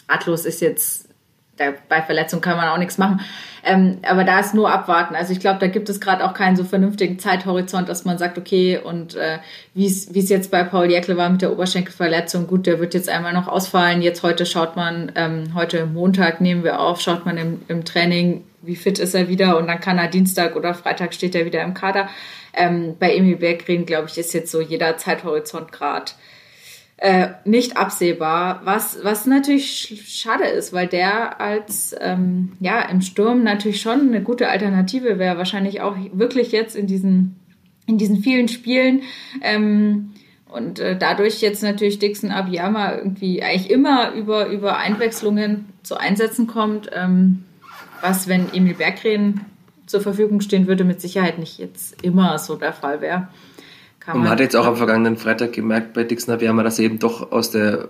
artlos 0.07 0.45
ist 0.45 0.61
jetzt 0.61 1.09
da, 1.57 1.65
bei 1.87 2.01
Verletzung 2.01 2.41
kann 2.41 2.57
man 2.57 2.67
auch 2.67 2.77
nichts 2.77 2.97
machen. 2.97 3.21
Ähm, 3.63 3.99
aber 4.01 4.23
da 4.23 4.39
ist 4.39 4.53
nur 4.53 4.71
abwarten. 4.71 5.15
Also 5.15 5.31
ich 5.33 5.39
glaube, 5.39 5.59
da 5.59 5.67
gibt 5.67 5.87
es 5.87 6.01
gerade 6.01 6.25
auch 6.25 6.33
keinen 6.33 6.55
so 6.55 6.63
vernünftigen 6.63 7.19
Zeithorizont, 7.19 7.87
dass 7.87 8.05
man 8.05 8.17
sagt, 8.17 8.37
okay, 8.37 8.79
und 8.79 9.15
äh, 9.15 9.37
wie 9.73 9.85
es 9.85 10.29
jetzt 10.29 10.51
bei 10.51 10.63
Paul 10.63 10.89
Jäckle 10.89 11.15
war 11.15 11.29
mit 11.29 11.41
der 11.41 11.51
Oberschenkelverletzung, 11.51 12.47
gut, 12.47 12.65
der 12.65 12.79
wird 12.79 12.93
jetzt 12.93 13.07
einmal 13.07 13.33
noch 13.33 13.47
ausfallen. 13.47 14.01
Jetzt 14.01 14.23
heute 14.23 14.45
schaut 14.45 14.75
man, 14.75 15.11
ähm, 15.15 15.53
heute 15.53 15.85
Montag 15.85 16.41
nehmen 16.41 16.63
wir 16.63 16.79
auf, 16.79 17.01
schaut 17.01 17.25
man 17.25 17.37
im, 17.37 17.61
im 17.67 17.85
Training, 17.85 18.43
wie 18.63 18.75
fit 18.75 18.97
ist 18.97 19.13
er 19.13 19.27
wieder 19.27 19.57
und 19.57 19.67
dann 19.67 19.79
kann 19.79 19.97
er 19.97 20.07
Dienstag 20.07 20.55
oder 20.55 20.73
Freitag 20.73 21.13
steht 21.13 21.35
er 21.35 21.45
wieder 21.45 21.61
im 21.61 21.73
Kader. 21.73 22.09
Ähm, 22.53 22.95
bei 22.99 23.15
Emil 23.15 23.37
Berggren, 23.37 23.85
glaube 23.85 24.07
ich, 24.09 24.17
ist 24.17 24.33
jetzt 24.33 24.51
so 24.51 24.61
jeder 24.61 24.97
Zeithorizont 24.97 25.71
gerade 25.71 26.11
äh, 26.97 27.29
nicht 27.43 27.75
absehbar, 27.75 28.61
was, 28.63 28.99
was 29.03 29.25
natürlich 29.25 30.03
schade 30.07 30.45
ist, 30.45 30.71
weil 30.71 30.87
der 30.87 31.41
als 31.41 31.95
ähm, 31.99 32.53
ja 32.59 32.81
im 32.83 33.01
Sturm 33.01 33.43
natürlich 33.43 33.81
schon 33.81 34.07
eine 34.07 34.21
gute 34.21 34.47
Alternative 34.47 35.19
wäre, 35.19 35.37
wahrscheinlich 35.37 35.81
auch 35.81 35.97
wirklich 36.13 36.51
jetzt 36.51 36.75
in 36.75 36.87
diesen, 36.87 37.39
in 37.87 37.97
diesen 37.97 38.23
vielen 38.23 38.47
Spielen. 38.47 39.01
Ähm, 39.41 40.13
und 40.47 40.79
äh, 40.79 40.95
dadurch 40.97 41.41
jetzt 41.41 41.63
natürlich 41.63 41.99
Dixon 41.99 42.31
Abiyama 42.31 42.95
irgendwie 42.95 43.41
eigentlich 43.41 43.71
immer 43.71 44.13
über, 44.13 44.47
über 44.47 44.77
Einwechslungen 44.77 45.65
zu 45.81 45.97
Einsätzen 45.97 46.47
kommt, 46.47 46.89
ähm, 46.93 47.43
was, 48.01 48.27
wenn 48.27 48.53
Emil 48.53 48.75
Berggren 48.75 49.41
zur 49.93 50.01
Verfügung 50.01 50.41
stehen 50.41 50.65
würde, 50.65 50.83
mit 50.83 50.99
Sicherheit 51.01 51.37
nicht 51.37 51.59
jetzt 51.59 52.01
immer 52.01 52.39
so 52.39 52.55
der 52.55 52.73
Fall 52.73 52.99
wäre. 52.99 53.27
Kann 53.99 54.15
und 54.15 54.21
man 54.23 54.31
hat 54.31 54.39
jetzt 54.39 54.55
auch 54.55 54.65
am 54.65 54.75
vergangenen 54.75 55.17
Freitag 55.17 55.53
gemerkt 55.53 55.93
bei 55.93 56.03
Dixner 56.03 56.41
Wärmer, 56.41 56.63
dass 56.63 56.79
er 56.79 56.85
eben 56.85 56.97
doch 56.97 57.31
aus 57.31 57.51
der 57.51 57.89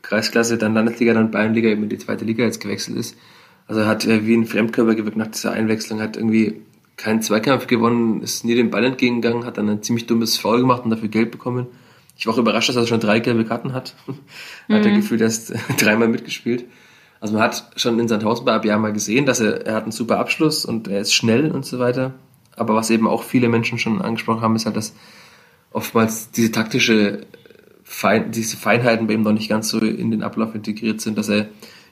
Kreisklasse, 0.00 0.56
dann 0.56 0.72
Landesliga, 0.72 1.12
dann 1.12 1.30
Bayernliga 1.30 1.68
eben 1.68 1.82
in 1.82 1.90
die 1.90 1.98
zweite 1.98 2.24
Liga 2.24 2.44
jetzt 2.44 2.60
gewechselt 2.60 2.96
ist. 2.96 3.18
Also 3.66 3.82
er 3.82 3.86
hat 3.86 4.06
wie 4.08 4.34
ein 4.34 4.46
Fremdkörper 4.46 4.94
gewirkt 4.94 5.18
nach 5.18 5.26
dieser 5.26 5.52
Einwechslung, 5.52 6.00
hat 6.00 6.16
irgendwie 6.16 6.62
keinen 6.96 7.20
Zweikampf 7.20 7.66
gewonnen, 7.66 8.22
ist 8.22 8.46
nie 8.46 8.54
den 8.54 8.70
Ball 8.70 8.84
entgegengegangen, 8.84 9.44
hat 9.44 9.58
dann 9.58 9.68
ein 9.68 9.82
ziemlich 9.82 10.06
dummes 10.06 10.38
Foul 10.38 10.60
gemacht 10.60 10.84
und 10.84 10.90
dafür 10.90 11.08
Geld 11.08 11.30
bekommen. 11.30 11.66
Ich 12.16 12.26
war 12.26 12.32
auch 12.32 12.38
überrascht, 12.38 12.70
dass 12.70 12.76
er 12.76 12.86
schon 12.86 13.00
drei 13.00 13.20
gelbe 13.20 13.44
Karten 13.44 13.74
hat. 13.74 13.94
mhm. 14.06 14.14
hat 14.76 14.86
er 14.86 14.92
gefühlt 14.92 15.20
erst 15.20 15.52
dreimal 15.78 16.08
mitgespielt. 16.08 16.64
Also 17.24 17.32
man 17.32 17.42
hat 17.42 17.70
schon 17.76 17.98
in 17.98 18.06
Sandhausen 18.06 18.44
bei 18.44 18.52
Abiyama 18.52 18.88
mal 18.88 18.92
gesehen, 18.92 19.24
dass 19.24 19.40
er, 19.40 19.64
er 19.64 19.76
hat 19.76 19.84
einen 19.84 19.92
super 19.92 20.18
Abschluss 20.18 20.66
und 20.66 20.88
er 20.88 21.00
ist 21.00 21.14
schnell 21.14 21.52
und 21.52 21.64
so 21.64 21.78
weiter. 21.78 22.12
Aber 22.54 22.74
was 22.74 22.90
eben 22.90 23.08
auch 23.08 23.22
viele 23.22 23.48
Menschen 23.48 23.78
schon 23.78 24.02
angesprochen 24.02 24.42
haben, 24.42 24.54
ist 24.56 24.66
halt, 24.66 24.76
dass 24.76 24.94
oftmals 25.70 26.32
diese 26.32 26.52
taktische 26.52 27.22
Fein, 27.82 28.30
diese 28.30 28.58
Feinheiten 28.58 29.06
bei 29.06 29.14
ihm 29.14 29.22
noch 29.22 29.32
nicht 29.32 29.48
ganz 29.48 29.70
so 29.70 29.78
in 29.78 30.10
den 30.10 30.22
Ablauf 30.22 30.54
integriert 30.54 31.00
sind, 31.00 31.16
dass 31.16 31.30
er 31.30 31.46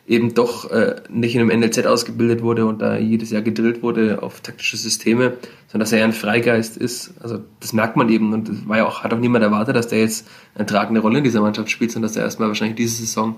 eben 0.07 0.35
doch 0.35 0.71
äh, 0.71 0.97
nicht 1.09 1.35
in 1.35 1.41
einem 1.41 1.61
NLZ 1.61 1.87
ausgebildet 1.87 2.43
wurde 2.43 2.67
und 2.67 2.83
da 2.83 2.99
jedes 2.99 3.31
Jahr 3.31 3.41
gedrillt 3.41 3.83
wurde 3.83 4.23
auf 4.23 4.43
taktische 4.43 4.77
Systeme, 4.77 5.39
sondern 5.69 5.81
dass 5.81 5.93
er 5.93 6.01
ja 6.01 6.05
ein 6.05 6.13
Freigeist 6.13 6.77
ist. 6.77 7.15
Also 7.23 7.41
das 7.59 7.73
merkt 7.73 7.97
man 7.97 8.11
eben 8.11 8.35
und 8.35 8.51
das 8.51 8.69
war 8.69 8.77
ja 8.77 8.87
auch, 8.87 9.03
hat 9.03 9.15
auch 9.15 9.19
niemand 9.19 9.43
erwartet, 9.45 9.77
dass 9.77 9.89
der 9.89 10.01
jetzt 10.01 10.29
eine 10.55 10.67
tragende 10.67 11.01
Rolle 11.01 11.19
in 11.19 11.25
dieser 11.25 11.41
Mannschaft 11.41 11.71
spielt, 11.71 11.91
sondern 11.91 12.11
dass 12.11 12.19
er 12.19 12.25
erstmal 12.25 12.49
wahrscheinlich 12.49 12.77
diese 12.77 12.97
Saison 12.97 13.37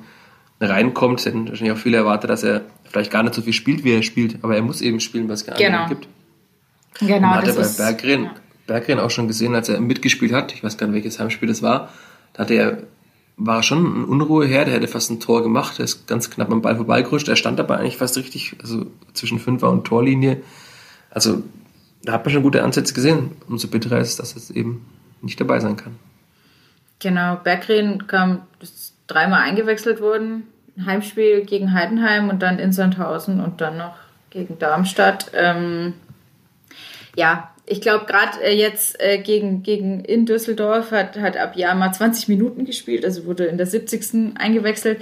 reinkommt. 0.60 1.20
Es 1.20 1.26
hätten 1.26 1.48
wahrscheinlich 1.48 1.76
auch 1.76 1.80
viele 1.80 1.96
erwartet, 1.96 2.30
dass 2.30 2.42
er 2.42 2.62
vielleicht 2.84 3.10
gar 3.10 3.22
nicht 3.22 3.34
so 3.34 3.42
viel 3.42 3.52
spielt, 3.52 3.84
wie 3.84 3.92
er 3.92 4.02
spielt, 4.02 4.42
aber 4.42 4.56
er 4.56 4.62
muss 4.62 4.80
eben 4.80 5.00
spielen, 5.00 5.28
was 5.28 5.40
es 5.40 5.46
gar 5.46 5.56
genau. 5.56 5.88
gibt. 5.88 6.08
Genau. 7.00 7.16
Und 7.16 7.34
hat 7.34 7.48
er 7.48 7.54
bei 7.54 7.68
Berggren, 7.76 8.24
ja. 8.24 8.34
Berggren 8.66 9.00
auch 9.00 9.10
schon 9.10 9.26
gesehen, 9.26 9.54
als 9.54 9.68
er 9.68 9.80
mitgespielt 9.80 10.32
hat. 10.32 10.52
Ich 10.52 10.62
weiß 10.62 10.78
gar 10.78 10.86
nicht, 10.86 10.94
welches 10.94 11.18
Heimspiel 11.18 11.48
das 11.48 11.62
war. 11.62 11.90
Da 12.32 12.42
hatte 12.42 12.54
er, 12.54 12.78
war 13.36 13.62
schon 13.62 14.02
ein 14.02 14.04
Unruheherr, 14.04 14.64
der 14.64 14.74
hätte 14.74 14.86
fast 14.86 15.10
ein 15.10 15.18
Tor 15.18 15.42
gemacht. 15.42 15.78
Er 15.80 15.86
ist 15.86 16.06
ganz 16.06 16.30
knapp 16.30 16.52
am 16.52 16.62
Ball 16.62 16.76
vorbeigerutscht. 16.76 17.28
Er 17.28 17.36
stand 17.36 17.58
dabei 17.58 17.78
eigentlich 17.78 17.96
fast 17.96 18.16
richtig, 18.16 18.56
also 18.62 18.86
zwischen 19.12 19.40
Fünfer 19.40 19.70
und 19.70 19.84
Torlinie. 19.84 20.40
Also 21.10 21.42
da 22.04 22.12
hat 22.12 22.24
man 22.24 22.32
schon 22.32 22.42
gute 22.42 22.62
Ansätze 22.62 22.94
gesehen. 22.94 23.32
Umso 23.48 23.68
bitterer 23.68 23.98
ist, 23.98 24.20
dass 24.20 24.36
es 24.36 24.50
eben 24.50 24.86
nicht 25.20 25.40
dabei 25.40 25.58
sein 25.58 25.76
kann. 25.76 25.96
Genau, 27.00 27.36
Berggren 27.36 28.06
kam 28.06 28.42
ist 28.60 28.93
dreimal 29.06 29.42
eingewechselt 29.42 30.00
worden. 30.00 30.44
Heimspiel 30.84 31.44
gegen 31.44 31.72
Heidenheim 31.72 32.28
und 32.28 32.42
dann 32.42 32.58
in 32.58 32.72
Sandhausen 32.72 33.40
und 33.40 33.60
dann 33.60 33.76
noch 33.76 33.94
gegen 34.30 34.58
Darmstadt. 34.58 35.30
Ähm, 35.34 35.94
ja, 37.16 37.50
ich 37.66 37.80
glaube, 37.80 38.06
gerade 38.06 38.42
äh, 38.42 38.54
jetzt 38.54 39.00
äh, 39.00 39.18
gegen, 39.18 39.62
gegen 39.62 40.00
in 40.00 40.26
Düsseldorf 40.26 40.90
hat, 40.90 41.18
hat 41.18 41.36
Abiyama 41.36 41.92
20 41.92 42.28
Minuten 42.28 42.64
gespielt, 42.64 43.04
also 43.04 43.24
wurde 43.24 43.44
in 43.44 43.56
der 43.56 43.66
70. 43.66 44.36
eingewechselt. 44.36 45.00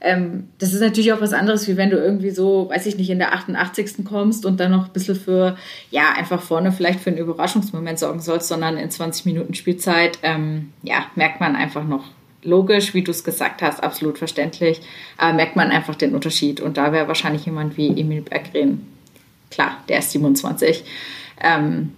Ähm, 0.00 0.48
das 0.58 0.74
ist 0.74 0.80
natürlich 0.80 1.12
auch 1.12 1.20
was 1.20 1.32
anderes, 1.32 1.68
wie 1.68 1.76
wenn 1.76 1.90
du 1.90 1.96
irgendwie 1.96 2.30
so, 2.30 2.68
weiß 2.68 2.86
ich 2.86 2.98
nicht, 2.98 3.08
in 3.08 3.20
der 3.20 3.32
88. 3.34 4.04
kommst 4.04 4.44
und 4.44 4.58
dann 4.58 4.72
noch 4.72 4.86
ein 4.86 4.92
bisschen 4.92 5.14
für, 5.14 5.56
ja, 5.90 6.12
einfach 6.18 6.42
vorne 6.42 6.72
vielleicht 6.72 7.00
für 7.00 7.10
einen 7.10 7.20
Überraschungsmoment 7.20 8.00
sorgen 8.00 8.20
sollst, 8.20 8.48
sondern 8.48 8.76
in 8.76 8.90
20 8.90 9.26
Minuten 9.26 9.54
Spielzeit, 9.54 10.18
ähm, 10.24 10.72
ja, 10.82 11.06
merkt 11.14 11.40
man 11.40 11.54
einfach 11.54 11.84
noch 11.84 12.10
logisch, 12.42 12.94
wie 12.94 13.02
du 13.02 13.10
es 13.10 13.24
gesagt 13.24 13.62
hast, 13.62 13.82
absolut 13.82 14.18
verständlich, 14.18 14.80
äh, 15.20 15.32
merkt 15.32 15.56
man 15.56 15.70
einfach 15.70 15.94
den 15.94 16.14
Unterschied. 16.14 16.60
Und 16.60 16.76
da 16.76 16.92
wäre 16.92 17.08
wahrscheinlich 17.08 17.46
jemand 17.46 17.76
wie 17.76 17.88
Emil 17.88 18.22
Berggren, 18.22 18.86
klar, 19.50 19.78
der 19.88 20.00
ist 20.00 20.12
27, 20.12 20.84
ähm, 21.40 21.92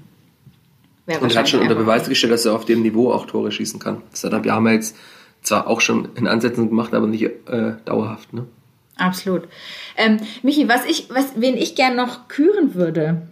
und 1.07 1.37
hat 1.37 1.49
schon 1.49 1.61
unter 1.61 1.75
Beweis 1.75 2.09
gestellt, 2.09 2.33
dass 2.33 2.47
er 2.47 2.55
auf 2.55 2.65
dem 2.65 2.81
Niveau 2.81 3.13
auch 3.13 3.27
Tore 3.27 3.53
schießen 3.53 3.79
kann. 3.79 4.01
Das 4.11 4.25
hat 4.25 4.33
er 4.33 4.73
jetzt 4.73 4.97
zwar 5.43 5.67
auch 5.67 5.83
schon 5.83 6.09
in 6.15 6.27
Ansätzen 6.27 6.71
gemacht, 6.71 6.95
aber 6.95 7.07
nicht 7.07 7.25
äh, 7.25 7.75
dauerhaft. 7.85 8.33
Ne? 8.33 8.47
Absolut. 8.97 9.43
Ähm, 9.97 10.19
Michi, 10.43 10.67
was 10.69 10.87
ich, 10.87 11.11
was, 11.11 11.33
wen 11.37 11.57
ich 11.57 11.75
gern 11.75 11.97
noch 11.97 12.29
küren 12.29 12.75
würde, 12.75 13.23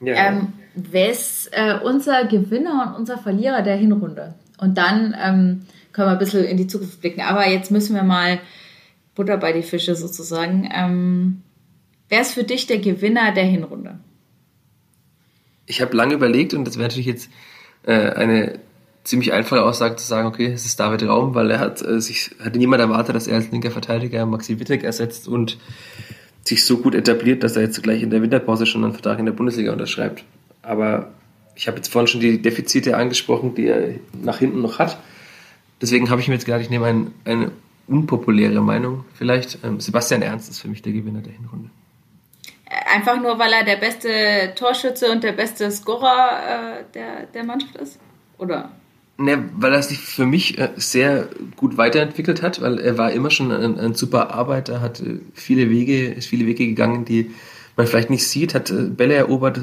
ja. 0.00 0.14
ähm, 0.14 0.52
ist 0.92 1.48
äh, 1.52 1.78
unser 1.82 2.24
Gewinner 2.24 2.88
und 2.88 3.00
unser 3.00 3.18
Verlierer 3.18 3.62
der 3.62 3.76
Hinrunde? 3.76 4.34
Und 4.58 4.76
dann 4.76 5.14
ähm, 5.22 5.66
können 5.96 6.08
wir 6.08 6.12
ein 6.12 6.18
bisschen 6.18 6.44
in 6.44 6.56
die 6.56 6.68
Zukunft 6.68 7.00
blicken. 7.00 7.22
Aber 7.22 7.48
jetzt 7.48 7.72
müssen 7.72 7.96
wir 7.96 8.04
mal 8.04 8.38
Butter 9.16 9.38
bei 9.38 9.52
die 9.52 9.62
Fische 9.62 9.96
sozusagen. 9.96 10.68
Ähm, 10.72 11.42
wer 12.08 12.20
ist 12.20 12.34
für 12.34 12.44
dich 12.44 12.66
der 12.66 12.78
Gewinner 12.78 13.32
der 13.32 13.44
Hinrunde? 13.44 13.98
ich 15.66 15.80
habe 15.80 15.96
lange 15.96 16.14
überlegt 16.14 16.54
und 16.54 16.64
das 16.64 16.76
wäre 16.76 16.88
natürlich 16.88 17.06
jetzt 17.06 17.30
äh, 17.84 17.92
eine 17.92 18.58
ziemlich 19.04 19.32
einfache 19.32 19.62
Aussage 19.62 19.96
zu 19.96 20.06
sagen, 20.06 20.26
okay, 20.26 20.46
es 20.46 20.64
ist 20.64 20.80
David 20.80 21.04
Raum, 21.04 21.34
weil 21.34 21.50
er 21.50 21.60
hat 21.60 21.82
äh, 21.82 22.00
sich, 22.00 22.30
hatte 22.42 22.58
niemand 22.58 22.80
erwartet, 22.80 23.14
dass 23.14 23.26
er 23.26 23.36
als 23.36 23.50
linker 23.50 23.70
Verteidiger 23.70 24.26
Maxi 24.26 24.58
Wittek 24.58 24.82
ersetzt 24.82 25.28
und 25.28 25.58
sich 26.44 26.64
so 26.64 26.78
gut 26.78 26.94
etabliert, 26.94 27.42
dass 27.42 27.56
er 27.56 27.62
jetzt 27.62 27.82
gleich 27.82 28.02
in 28.02 28.10
der 28.10 28.22
Winterpause 28.22 28.66
schon 28.66 28.84
einen 28.84 28.92
Vertrag 28.92 29.18
in 29.18 29.26
der 29.26 29.32
Bundesliga 29.32 29.72
unterschreibt. 29.72 30.24
Aber 30.62 31.10
ich 31.54 31.66
habe 31.66 31.76
jetzt 31.76 31.88
vorhin 31.88 32.06
schon 32.06 32.20
die 32.20 32.40
Defizite 32.40 32.96
angesprochen, 32.96 33.54
die 33.54 33.66
er 33.66 33.94
nach 34.22 34.38
hinten 34.38 34.62
noch 34.62 34.78
hat. 34.78 34.98
Deswegen 35.80 36.10
habe 36.10 36.20
ich 36.20 36.28
mir 36.28 36.34
jetzt 36.34 36.46
gedacht, 36.46 36.62
ich 36.62 36.70
nehme 36.70 36.86
ein, 36.86 37.12
eine 37.24 37.50
unpopuläre 37.86 38.60
Meinung 38.60 39.04
vielleicht. 39.14 39.58
Ähm, 39.64 39.80
Sebastian 39.80 40.22
Ernst 40.22 40.50
ist 40.50 40.60
für 40.60 40.68
mich 40.68 40.82
der 40.82 40.92
Gewinner 40.92 41.20
der 41.20 41.32
Hinrunde. 41.32 41.70
Einfach 42.92 43.20
nur, 43.20 43.38
weil 43.38 43.52
er 43.52 43.64
der 43.64 43.76
beste 43.76 44.52
Torschütze 44.56 45.10
und 45.10 45.22
der 45.22 45.32
beste 45.32 45.70
Scorer 45.70 46.80
äh, 46.80 46.84
der, 46.94 47.26
der 47.26 47.44
Mannschaft 47.44 47.76
ist? 47.76 47.98
Oder? 48.38 48.70
Ne, 49.18 49.48
weil 49.56 49.72
er 49.72 49.82
sich 49.82 49.98
für 49.98 50.26
mich 50.26 50.58
äh, 50.58 50.70
sehr 50.76 51.28
gut 51.56 51.78
weiterentwickelt 51.78 52.42
hat, 52.42 52.60
weil 52.60 52.78
er 52.78 52.98
war 52.98 53.12
immer 53.12 53.30
schon 53.30 53.50
ein, 53.50 53.78
ein 53.78 53.94
super 53.94 54.34
Arbeiter, 54.34 54.82
hat 54.82 55.00
äh, 55.00 55.20
viele 55.32 55.70
Wege, 55.70 56.08
ist 56.08 56.28
viele 56.28 56.46
Wege 56.46 56.66
gegangen, 56.66 57.06
die 57.06 57.30
man 57.76 57.86
vielleicht 57.86 58.10
nicht 58.10 58.26
sieht, 58.28 58.54
hat 58.54 58.70
äh, 58.70 58.82
Bälle 58.82 59.14
erobert, 59.14 59.60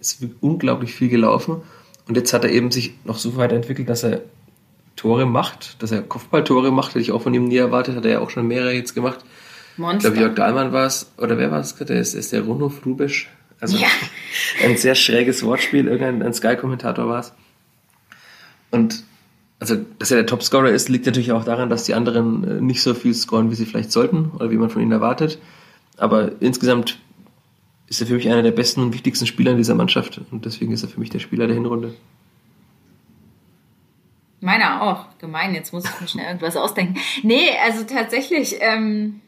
ist 0.00 0.26
unglaublich 0.40 0.94
viel 0.94 1.08
gelaufen 1.08 1.62
und 2.08 2.16
jetzt 2.16 2.32
hat 2.32 2.42
er 2.42 2.50
eben 2.50 2.72
sich 2.72 2.94
noch 3.04 3.18
so 3.18 3.36
weiterentwickelt, 3.36 3.88
dass 3.88 4.02
er 4.02 4.22
Tore 5.02 5.26
macht, 5.26 5.82
dass 5.82 5.90
er 5.90 6.00
Kopfballtore 6.00 6.70
macht, 6.70 6.90
hätte 6.90 7.00
ich 7.00 7.10
auch 7.10 7.22
von 7.22 7.34
ihm 7.34 7.44
nie 7.44 7.56
erwartet, 7.56 7.96
hat 7.96 8.04
er 8.04 8.12
ja 8.12 8.18
auch 8.20 8.30
schon 8.30 8.46
mehrere 8.46 8.72
jetzt 8.72 8.94
gemacht. 8.94 9.18
Monster. 9.76 9.96
Ich 9.96 10.14
glaube, 10.14 10.28
Jörg 10.28 10.36
Dahlmann 10.36 10.72
war 10.72 10.86
es, 10.86 11.10
oder 11.18 11.38
wer 11.38 11.50
war 11.50 11.58
es? 11.58 11.74
Der 11.74 11.98
ist, 11.98 12.14
ist 12.14 12.32
der 12.32 12.42
Runhof 12.42 12.86
Rubisch. 12.86 13.28
Also 13.58 13.78
ja. 13.78 13.88
ein 14.64 14.76
sehr 14.76 14.94
schräges 14.94 15.42
Wortspiel, 15.42 15.88
irgendein 15.88 16.32
Sky-Kommentator 16.32 17.08
war 17.08 17.18
es. 17.18 17.32
Und 18.70 19.02
also, 19.58 19.76
dass 19.98 20.12
er 20.12 20.18
der 20.18 20.26
Topscorer 20.26 20.70
ist, 20.70 20.88
liegt 20.88 21.06
natürlich 21.06 21.32
auch 21.32 21.44
daran, 21.44 21.68
dass 21.68 21.82
die 21.82 21.94
anderen 21.94 22.44
äh, 22.44 22.60
nicht 22.60 22.80
so 22.80 22.94
viel 22.94 23.12
scoren, 23.12 23.50
wie 23.50 23.56
sie 23.56 23.66
vielleicht 23.66 23.90
sollten 23.90 24.30
oder 24.36 24.52
wie 24.52 24.56
man 24.56 24.70
von 24.70 24.82
ihnen 24.82 24.92
erwartet. 24.92 25.40
Aber 25.96 26.30
insgesamt 26.38 27.00
ist 27.88 28.00
er 28.00 28.06
für 28.06 28.14
mich 28.14 28.28
einer 28.28 28.42
der 28.44 28.52
besten 28.52 28.82
und 28.82 28.94
wichtigsten 28.94 29.26
Spieler 29.26 29.50
in 29.50 29.56
dieser 29.56 29.74
Mannschaft 29.74 30.20
und 30.30 30.44
deswegen 30.44 30.72
ist 30.72 30.84
er 30.84 30.88
für 30.88 31.00
mich 31.00 31.10
der 31.10 31.18
Spieler 31.18 31.48
der 31.48 31.56
Hinrunde. 31.56 31.92
Meiner 34.42 34.82
auch. 34.82 35.06
Gemein, 35.18 35.54
jetzt 35.54 35.72
muss 35.72 35.84
ich 35.84 36.00
mir 36.00 36.08
schnell 36.08 36.26
irgendwas 36.26 36.56
ausdenken. 36.56 36.96
Nee, 37.22 37.50
also 37.64 37.84
tatsächlich, 37.84 38.56
ähm, 38.60 39.20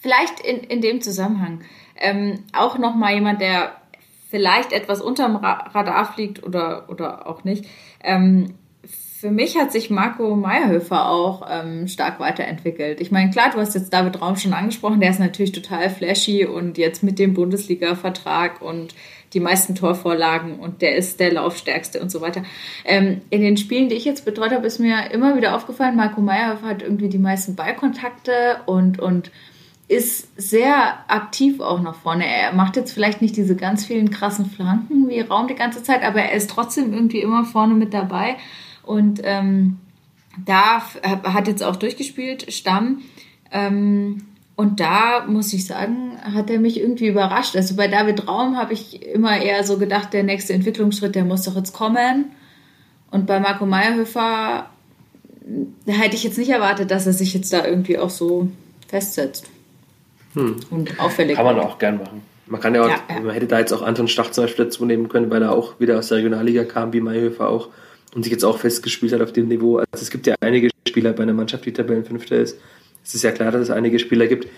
vielleicht 0.00 0.40
in, 0.40 0.58
in 0.58 0.80
dem 0.82 1.00
Zusammenhang 1.00 1.62
ähm, 1.96 2.44
auch 2.52 2.76
nochmal 2.76 3.14
jemand, 3.14 3.40
der 3.40 3.76
vielleicht 4.28 4.72
etwas 4.72 5.00
unterm 5.00 5.36
Radar 5.36 6.12
fliegt 6.12 6.42
oder, 6.42 6.88
oder 6.88 7.26
auch 7.26 7.44
nicht. 7.44 7.66
Ähm, 8.02 8.54
für 8.84 9.30
mich 9.30 9.56
hat 9.56 9.70
sich 9.70 9.88
Marco 9.88 10.34
Meyerhöfer 10.34 11.08
auch 11.08 11.46
ähm, 11.48 11.86
stark 11.86 12.18
weiterentwickelt. 12.18 13.00
Ich 13.00 13.12
meine, 13.12 13.30
klar, 13.30 13.50
du 13.52 13.58
hast 13.58 13.74
jetzt 13.74 13.92
David 13.92 14.20
Raum 14.20 14.36
schon 14.36 14.52
angesprochen, 14.52 15.00
der 15.00 15.10
ist 15.10 15.20
natürlich 15.20 15.52
total 15.52 15.88
flashy 15.90 16.44
und 16.44 16.76
jetzt 16.76 17.04
mit 17.04 17.18
dem 17.20 17.32
Bundesliga-Vertrag 17.32 18.60
und 18.60 18.94
die 19.32 19.40
meisten 19.40 19.74
Torvorlagen 19.74 20.58
und 20.58 20.82
der 20.82 20.96
ist 20.96 21.20
der 21.20 21.32
Laufstärkste 21.32 22.00
und 22.00 22.10
so 22.10 22.20
weiter. 22.20 22.42
Ähm, 22.84 23.22
in 23.30 23.40
den 23.40 23.56
Spielen, 23.56 23.88
die 23.88 23.94
ich 23.94 24.04
jetzt 24.04 24.24
betreut 24.24 24.52
habe, 24.52 24.66
ist 24.66 24.78
mir 24.78 25.10
immer 25.10 25.36
wieder 25.36 25.56
aufgefallen, 25.56 25.96
Marco 25.96 26.20
Meyerhöfer 26.20 26.66
hat 26.66 26.82
irgendwie 26.82 27.08
die 27.08 27.18
meisten 27.18 27.54
Ballkontakte 27.54 28.60
und, 28.66 28.98
und 28.98 29.30
ist 29.88 30.28
sehr 30.40 30.98
aktiv 31.08 31.60
auch 31.60 31.80
nach 31.80 31.94
vorne. 31.94 32.26
Er 32.26 32.52
macht 32.52 32.76
jetzt 32.76 32.92
vielleicht 32.92 33.20
nicht 33.20 33.36
diese 33.36 33.56
ganz 33.56 33.84
vielen 33.84 34.10
krassen 34.10 34.46
Flanken 34.46 35.08
wie 35.08 35.20
Raum 35.20 35.48
die 35.48 35.54
ganze 35.54 35.82
Zeit, 35.82 36.02
aber 36.02 36.20
er 36.20 36.32
ist 36.32 36.50
trotzdem 36.50 36.92
irgendwie 36.92 37.20
immer 37.20 37.44
vorne 37.44 37.74
mit 37.74 37.92
dabei. 37.92 38.36
Und 38.82 39.20
ähm, 39.24 39.78
da 40.44 40.82
hat 41.24 41.46
jetzt 41.46 41.62
auch 41.62 41.76
durchgespielt, 41.76 42.52
Stamm. 42.52 43.02
Ähm, 43.50 44.22
und 44.54 44.80
da 44.80 45.24
muss 45.26 45.52
ich 45.52 45.66
sagen, 45.66 46.18
hat 46.22 46.50
er 46.50 46.60
mich 46.60 46.78
irgendwie 46.78 47.08
überrascht. 47.08 47.56
Also 47.56 47.74
bei 47.74 47.88
David 47.88 48.28
Raum 48.28 48.56
habe 48.56 48.74
ich 48.74 49.02
immer 49.06 49.40
eher 49.40 49.64
so 49.64 49.78
gedacht, 49.78 50.12
der 50.12 50.22
nächste 50.22 50.52
Entwicklungsschritt, 50.52 51.14
der 51.14 51.24
muss 51.24 51.44
doch 51.44 51.56
jetzt 51.56 51.72
kommen. 51.72 52.32
Und 53.10 53.26
bei 53.26 53.40
Marco 53.40 53.66
Meyerhöfer 53.66 54.66
hätte 55.86 56.16
ich 56.16 56.24
jetzt 56.24 56.38
nicht 56.38 56.50
erwartet, 56.50 56.90
dass 56.90 57.06
er 57.06 57.12
sich 57.12 57.34
jetzt 57.34 57.52
da 57.52 57.66
irgendwie 57.66 57.98
auch 57.98 58.10
so 58.10 58.48
festsetzt. 58.88 59.46
Hm. 60.34 60.56
Und 60.70 61.00
auffällig. 61.00 61.36
Kann 61.36 61.44
man 61.44 61.58
auch 61.58 61.78
gern 61.78 61.98
machen. 61.98 62.22
Man 62.46 62.60
kann 62.60 62.74
ja, 62.74 62.82
auch, 62.82 62.88
ja, 62.88 63.00
ja. 63.08 63.20
man 63.20 63.32
hätte 63.32 63.46
da 63.46 63.58
jetzt 63.58 63.72
auch 63.72 63.82
Anton 63.82 64.08
Stach 64.08 64.30
zum 64.30 64.44
Beispiel 64.44 64.66
dazu 64.66 64.84
nehmen 64.84 65.08
können, 65.08 65.30
weil 65.30 65.42
er 65.42 65.52
auch 65.52 65.80
wieder 65.80 65.98
aus 65.98 66.08
der 66.08 66.18
Regionalliga 66.18 66.64
kam, 66.64 66.92
wie 66.92 67.00
Mayhöfer 67.00 67.48
auch, 67.48 67.68
und 68.14 68.24
sich 68.24 68.32
jetzt 68.32 68.44
auch 68.44 68.58
festgespielt 68.58 69.12
hat 69.12 69.22
auf 69.22 69.32
dem 69.32 69.48
Niveau. 69.48 69.78
Also 69.78 70.02
es 70.02 70.10
gibt 70.10 70.26
ja 70.26 70.34
einige 70.40 70.68
Spieler 70.86 71.12
bei 71.12 71.22
einer 71.22 71.32
Mannschaft, 71.32 71.64
die 71.64 71.72
Tabellenfünfter 71.72 72.36
ist. 72.36 72.58
Es 73.04 73.14
ist 73.14 73.22
ja 73.22 73.32
klar, 73.32 73.50
dass 73.50 73.62
es 73.62 73.70
einige 73.70 73.98
Spieler 73.98 74.26
gibt, 74.26 74.48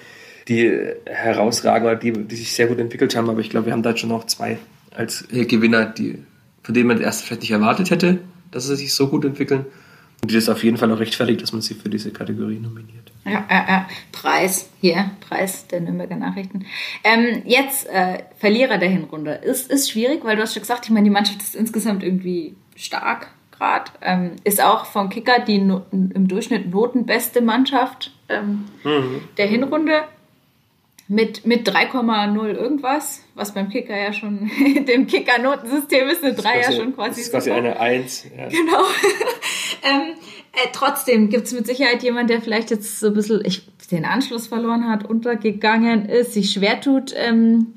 die 0.48 0.70
herausragen 1.07 1.87
oder 1.87 1.96
die, 1.96 2.12
die 2.12 2.37
sich 2.37 2.52
sehr 2.52 2.66
gut 2.66 2.78
entwickelt 2.78 3.16
haben, 3.16 3.30
aber 3.30 3.40
ich 3.40 3.50
glaube, 3.50 3.66
wir 3.66 3.72
haben 3.72 3.83
da 3.83 3.96
schon 3.96 4.11
noch 4.11 4.26
zwei 4.26 4.59
als 4.94 5.26
Gewinner, 5.28 5.87
die, 5.87 6.18
von 6.62 6.74
denen 6.74 6.88
man 6.88 7.00
erst 7.00 7.24
vielleicht 7.24 7.42
nicht 7.42 7.50
erwartet 7.50 7.90
hätte, 7.90 8.18
dass 8.50 8.66
sie 8.66 8.76
sich 8.76 8.94
so 8.94 9.09
gut 9.09 9.24
entwickeln. 9.24 9.66
Und 10.22 10.30
die 10.30 10.35
das 10.35 10.48
auf 10.48 10.64
jeden 10.64 10.76
Fall 10.76 10.90
auch 10.92 11.00
rechtfertigt, 11.00 11.42
dass 11.42 11.52
man 11.52 11.61
sie 11.61 11.74
für 11.74 11.90
diese 11.90 12.11
Kategorie 12.11 12.59
nominiert. 12.59 13.12
Ja, 13.26 13.44
ja, 13.50 13.66
ja. 13.68 13.88
Preis, 14.12 14.70
hier, 14.80 15.11
Preis 15.20 15.66
der 15.66 15.80
Nürnberger 15.80 16.16
Nachrichten. 16.16 16.64
Ähm, 17.02 17.42
jetzt 17.44 17.87
äh, 17.88 18.18
Verlierer 18.38 18.78
der 18.78 18.88
Hinrunde. 18.88 19.33
Ist, 19.33 19.70
ist 19.70 19.90
schwierig, 19.90 20.24
weil 20.24 20.37
du 20.37 20.42
hast 20.42 20.54
schon 20.54 20.62
gesagt, 20.62 20.87
ich 20.87 20.90
meine, 20.90 21.04
die 21.04 21.11
Mannschaft 21.11 21.42
ist 21.42 21.54
insgesamt 21.54 22.02
irgendwie 22.02 22.54
stark 22.76 23.28
gerade. 23.50 23.90
Ähm, 24.00 24.33
ist 24.44 24.62
auch 24.62 24.87
vom 24.87 25.11
Kicker 25.11 25.40
die 25.40 25.59
no 25.59 25.83
im 25.90 26.28
Durchschnitt 26.28 26.70
notenbeste 26.70 27.42
Mannschaft 27.42 28.13
ähm, 28.29 28.65
mhm. 28.83 29.23
der 29.37 29.47
Hinrunde. 29.47 30.05
Mit, 31.07 31.45
mit 31.45 31.69
3,0 31.69 32.55
irgendwas, 32.55 33.23
was 33.35 33.53
beim 33.53 33.69
Kicker 33.69 33.95
ja 33.95 34.15
schon, 34.15 34.51
dem 34.89 35.07
Kicker-Notensystem 35.07 36.09
ist 36.09 36.25
eine 36.25 36.33
3 36.33 36.61
ja 36.63 36.73
schon 36.73 36.95
quasi. 36.95 37.11
Das 37.11 37.19
ist 37.19 37.31
quasi 37.31 37.51
eine 37.51 37.79
1. 37.79 38.25
Ja. 38.35 38.49
Genau. 38.49 38.81
ähm, 39.83 40.15
äh, 40.53 40.69
trotzdem 40.73 41.29
gibt 41.29 41.45
es 41.47 41.53
mit 41.53 41.67
Sicherheit 41.67 42.03
jemand, 42.03 42.31
der 42.31 42.41
vielleicht 42.41 42.71
jetzt 42.71 43.01
so 43.01 43.09
ein 43.09 43.15
bisschen 43.15 43.43
ich, 43.45 43.67
den 43.91 44.07
Anschluss 44.07 44.47
verloren 44.47 44.89
hat, 44.89 45.05
untergegangen 45.05 46.09
ist, 46.09 46.33
sich 46.33 46.53
schwer 46.53 46.81
tut. 46.81 47.13
Ähm, 47.15 47.75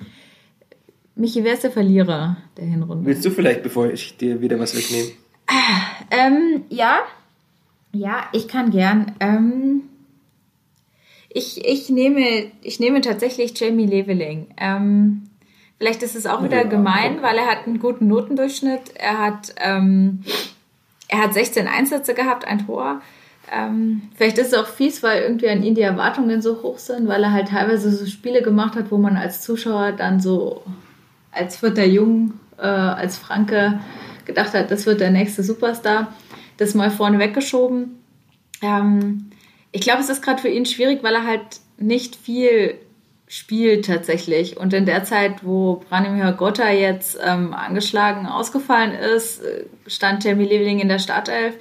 Michi, 1.16 1.44
wer 1.44 1.54
ist 1.54 1.64
der 1.64 1.72
Verlierer 1.72 2.38
der 2.56 2.66
Hinrunde? 2.66 3.06
Willst 3.06 3.26
du 3.26 3.32
vielleicht, 3.32 3.62
bevor 3.62 3.90
ich 3.90 4.16
dir 4.16 4.40
wieder 4.40 4.58
was 4.58 4.74
wegnehme? 4.74 5.10
Ähm, 6.12 6.64
ja, 6.70 7.00
ja, 7.92 8.28
ich 8.32 8.48
kann 8.48 8.70
gern. 8.70 9.16
Ähm, 9.20 9.84
ich, 11.38 11.66
ich, 11.66 11.90
nehme, 11.90 12.52
ich 12.62 12.80
nehme 12.80 13.02
tatsächlich 13.02 13.60
Jamie 13.60 13.86
Leveling. 13.86 14.48
Ähm, 14.58 15.24
vielleicht 15.78 16.04
ist 16.04 16.16
es 16.16 16.26
auch 16.26 16.44
wieder 16.44 16.64
ja, 16.64 16.68
gemein, 16.68 17.22
weil 17.22 17.38
er 17.38 17.46
hat 17.46 17.68
einen 17.68 17.80
guten 17.80 18.08
Notendurchschnitt. 18.08 18.96
Er 18.96 19.20
hat 19.20 19.54
ähm, 19.58 20.24
er 21.08 21.20
hat 21.20 21.34
16 21.34 21.68
Einsätze 21.68 22.14
gehabt, 22.14 22.46
ein 22.46 22.66
Tor. 22.66 23.02
Ähm, 23.52 24.02
vielleicht 24.16 24.38
ist 24.40 24.48
es 24.48 24.54
auch 24.54 24.68
fies, 24.68 25.04
weil 25.04 25.22
irgendwie 25.22 25.50
an 25.50 25.64
ihn 25.64 25.76
die 25.76 25.82
Erwartungen 25.82 26.42
so 26.42 26.62
hoch 26.64 26.80
sind, 26.80 27.08
weil 27.08 27.24
er 27.24 27.32
halt 27.32 27.50
teilweise 27.50 27.92
so 27.92 28.06
Spiele 28.06 28.42
gemacht 28.42 28.76
hat, 28.76 28.92
wo 28.92 28.98
man 28.98 29.16
als 29.16 29.42
Zuschauer 29.42 29.94
dann 29.94 30.20
so 30.20 30.64
als 31.32 31.58
vierter 31.58 31.86
Jung, 31.86 32.34
äh, 32.58 32.66
als 32.66 33.18
Franke 33.18 33.80
gedacht 34.26 34.54
hat, 34.54 34.70
das 34.72 34.86
wird 34.86 35.00
der 35.00 35.12
nächste 35.12 35.44
Superstar. 35.44 36.14
Das 36.58 36.74
mal 36.74 36.92
vorne 36.92 37.20
weggeschoben. 37.20 38.00
Ähm, 38.62 39.30
ich 39.72 39.82
glaube, 39.82 40.02
es 40.02 40.10
ist 40.10 40.22
gerade 40.22 40.42
für 40.42 40.50
ihn 40.50 40.66
schwierig, 40.66 41.04
weil 41.04 41.16
er 41.16 41.26
halt 41.26 41.60
nicht 41.78 42.16
viel 42.16 42.76
spielt 43.28 43.86
tatsächlich. 43.86 44.58
Und 44.58 44.74
in 44.74 44.86
der 44.86 45.04
Zeit, 45.04 45.44
wo 45.44 45.84
Branimir 45.90 46.32
Gotta 46.32 46.72
jetzt 46.72 47.20
ähm, 47.24 47.54
angeschlagen 47.54 48.26
ausgefallen 48.26 48.94
ist, 48.94 49.44
äh, 49.44 49.66
stand 49.86 50.24
Jamie 50.24 50.46
Leveling 50.46 50.80
in 50.80 50.88
der 50.88 51.00
Startelf, 51.00 51.56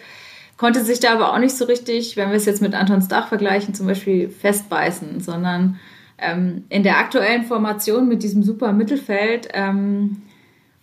konnte 0.57 0.85
sich 0.85 1.01
da 1.01 1.13
aber 1.13 1.33
auch 1.33 1.39
nicht 1.39 1.57
so 1.57 1.65
richtig, 1.65 2.17
wenn 2.17 2.31
wir 2.31 2.37
es 2.37 2.47
jetzt 2.47 2.63
mit 2.63 2.75
Antons 2.75 3.09
Dach 3.09 3.29
vergleichen, 3.29 3.75
zum 3.75 3.87
Beispiel 3.87 4.31
festbeißen, 4.31 5.21
sondern 5.21 5.79
ähm, 6.19 6.65
in 6.69 6.85
der 6.85 6.99
aktuellen 6.99 7.45
Formation 7.45 8.09
mit 8.09 8.23
diesem 8.23 8.45
super 8.45 8.73
Mittelfeld, 8.73 9.49
ähm, 9.53 10.23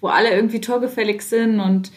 wo 0.01 0.09
alle 0.09 0.31
irgendwie 0.31 0.61
torgefällig 0.61 1.21
sind 1.21 1.61
und 1.61 1.91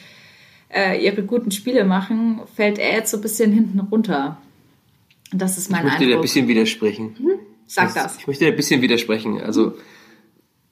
äh, 0.72 1.04
ihre 1.04 1.24
guten 1.24 1.50
Spiele 1.50 1.84
machen, 1.84 2.40
fällt 2.54 2.78
er 2.78 2.92
jetzt 2.92 3.10
so 3.10 3.18
ein 3.18 3.22
bisschen 3.22 3.52
hinten 3.52 3.80
runter. 3.80 4.38
Das 5.32 5.58
ist 5.58 5.70
mein 5.70 5.80
ich 5.80 5.84
möchte 5.84 5.98
Eindruck. 5.98 6.10
dir 6.10 6.16
ein 6.16 6.22
bisschen 6.22 6.48
widersprechen. 6.48 7.16
Mhm. 7.18 7.30
Sag 7.66 7.94
das. 7.94 7.94
das. 7.94 8.18
Ich 8.18 8.26
möchte 8.26 8.46
ein 8.46 8.56
bisschen 8.56 8.82
widersprechen. 8.82 9.40
Also, 9.40 9.74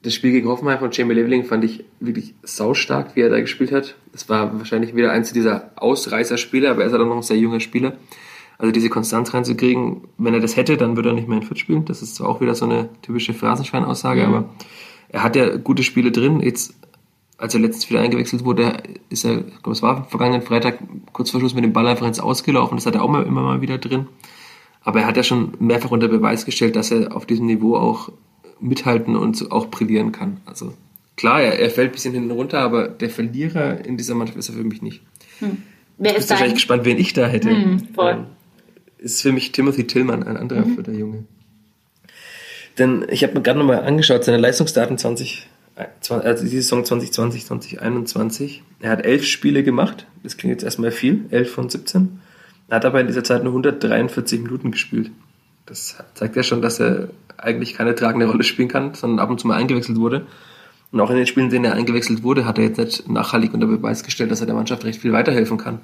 das 0.01 0.13
Spiel 0.13 0.31
gegen 0.31 0.47
Hoffenheim 0.47 0.79
von 0.79 0.91
Jamie 0.91 1.15
Leveling 1.15 1.45
fand 1.45 1.63
ich 1.63 1.83
wirklich 1.99 2.35
saustark, 2.43 3.15
wie 3.15 3.21
er 3.21 3.29
da 3.29 3.39
gespielt 3.39 3.71
hat. 3.71 3.95
Das 4.11 4.29
war 4.29 4.57
wahrscheinlich 4.59 4.95
wieder 4.95 5.11
eins 5.11 5.33
dieser 5.33 5.71
Ausreißerspieler, 5.75 6.71
aber 6.71 6.81
er 6.81 6.87
ist 6.87 6.93
halt 6.93 7.01
auch 7.01 7.07
noch 7.07 7.17
ein 7.17 7.23
sehr 7.23 7.37
junger 7.37 7.59
Spieler. 7.59 7.97
Also 8.57 8.71
diese 8.71 8.89
Konstanz 8.89 9.33
reinzukriegen, 9.33 10.01
wenn 10.17 10.33
er 10.33 10.39
das 10.39 10.55
hätte, 10.55 10.77
dann 10.77 10.95
würde 10.95 11.09
er 11.09 11.15
nicht 11.15 11.27
mehr 11.27 11.39
in 11.39 11.43
Fürth 11.43 11.59
spielen. 11.59 11.85
Das 11.85 12.01
ist 12.01 12.15
zwar 12.15 12.29
auch 12.29 12.39
wieder 12.39 12.55
so 12.55 12.65
eine 12.65 12.89
typische 13.01 13.33
Phrasenschwein-Aussage, 13.33 14.21
mhm. 14.21 14.33
aber 14.33 14.49
er 15.09 15.23
hat 15.23 15.35
ja 15.35 15.57
gute 15.57 15.83
Spiele 15.83 16.11
drin. 16.11 16.39
Jetzt 16.39 16.75
als 17.37 17.53
er 17.53 17.59
letztens 17.59 17.89
wieder 17.89 17.99
eingewechselt 17.99 18.45
wurde, 18.45 18.81
ist 19.09 19.25
er, 19.25 19.39
ich 19.39 19.61
glaube, 19.61 19.71
es 19.71 19.81
war 19.81 20.05
vergangenen 20.05 20.41
Freitag, 20.41 20.79
kurz 21.11 21.31
vor 21.31 21.39
Schluss 21.39 21.53
mit 21.53 21.63
dem 21.65 21.73
Ball 21.73 21.87
einfach 21.87 22.07
ins 22.07 22.19
Ausgelaufen. 22.19 22.77
Das 22.77 22.85
hat 22.85 22.95
er 22.95 23.03
auch 23.03 23.13
immer 23.13 23.41
mal 23.41 23.61
wieder 23.61 23.77
drin. 23.77 24.07
Aber 24.85 25.01
er 25.01 25.07
hat 25.07 25.17
ja 25.17 25.23
schon 25.23 25.53
mehrfach 25.59 25.91
unter 25.91 26.07
Beweis 26.07 26.45
gestellt, 26.45 26.75
dass 26.75 26.91
er 26.91 27.15
auf 27.15 27.25
diesem 27.25 27.47
Niveau 27.47 27.75
auch 27.75 28.11
mithalten 28.59 29.15
und 29.15 29.51
auch 29.51 29.67
brillieren 29.67 30.11
kann. 30.11 30.37
Also 30.45 30.73
klar, 31.17 31.41
er, 31.41 31.59
er 31.59 31.69
fällt 31.69 31.89
ein 31.89 31.91
bisschen 31.91 32.13
hinten 32.13 32.31
runter, 32.31 32.59
aber 32.59 32.87
der 32.87 33.09
Verlierer 33.09 33.83
in 33.83 33.97
dieser 33.97 34.15
Mannschaft 34.15 34.37
ist 34.37 34.49
er 34.49 34.55
für 34.55 34.63
mich 34.63 34.81
nicht. 34.81 35.01
Hm. 35.39 35.63
Wer 35.97 36.11
ich 36.11 36.19
bin 36.19 36.29
wahrscheinlich 36.29 36.55
gespannt, 36.55 36.85
wen 36.85 36.97
ich 36.97 37.13
da 37.13 37.27
hätte. 37.27 37.49
Hm, 37.49 37.87
voll. 37.93 38.13
Ähm, 38.13 38.25
ist 38.99 39.21
für 39.21 39.31
mich 39.31 39.51
Timothy 39.51 39.87
Tillmann, 39.87 40.23
ein 40.23 40.37
anderer 40.37 40.65
mhm. 40.65 40.75
für 40.75 40.83
der 40.83 40.95
Junge. 40.95 41.25
Denn 42.77 43.05
ich 43.09 43.23
habe 43.23 43.33
mir 43.33 43.41
gerade 43.41 43.59
nochmal 43.59 43.83
angeschaut, 43.83 44.23
seine 44.23 44.37
Leistungsdaten 44.37 44.97
20, 44.97 45.47
also 46.09 46.43
die 46.43 46.49
Saison 46.49 46.83
2020, 46.83 47.45
2021. 47.45 48.63
Er 48.81 48.89
hat 48.89 49.05
elf 49.05 49.23
Spiele 49.23 49.63
gemacht. 49.63 50.07
Das 50.23 50.37
klingt 50.37 50.53
jetzt 50.53 50.63
erstmal 50.63 50.91
viel, 50.91 51.25
elf 51.31 51.51
von 51.51 51.69
17. 51.69 52.19
Er 52.67 52.77
hat 52.77 52.85
aber 52.85 53.01
in 53.01 53.07
dieser 53.07 53.23
Zeit 53.23 53.43
nur 53.43 53.53
143 53.53 54.41
Minuten 54.41 54.71
gespielt. 54.71 55.11
Das 55.65 55.97
zeigt 56.13 56.35
ja 56.35 56.43
schon, 56.43 56.61
dass 56.61 56.79
er 56.79 57.09
eigentlich 57.37 57.73
keine 57.73 57.95
tragende 57.95 58.27
Rolle 58.27 58.43
spielen 58.43 58.67
kann, 58.67 58.93
sondern 58.93 59.19
ab 59.19 59.29
und 59.29 59.39
zu 59.39 59.47
mal 59.47 59.57
eingewechselt 59.57 59.97
wurde. 59.97 60.25
Und 60.91 61.01
auch 61.01 61.09
in 61.09 61.17
den 61.17 61.27
Spielen, 61.27 61.47
in 61.47 61.51
denen 61.51 61.65
er 61.65 61.73
eingewechselt 61.73 62.23
wurde, 62.23 62.45
hat 62.45 62.57
er 62.57 62.65
jetzt 62.65 62.77
nicht 62.77 63.09
nachhaltig 63.09 63.53
unter 63.53 63.67
Beweis 63.67 64.03
gestellt, 64.03 64.31
dass 64.31 64.39
er 64.39 64.45
der 64.45 64.55
Mannschaft 64.55 64.85
recht 64.85 65.01
viel 65.01 65.11
weiterhelfen 65.11 65.57
kann. 65.57 65.79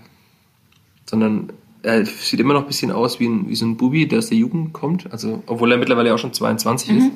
Sondern 1.06 1.52
er 1.84 2.06
sieht 2.06 2.40
immer 2.40 2.54
noch 2.54 2.62
ein 2.62 2.68
bisschen 2.68 2.92
aus 2.92 3.20
wie, 3.20 3.28
ein, 3.28 3.50
wie 3.50 3.56
so 3.56 3.66
ein 3.66 3.78
Bubi, 3.78 4.08
der 4.08 4.20
aus 4.20 4.30
der 4.30 4.38
Jugend 4.38 4.74
kommt. 4.74 5.12
Also, 5.12 5.44
obwohl 5.48 5.72
er 5.72 5.78
mittlerweile 5.78 6.14
auch 6.14 6.20
schon 6.20 6.34
22 6.34 6.90
mhm. 6.90 6.98
ist. 6.98 7.12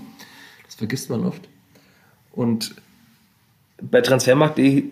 Das 0.66 0.76
vergisst 0.76 1.10
man 1.10 1.24
oft. 1.24 1.48
Und 2.32 2.76
bei 3.82 4.02
Transfermarkt.de 4.02 4.84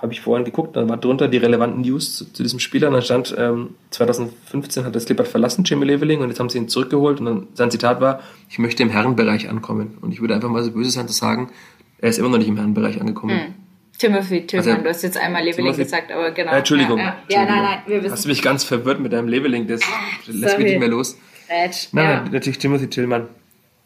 habe 0.00 0.12
ich 0.12 0.20
vorhin 0.22 0.44
geguckt, 0.44 0.76
da 0.76 0.88
war 0.88 0.96
drunter 0.96 1.28
die 1.28 1.36
relevanten 1.36 1.82
News 1.82 2.16
zu, 2.16 2.32
zu 2.32 2.42
diesem 2.42 2.58
Spieler. 2.58 2.88
Und 2.88 2.94
dann 2.94 3.02
stand, 3.02 3.34
ähm, 3.38 3.74
2015 3.90 4.84
hat 4.84 4.96
das 4.96 5.04
Klippert 5.04 5.28
verlassen, 5.28 5.64
Jimmy 5.64 5.84
Leveling, 5.84 6.20
und 6.20 6.28
jetzt 6.28 6.40
haben 6.40 6.48
sie 6.48 6.58
ihn 6.58 6.68
zurückgeholt. 6.68 7.20
Und 7.20 7.26
dann 7.26 7.48
sein 7.54 7.70
Zitat 7.70 8.00
war, 8.00 8.20
ich 8.48 8.58
möchte 8.58 8.82
im 8.82 8.88
Herrenbereich 8.88 9.50
ankommen. 9.50 9.98
Und 10.00 10.12
ich 10.12 10.20
würde 10.20 10.34
einfach 10.34 10.48
mal 10.48 10.62
so 10.62 10.72
böse 10.72 10.90
sein 10.90 11.06
zu 11.06 11.12
sagen, 11.12 11.50
er 11.98 12.08
ist 12.08 12.18
immer 12.18 12.30
noch 12.30 12.38
nicht 12.38 12.48
im 12.48 12.56
Herrenbereich 12.56 12.98
angekommen. 13.00 13.38
Hm. 13.38 13.54
Timothy 13.98 14.46
Tillman, 14.46 14.70
also, 14.70 14.82
du 14.82 14.88
hast 14.88 15.02
jetzt 15.02 15.18
einmal 15.18 15.44
Leveling 15.44 15.76
gesagt, 15.76 16.10
aber 16.10 16.30
genau. 16.30 16.52
Äh, 16.52 16.58
Entschuldigung. 16.58 16.96
Ja, 16.96 17.04
ja. 17.04 17.10
Entschuldigung. 17.10 17.54
ja, 17.54 17.62
nein, 17.62 17.62
nein, 17.62 17.78
wir 17.86 18.02
wissen. 18.02 18.12
Hast 18.12 18.24
du 18.24 18.28
mich 18.30 18.40
ganz 18.40 18.64
verwirrt 18.64 18.98
mit 18.98 19.12
deinem 19.12 19.28
Leveling, 19.28 19.66
das 19.66 19.82
ah, 19.82 19.86
lässt 20.26 20.56
mich 20.56 20.68
nicht 20.68 20.78
mehr 20.78 20.88
los. 20.88 21.18
Rätsch, 21.50 21.88
nein, 21.92 22.04
ja. 22.04 22.20
nein, 22.22 22.32
natürlich 22.32 22.58
Timothy 22.58 22.88
Tillman. 22.88 23.28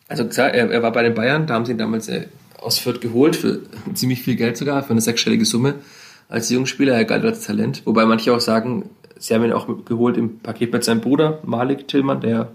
Also 0.06 0.26
klar, 0.26 0.54
er, 0.54 0.70
er, 0.70 0.82
war 0.84 0.92
bei 0.92 1.02
den 1.02 1.14
Bayern, 1.14 1.48
da 1.48 1.54
haben 1.54 1.64
sie 1.64 1.72
ihn 1.72 1.78
damals 1.78 2.08
äh, 2.08 2.28
aus 2.60 2.78
Fürth 2.78 3.00
geholt, 3.00 3.34
für 3.34 3.62
ziemlich 3.94 4.22
viel 4.22 4.36
Geld 4.36 4.56
sogar, 4.56 4.84
für 4.84 4.90
eine 4.90 5.00
sechsstellige 5.00 5.44
Summe 5.44 5.74
als 6.28 6.50
Jungspieler. 6.50 6.94
Er 6.94 7.04
galt 7.04 7.24
als 7.24 7.44
Talent, 7.44 7.82
wobei 7.84 8.04
manche 8.06 8.32
auch 8.32 8.40
sagen, 8.40 8.90
sie 9.18 9.34
haben 9.34 9.44
ihn 9.44 9.52
auch 9.52 9.68
geholt 9.84 10.16
im 10.16 10.38
Paket 10.38 10.72
mit 10.72 10.84
seinem 10.84 11.00
Bruder 11.00 11.40
Malik 11.44 11.88
Tillmann, 11.88 12.20
der 12.20 12.50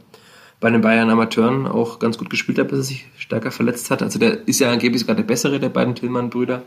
bei 0.60 0.70
den 0.70 0.82
Bayern 0.82 1.10
Amateuren 1.10 1.68
auch 1.68 2.00
ganz 2.00 2.18
gut 2.18 2.30
gespielt 2.30 2.60
hat, 2.60 2.68
bis 2.68 2.80
er 2.80 2.84
sich 2.84 3.08
stärker 3.18 3.52
verletzt 3.52 3.92
hat. 3.92 4.02
Also 4.02 4.20
der 4.20 4.48
ist 4.48 4.60
ja 4.60 4.72
angeblich 4.72 5.02
sogar 5.02 5.16
der 5.16 5.24
bessere 5.24 5.60
der 5.60 5.70
beiden 5.70 5.96
Tillmann-Brüder. 5.96 6.64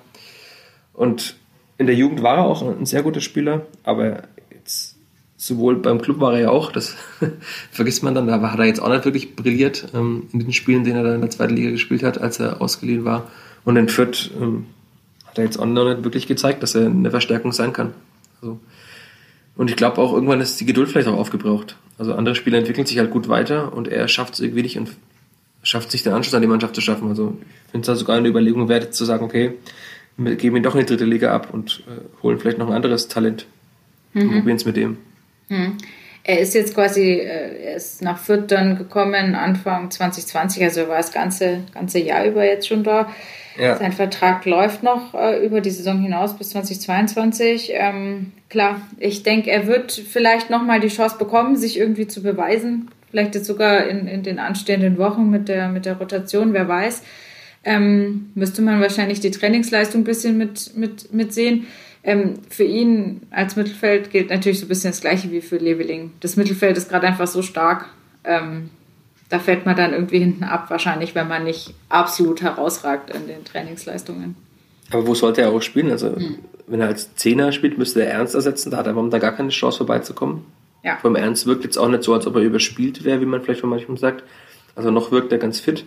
Und 0.95 1.37
in 1.79 1.87
der 1.87 1.95
Jugend 1.95 2.23
war 2.23 2.39
er 2.39 2.45
auch 2.45 2.63
ein 2.63 2.87
sehr 2.87 3.03
guter 3.03 3.21
Spieler, 3.21 3.67
aber 3.83 4.23
jetzt 4.51 4.97
sowohl 5.37 5.77
beim 5.77 6.01
Club 6.01 6.21
war 6.21 6.35
er 6.35 6.41
ja 6.41 6.51
auch, 6.51 6.73
das 6.73 6.95
vergisst 7.71 8.03
man 8.03 8.15
dann, 8.15 8.29
da 8.29 8.41
hat 8.41 8.59
er 8.59 8.67
jetzt 8.67 8.81
auch 8.81 8.89
nicht 8.89 9.05
wirklich 9.05 9.35
brilliert 9.35 9.89
ähm, 9.95 10.29
in 10.33 10.39
den 10.39 10.53
Spielen, 10.53 10.85
denen 10.85 10.99
er 10.99 11.03
dann 11.03 11.15
in 11.17 11.21
der 11.21 11.31
zweiten 11.31 11.57
Liga 11.57 11.71
gespielt 11.71 12.03
hat, 12.03 12.21
als 12.21 12.39
er 12.41 12.63
ausgeliehen 12.63 13.05
war. 13.05 13.31
Und 13.65 13.77
in 13.77 13.89
Fürth 13.89 14.31
ähm, 14.41 14.67
hat 15.33 15.39
er 15.39 15.45
jetzt 15.45 15.59
auch 15.59 15.65
noch 15.65 15.87
nicht 15.87 16.05
wirklich 16.05 16.27
gezeigt, 16.27 16.63
dass 16.63 16.75
er 16.75 16.87
eine 16.87 17.11
Verstärkung 17.11 17.53
sein 17.53 17.73
kann. 17.73 17.95
Also, 18.35 18.61
und 19.57 19.71
ich 19.71 19.77
glaube 19.77 19.97
auch, 19.97 20.13
irgendwann 20.13 20.43
ist 20.43 20.61
die 20.61 20.67
Geduld 20.67 20.91
vielleicht 20.91 21.09
auch 21.09 21.17
aufgebraucht. 21.19 21.77
Also 21.97 22.15
andere 22.15 22.35
Spieler 22.35 22.59
entwickeln 22.59 22.87
sich 22.87 22.99
halt 22.99 23.11
gut 23.11 23.31
weiter 23.31 23.73
und 23.73 23.89
er 23.89 24.09
schafft 24.09 24.35
es 24.35 24.41
irgendwie 24.41 24.61
nicht 24.61 24.77
und 24.77 24.91
schafft 25.63 25.91
sich 25.91 26.03
den 26.03 26.13
Anschluss 26.13 26.35
an 26.35 26.43
die 26.43 26.49
Mannschaft 26.49 26.75
zu 26.75 26.83
schaffen. 26.83 27.09
Also 27.09 27.39
ich 27.41 27.71
finde 27.71 27.81
es 27.81 27.87
da 27.87 27.97
sogar 27.97 28.17
eine 28.17 28.29
Überlegung 28.29 28.69
wert, 28.69 28.93
zu 28.93 29.07
sagen, 29.07 29.25
okay, 29.25 29.55
wir 30.19 30.37
geben 30.37 30.57
ihn 30.57 30.63
doch 30.63 30.75
in 30.75 30.81
die 30.81 30.87
dritte 30.87 31.07
Liga 31.07 31.35
ab 31.35 31.49
und 31.51 31.83
äh, 31.87 32.23
holen 32.23 32.39
vielleicht 32.39 32.59
noch 32.59 32.67
ein 32.67 32.75
anderes 32.75 33.09
Talent. 33.09 33.47
Mhm. 34.13 34.33
Probieren 34.33 34.57
es 34.57 34.67
mit 34.67 34.77
dem. 34.77 34.99
Mhm. 35.49 35.79
Er 36.25 36.41
ist 36.41 36.55
jetzt 36.55 36.75
quasi, 36.75 37.15
äh, 37.15 37.65
er 37.65 37.77
ist 37.77 38.03
nach 38.03 38.19
Fürth 38.19 38.49
dann 38.49 38.77
gekommen, 38.77 39.35
Anfang 39.35 39.91
2020, 39.91 40.63
also 40.63 40.81
er 40.81 40.89
war 40.89 40.99
das 40.99 41.13
ganze, 41.13 41.61
ganze 41.73 42.01
Jahr 42.01 42.27
über 42.27 42.45
jetzt 42.45 42.69
schon 42.69 42.85
da. 42.85 43.09
Ja. 43.59 43.77
Sein 43.77 43.93
Vertrag 43.93 44.45
läuft 44.47 44.83
noch 44.83 45.15
äh, 45.15 45.45
über 45.45 45.61
die 45.61 45.71
Saison 45.71 46.01
hinaus 46.01 46.37
bis 46.37 46.51
2022. 46.51 47.73
Ähm, 47.75 48.33
klar, 48.49 48.81
ich 48.99 49.23
denke, 49.23 49.51
er 49.51 49.67
wird 49.67 49.93
vielleicht 49.93 50.51
nochmal 50.51 50.81
die 50.81 50.89
Chance 50.89 51.17
bekommen, 51.19 51.57
sich 51.57 51.79
irgendwie 51.79 52.07
zu 52.07 52.23
beweisen. 52.23 52.91
Vielleicht 53.11 53.35
jetzt 53.35 53.47
sogar 53.47 53.87
in, 53.87 54.07
in 54.07 54.23
den 54.23 54.39
anstehenden 54.39 54.97
Wochen 54.97 55.29
mit 55.29 55.49
der, 55.49 55.69
mit 55.69 55.85
der 55.85 55.99
Rotation, 55.99 56.55
wer 56.55 56.67
weiß. 56.67 57.03
Ähm, 57.65 58.31
müsste 58.35 58.63
man 58.63 58.81
wahrscheinlich 58.81 59.21
die 59.21 59.31
Trainingsleistung 59.31 60.01
ein 60.01 60.05
bisschen 60.05 60.39
mit, 60.39 60.77
mit, 60.77 61.13
mit. 61.13 61.37
Ähm, 62.05 62.35
für 62.49 62.65
ihn 62.65 63.23
als 63.31 63.55
Mittelfeld 63.55 64.11
gilt 64.11 64.31
natürlich 64.31 64.59
so 64.59 64.67
ein 64.67 64.69
bisschen 64.69 64.91
das 64.91 65.01
Gleiche 65.01 65.31
wie 65.31 65.41
für 65.41 65.59
Leveling. 65.59 66.13
Das 66.21 66.37
Mittelfeld 66.37 66.77
ist 66.77 66.89
gerade 66.89 67.07
einfach 67.07 67.29
so 67.29 67.43
stark. 67.43 67.91
Ähm, 68.25 68.71
da 69.33 69.39
fällt 69.39 69.65
man 69.65 69.75
dann 69.75 69.95
irgendwie 69.95 70.19
hinten 70.19 70.45
ab, 70.45 70.69
wahrscheinlich, 70.69 71.15
wenn 71.15 71.27
man 71.27 71.45
nicht 71.45 71.73
absolut 71.89 72.43
herausragt 72.43 73.09
in 73.09 73.27
den 73.29 73.47
Trainingsleistungen. 73.47 74.37
Aber 74.91 75.07
wo 75.07 75.15
sollte 75.15 75.41
er 75.41 75.49
auch 75.49 75.63
spielen? 75.63 75.91
Also, 75.91 76.15
hm. 76.15 76.41
wenn 76.67 76.83
er 76.83 76.89
als 76.89 77.15
Zehner 77.15 77.51
spielt, 77.51 77.79
müsste 77.79 78.05
er 78.05 78.13
Ernst 78.13 78.35
ersetzen. 78.35 78.71
Da 78.71 78.77
hat 78.77 78.87
er 78.87 78.93
momentan 78.93 79.21
gar 79.21 79.33
keine 79.33 79.49
Chance 79.49 79.79
vorbeizukommen. 79.79 80.45
Ja. 80.83 80.99
Vom 81.01 81.17
Ernst 81.17 81.47
wirkt 81.47 81.65
jetzt 81.65 81.79
auch 81.79 81.89
nicht 81.89 82.03
so, 82.03 82.13
als 82.13 82.27
ob 82.27 82.37
er 82.37 82.43
überspielt 82.43 83.05
wäre, 83.05 83.23
wie 83.23 83.25
man 83.25 83.41
vielleicht 83.41 83.63
von 83.63 83.71
manchen 83.71 83.97
sagt. 83.97 84.23
Also, 84.77 84.91
noch 84.91 85.13
wirkt 85.13 85.33
er 85.33 85.39
ganz 85.39 85.61
fit. 85.61 85.87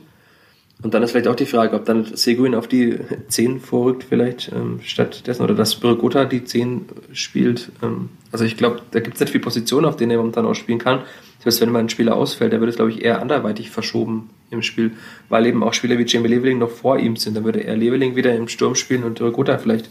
Und 0.84 0.94
dann 0.94 1.02
ist 1.04 1.12
vielleicht 1.12 1.28
auch 1.28 1.36
die 1.36 1.46
Frage, 1.46 1.76
ob 1.76 1.86
dann 1.86 2.06
Seguin 2.16 2.54
auf 2.54 2.68
die 2.68 3.00
10 3.30 3.62
vorrückt 3.62 4.04
vielleicht 4.08 4.52
ähm, 4.52 4.82
stattdessen 4.84 5.42
oder 5.42 5.56
dass 5.56 5.76
Bürgota 5.76 6.26
die 6.26 6.44
10 6.44 6.86
spielt. 7.14 7.72
Ähm, 7.82 8.10
also 8.32 8.44
ich 8.44 8.58
glaube, 8.58 8.82
da 8.92 9.00
gibt 9.00 9.16
es 9.16 9.22
nicht 9.22 9.32
viel 9.32 9.42
Positionen, 9.42 9.86
auf 9.86 9.96
denen 9.96 10.12
er 10.12 10.18
momentan 10.18 10.46
auch 10.46 10.54
spielen 10.54 10.80
kann. 10.80 11.04
Heißt, 11.46 11.62
wenn 11.62 11.72
mal 11.72 11.80
ein 11.80 11.90
Spieler 11.90 12.16
ausfällt, 12.16 12.54
der 12.54 12.60
wird 12.60 12.72
es, 12.72 12.76
glaube 12.76 12.92
ich, 12.92 13.04
eher 13.04 13.22
anderweitig 13.22 13.70
verschoben 13.70 14.32
im 14.50 14.64
Spiel, 14.64 14.94
weil 15.30 15.46
eben 15.46 15.64
auch 15.64 15.74
Spieler 15.74 15.98
wie 16.00 16.06
Jamie 16.06 16.28
Leveling 16.28 16.58
noch 16.58 16.72
vor 16.72 16.98
ihm 16.98 17.16
sind. 17.16 17.38
Dann 17.38 17.44
würde 17.44 17.64
er 17.64 17.78
Leveling 17.78 18.16
wieder 18.16 18.36
im 18.36 18.48
Sturm 18.48 18.74
spielen 18.74 19.04
und 19.04 19.20
Bürgota 19.20 19.58
vielleicht 19.60 19.90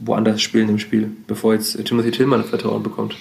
woanders 0.00 0.42
spielen 0.42 0.68
im 0.68 0.80
Spiel, 0.80 1.12
bevor 1.28 1.54
jetzt 1.54 1.82
Timothy 1.84 2.10
Tillmann 2.10 2.42
Vertrauen 2.42 2.82
bekommt. 2.82 3.16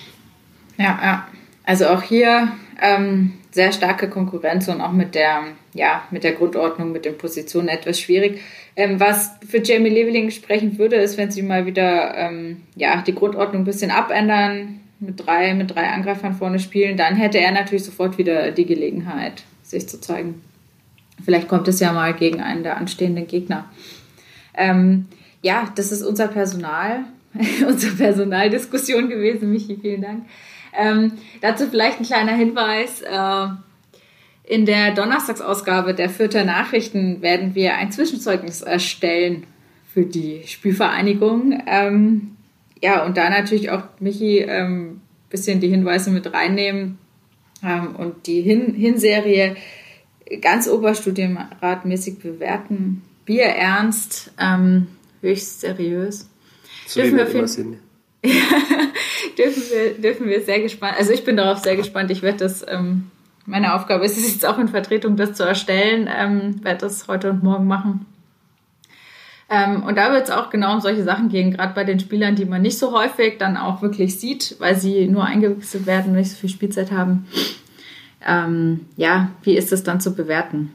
Ja, 0.78 1.00
ja. 1.04 1.28
Also 1.64 1.88
auch 1.88 2.02
hier 2.02 2.52
ähm, 2.82 3.34
sehr 3.52 3.72
starke 3.72 4.10
Konkurrenz 4.10 4.68
und 4.68 4.82
auch 4.82 4.92
mit 4.92 5.14
der, 5.14 5.44
ja, 5.74 6.04
mit 6.12 6.24
der 6.24 6.34
Grundordnung, 6.34 6.92
mit 6.92 7.06
den 7.06 7.18
Positionen 7.18 7.68
etwas 7.68 8.00
schwierig. 8.00 8.42
Ähm, 8.76 9.00
was 9.00 9.32
für 9.48 9.62
Jamie 9.62 9.90
Leveling 9.90 10.32
sprechen 10.32 10.78
würde, 10.78 10.98
ist, 10.98 11.18
wenn 11.18 11.32
sie 11.32 11.42
mal 11.42 11.66
wieder 11.66 12.16
ähm, 12.16 12.64
ja, 12.76 13.02
die 13.02 13.16
Grundordnung 13.16 13.62
ein 13.62 13.66
bisschen 13.66 13.92
abändern, 13.92 14.80
mit 15.00 15.26
drei, 15.26 15.54
mit 15.56 15.74
drei 15.74 15.90
Angreifern 15.90 16.36
vorne 16.36 16.60
spielen, 16.60 16.96
dann 16.96 17.16
hätte 17.16 17.40
er 17.40 17.52
natürlich 17.52 17.84
sofort 17.84 18.18
wieder 18.18 18.52
die 18.52 18.66
Gelegenheit, 18.66 19.44
sich 19.64 19.90
zu 19.90 20.00
zeigen. 20.00 20.42
Vielleicht 21.26 21.48
kommt 21.48 21.68
es 21.68 21.80
ja 21.80 21.92
mal 21.92 22.14
gegen 22.14 22.40
einen 22.40 22.64
der 22.64 22.78
anstehenden 22.78 23.28
Gegner. 23.28 23.66
Ähm, 24.54 25.08
ja, 25.42 25.72
das 25.76 25.92
ist 25.92 26.04
unser 26.04 26.28
Personal, 26.28 27.06
unsere 27.68 27.96
Personaldiskussion 27.96 29.10
gewesen. 29.10 29.52
Michi, 29.52 29.78
vielen 29.82 30.02
Dank. 30.02 30.26
Ähm, 30.74 31.14
dazu 31.42 31.68
vielleicht 31.68 32.00
ein 32.00 32.06
kleiner 32.06 32.34
Hinweis. 32.34 33.02
Äh, 33.02 33.48
in 34.52 34.66
der 34.66 34.94
Donnerstagsausgabe 34.94 35.94
der 35.94 36.10
Fürther 36.10 36.44
Nachrichten 36.44 37.22
werden 37.22 37.56
wir 37.56 37.76
ein 37.76 37.90
Zwischenzeugnis 37.90 38.62
erstellen 38.62 39.46
für 39.94 40.06
die 40.06 40.42
Spielvereinigung. 40.46 41.64
Ähm, 41.66 42.36
ja, 42.82 43.06
und 43.06 43.16
da 43.16 43.30
natürlich 43.30 43.70
auch, 43.70 43.84
Michi, 44.02 44.40
ähm, 44.40 45.00
bisschen 45.30 45.62
die 45.62 45.70
Hinweise 45.70 46.12
mit 46.12 46.34
reinnehmen 46.34 46.98
ähm, 47.64 47.96
und 47.96 48.28
die 48.28 48.42
Hin 48.42 48.74
Hinserie 48.74 49.56
ganz 50.42 50.68
oberstudienratmäßig 50.68 52.20
bewerten. 52.20 53.04
Bier 53.24 53.46
ernst, 53.46 54.34
ähm, 54.38 54.88
höchst 55.22 55.62
seriös. 55.62 56.30
So 56.88 57.00
dürfen 57.00 57.20
wir, 57.20 57.24
dürfen, 59.38 59.64
wir, 59.72 59.94
dürfen 59.94 60.28
wir 60.28 60.42
sehr 60.42 60.60
gespannt, 60.60 60.98
also 60.98 61.14
ich 61.14 61.24
bin 61.24 61.38
darauf 61.38 61.60
sehr 61.60 61.78
gespannt. 61.78 62.12
Ich 62.12 62.22
werde 62.22 62.40
das, 62.40 62.66
ähm, 62.68 63.12
meine 63.52 63.74
Aufgabe 63.76 64.06
ist 64.06 64.18
es 64.18 64.32
jetzt 64.32 64.46
auch 64.46 64.58
in 64.58 64.70
Vertretung, 64.70 65.18
das 65.18 65.34
zu 65.34 65.44
erstellen, 65.44 66.10
ähm, 66.10 66.64
werde 66.64 66.80
das 66.80 67.10
heute 67.10 67.30
und 67.30 67.44
morgen 67.44 67.68
machen. 67.68 68.06
Ähm, 69.50 69.84
und 69.84 69.98
da 69.98 70.14
wird 70.14 70.24
es 70.24 70.32
auch 70.32 70.50
genau 70.50 70.76
um 70.76 70.80
solche 70.80 71.04
Sachen 71.04 71.28
gehen, 71.28 71.52
gerade 71.52 71.74
bei 71.74 71.84
den 71.84 72.00
Spielern, 72.00 72.36
die 72.38 72.46
man 72.46 72.62
nicht 72.62 72.80
so 72.80 72.94
häufig 72.94 73.38
dann 73.38 73.58
auch 73.58 73.82
wirklich 73.82 74.18
sieht, 74.18 74.56
weil 74.60 74.78
sie 74.78 75.08
nur 75.08 75.26
eingewechselt 75.26 75.86
werden 75.86 76.12
und 76.12 76.18
nicht 76.18 76.32
so 76.32 76.38
viel 76.38 76.50
Spielzeit 76.50 76.92
haben. 76.92 77.28
Ähm, 78.26 78.86
ja, 78.96 79.32
wie 79.44 79.58
ist 79.58 79.74
es 79.74 79.84
dann 79.84 80.00
zu 80.00 80.16
bewerten? 80.16 80.72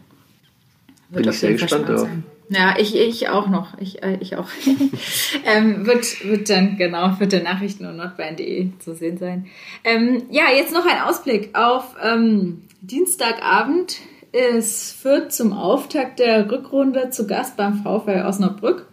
Wird 1.09 1.25
Bin 1.25 1.33
ich 1.33 1.39
sehr 1.39 1.53
gespannt 1.53 1.89
drauf. 1.89 2.09
Ja, 2.49 2.77
ich, 2.79 2.95
ich 2.95 3.29
auch 3.29 3.49
noch. 3.49 3.77
Ich, 3.79 4.03
äh, 4.03 4.19
ich 4.21 4.37
auch. 4.37 4.49
ähm, 5.45 5.87
wird, 5.87 6.25
wird 6.25 6.49
dann, 6.51 6.77
genau, 6.77 7.19
wird 7.19 7.33
der 7.33 7.43
Nachrichten 7.43 7.87
und 7.87 7.97
nordbayern.de 7.97 8.69
zu 8.79 8.95
sehen 8.95 9.17
sein. 9.17 9.47
Ähm, 9.83 10.25
ja, 10.31 10.45
jetzt 10.55 10.73
noch 10.73 10.87
ein 10.87 11.01
Ausblick 11.01 11.57
auf 11.57 11.97
ähm, 12.03 12.63
Dienstagabend. 12.81 13.99
Es 14.33 14.93
führt 14.93 15.33
zum 15.33 15.53
Auftakt 15.53 16.19
der 16.19 16.51
Rückrunde 16.51 17.11
zu 17.11 17.27
Gast 17.27 17.57
beim 17.57 17.83
VfL 17.83 18.25
Osnabrück. 18.27 18.87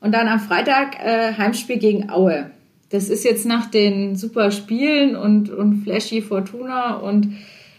Und 0.00 0.12
dann 0.12 0.28
am 0.28 0.40
Freitag 0.40 0.98
äh, 0.98 1.34
Heimspiel 1.34 1.78
gegen 1.78 2.10
Aue. 2.10 2.50
Das 2.90 3.08
ist 3.08 3.24
jetzt 3.24 3.46
nach 3.46 3.66
den 3.66 4.16
super 4.16 4.50
Spielen 4.50 5.16
und, 5.16 5.50
und 5.50 5.82
flashy 5.82 6.22
Fortuna 6.22 6.96
und 6.96 7.34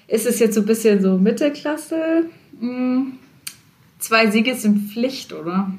ist 0.08 0.26
es 0.26 0.40
jetzt 0.40 0.56
so 0.56 0.62
ein 0.62 0.66
bisschen 0.66 1.02
so 1.02 1.18
Mittelklasse. 1.18 2.26
Hm 2.60 3.18
Zwei 4.00 4.30
Siege 4.30 4.56
sind 4.56 4.92
Pflicht, 4.92 5.34
oder? 5.34 5.72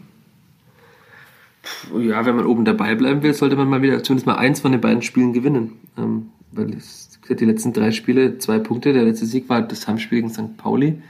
Ja, 1.97 2.25
wenn 2.27 2.37
man 2.37 2.47
oben 2.47 2.65
dabei 2.65 2.95
bleiben 2.95 3.23
will, 3.23 3.35
sollte 3.35 3.57
man 3.57 3.69
mal 3.69 3.83
wieder 3.83 4.03
zumindest 4.03 4.27
mal 4.27 4.37
eins 4.37 4.61
von 4.61 4.73
den 4.73 4.81
beiden 4.81 5.03
Spielen 5.03 5.33
gewinnen. 5.33 5.73
Ähm, 5.97 6.31
weil 6.53 6.75
es, 6.75 7.08
die 7.37 7.45
letzten 7.45 7.73
drei 7.73 7.93
Spiele, 7.93 8.39
zwei 8.39 8.59
Punkte. 8.59 8.93
Der 8.93 9.05
letzte 9.05 9.27
Sieg 9.27 9.49
war 9.49 9.63
das 9.63 9.87
Heimspiel 9.87 10.21
gegen 10.21 10.31
St. 10.31 10.57
Pauli. 10.57 11.03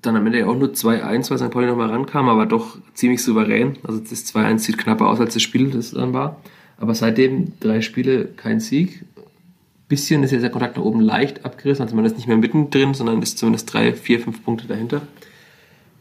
Dann 0.00 0.16
am 0.16 0.26
Ende 0.26 0.40
ja 0.40 0.46
auch 0.46 0.56
nur 0.56 0.70
2-1, 0.70 1.30
weil 1.30 1.38
St. 1.38 1.50
Pauli 1.50 1.66
nochmal 1.66 1.90
rankam, 1.90 2.28
aber 2.28 2.46
doch 2.46 2.78
ziemlich 2.94 3.22
souverän. 3.22 3.76
Also 3.84 4.00
das 4.00 4.26
2-1 4.26 4.58
sieht 4.58 4.78
knapper 4.78 5.08
aus 5.08 5.20
als 5.20 5.34
das 5.34 5.42
Spiel, 5.42 5.70
das 5.70 5.92
dann 5.92 6.12
war. 6.12 6.40
Aber 6.78 6.94
seitdem 6.94 7.52
drei 7.60 7.80
Spiele 7.80 8.24
kein 8.24 8.58
Sieg. 8.58 9.04
Bisschen 9.88 10.22
ist 10.24 10.32
ja 10.32 10.38
der 10.38 10.50
Kontakt 10.50 10.76
nach 10.76 10.84
oben 10.84 11.00
leicht 11.00 11.44
abgerissen, 11.44 11.82
also 11.82 11.94
man 11.94 12.06
ist 12.06 12.16
nicht 12.16 12.26
mehr 12.26 12.38
mittendrin, 12.38 12.94
sondern 12.94 13.20
ist 13.20 13.36
zumindest 13.38 13.72
drei, 13.72 13.92
vier, 13.92 14.20
fünf 14.20 14.42
Punkte 14.42 14.66
dahinter. 14.66 15.02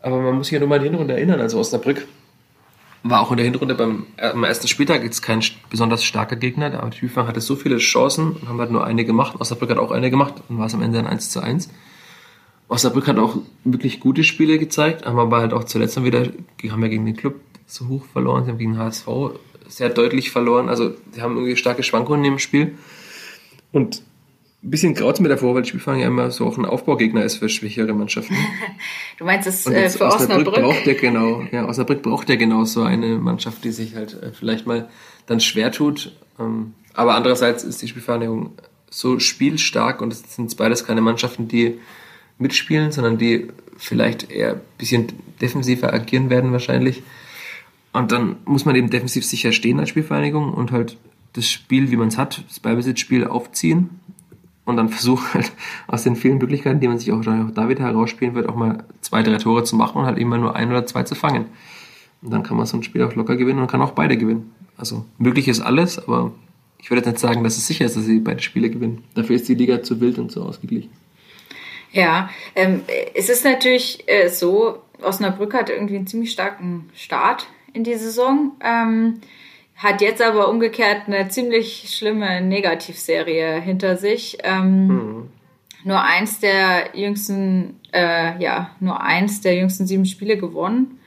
Aber 0.02 0.22
man 0.22 0.36
muss 0.36 0.48
sich 0.48 0.54
ja 0.54 0.60
nur 0.60 0.70
mal 0.70 0.80
die 0.80 0.86
Hinrunde 0.86 1.14
erinnern. 1.14 1.40
Also 1.40 1.60
Osnabrück 1.60 2.08
war 3.04 3.22
auch 3.22 3.32
in 3.32 3.38
der 3.38 3.46
Hinrunde 3.46 3.76
beim 3.76 4.06
am 4.18 4.44
ersten 4.44 4.68
Spieltag 4.68 5.04
jetzt 5.04 5.22
kein 5.22 5.44
besonders 5.70 6.04
starker 6.04 6.36
Gegner. 6.36 6.74
Aber 6.78 6.92
Hüfang 6.92 7.28
hatte 7.28 7.42
so 7.42 7.56
viele 7.56 7.78
Chancen 7.78 8.34
und 8.34 8.48
haben 8.48 8.60
halt 8.60 8.72
nur 8.72 8.86
eine 8.86 9.06
gemacht. 9.06 9.40
Osnabrück 9.40 9.72
hat 9.72 9.78
auch 9.78 9.92
eine 9.92 10.12
gemacht 10.12 10.36
und 10.50 10.60
war 10.60 10.68
es 10.68 10.74
am 10.74 10.82
Ende 10.82 11.00
ein 11.00 11.08
1 11.08 11.32
zu 11.32 11.42
1. 11.42 11.70
Osnabrück 12.68 13.08
hat 13.08 13.18
auch 13.18 13.38
wirklich 13.66 14.00
gute 14.00 14.24
Spiele 14.24 14.58
gezeigt, 14.58 15.06
haben 15.06 15.20
aber 15.20 15.40
halt 15.40 15.52
auch 15.52 15.66
zuletzt 15.66 15.98
dann 15.98 16.06
wieder, 16.06 16.28
haben 16.70 16.82
ja 16.82 16.88
gegen 16.88 17.06
den 17.06 17.18
Club 17.18 17.36
so 17.66 17.88
hoch 17.88 18.06
verloren, 18.06 18.46
sie 18.46 18.52
haben 18.52 18.58
gegen 18.58 18.78
HSV 18.78 19.08
sehr 19.68 19.90
deutlich 19.90 20.32
verloren. 20.32 20.70
Also 20.70 20.94
sie 21.12 21.22
haben 21.22 21.36
irgendwie 21.36 21.56
starke 21.56 21.84
Schwankungen 21.84 22.24
im 22.24 22.40
Spiel. 22.40 22.78
Und 23.72 24.04
bisschen 24.70 24.94
graut 24.94 25.20
mir 25.20 25.30
davor, 25.30 25.56
weil 25.56 25.66
Spielfang 25.66 26.00
ja 26.00 26.08
immer 26.08 26.30
so 26.30 26.46
auch 26.46 26.58
ein 26.58 26.66
Aufbaugegner 26.66 27.24
ist 27.24 27.38
für 27.38 27.50
schwächere 27.50 27.94
Mannschaften. 27.94 28.36
du 29.18 29.26
meinst 29.26 29.48
es 29.48 29.66
äh, 29.66 29.90
für 29.90 30.06
Osnabrück? 30.06 30.48
Osnabrück 30.48 30.56
braucht 30.56 30.86
der 30.86 30.96
genau, 30.96 31.44
ja, 31.52 31.68
Osnabrück 31.68 32.04
braucht 32.04 32.30
ja 32.30 32.36
genau 32.36 32.66
so 32.66 32.84
eine 32.84 33.18
Mannschaft, 33.18 33.64
die 33.64 33.72
sich 33.72 33.96
halt 33.96 34.22
äh, 34.22 34.32
vielleicht 34.32 34.68
mal 34.68 34.88
dann 35.26 35.40
schwer 35.40 35.72
tut. 35.72 36.16
Ähm, 36.40 36.74
aber 36.94 37.16
andererseits 37.16 37.64
ist 37.64 37.82
die 37.82 37.88
Spielvereinigung 37.88 38.52
so 38.92 39.18
spielstark 39.20 40.02
und 40.02 40.14
es 40.14 40.36
sind 40.36 40.56
beides 40.58 40.86
keine 40.86 41.02
Mannschaften, 41.02 41.48
die 41.48 41.80
mitspielen, 42.38 42.92
sondern 42.92 43.18
die 43.18 43.48
vielleicht 43.78 44.30
eher 44.30 44.54
ein 44.54 44.62
bisschen 44.78 45.08
defensiver 45.42 45.92
agieren 45.92 46.30
werden 46.30 46.52
wahrscheinlich. 46.52 47.02
Und 47.94 48.12
dann 48.12 48.38
muss 48.46 48.66
man 48.66 48.76
eben 48.76 48.92
defensiv 48.92 49.26
sicher 49.26 49.54
stehen 49.54 49.80
als 49.80 49.90
Spielvereinigung 49.90 50.54
und 50.54 50.72
halt 50.72 50.98
das 51.34 51.48
Spiel, 51.48 51.90
wie 51.90 51.96
man 51.96 52.10
es 52.10 52.18
hat, 52.18 52.44
das 52.48 52.60
Ballbesitzspiel 52.60 53.26
aufziehen 53.26 54.02
und 54.72 54.78
dann 54.78 54.90
versucht 54.90 55.34
halt 55.34 55.52
aus 55.88 56.04
den 56.04 56.16
vielen 56.16 56.40
Möglichkeiten, 56.40 56.80
die 56.80 56.88
man 56.88 56.98
sich 56.98 57.12
auch, 57.12 57.22
da 57.22 57.70
wieder 57.70 57.84
herausspielen 57.84 58.34
wird, 58.36 58.50
auch 58.50 58.56
mal 58.56 58.84
zwei, 59.02 59.22
drei 59.24 59.38
Tore 59.38 59.64
zu 59.64 59.76
machen 59.76 60.00
und 60.00 60.06
halt 60.06 60.18
immer 60.18 60.38
nur 60.38 60.56
ein 60.56 60.70
oder 60.70 60.86
zwei 60.86 61.04
zu 61.04 61.16
fangen. 61.16 61.46
Und 62.22 62.32
dann 62.32 62.44
kann 62.44 62.58
man 62.58 62.66
so 62.66 62.78
ein 62.78 62.84
Spiel 62.84 63.04
auch 63.04 63.16
locker 63.16 63.36
gewinnen 63.36 63.60
und 63.60 63.68
kann 63.70 63.82
auch 63.82 63.92
beide 63.92 64.18
gewinnen. 64.18 64.54
Also 64.78 65.06
möglich 65.18 65.48
ist 65.48 65.62
alles, 65.62 66.00
aber 66.00 66.32
ich 66.80 66.90
würde 66.90 67.02
jetzt 67.02 67.08
nicht 67.08 67.20
sagen, 67.20 67.44
dass 67.44 67.58
es 67.58 67.68
sicher 67.68 67.86
ist, 67.86 67.96
dass 67.96 68.06
sie 68.06 68.20
beide 68.20 68.42
Spiele 68.42 68.70
gewinnen. 68.70 69.04
Dafür 69.14 69.36
ist 69.36 69.48
die 69.48 69.56
Liga 69.56 69.84
zu 69.84 70.02
wild 70.02 70.18
und 70.18 70.32
zu 70.32 70.44
ausgeglichen. 70.44 70.92
Ja, 71.92 72.30
ähm, 72.56 72.82
es 73.14 73.30
ist 73.30 73.44
natürlich 73.44 74.04
äh, 74.08 74.30
so, 74.30 74.82
Osnabrück 75.02 75.54
hat 75.54 75.70
irgendwie 75.70 75.98
einen 75.98 76.08
ziemlich 76.08 76.32
starken 76.32 76.90
Start 76.96 77.48
in 77.74 77.84
die 77.84 77.96
Saison. 77.96 78.54
Ähm, 78.64 79.20
hat 79.82 80.02
jetzt 80.02 80.22
aber 80.22 80.50
umgekehrt 80.50 81.08
eine 81.08 81.28
ziemlich 81.30 81.96
schlimme 81.96 82.42
Negativserie 82.42 83.60
hinter 83.60 83.98
sich. 83.98 84.38
Ähm, 84.44 84.88
mhm. 84.88 85.30
Nur 85.84 86.02
eins 86.04 86.40
der 86.40 86.96
jüngsten, 86.96 87.80
äh, 87.92 88.40
ja, 88.42 88.70
nur 88.80 89.02
eins 89.02 89.42
der 89.42 89.56
jüngsten 89.56 89.88
sieben 89.88 90.06
Spiele 90.06 90.38
gewonnen. 90.38 91.00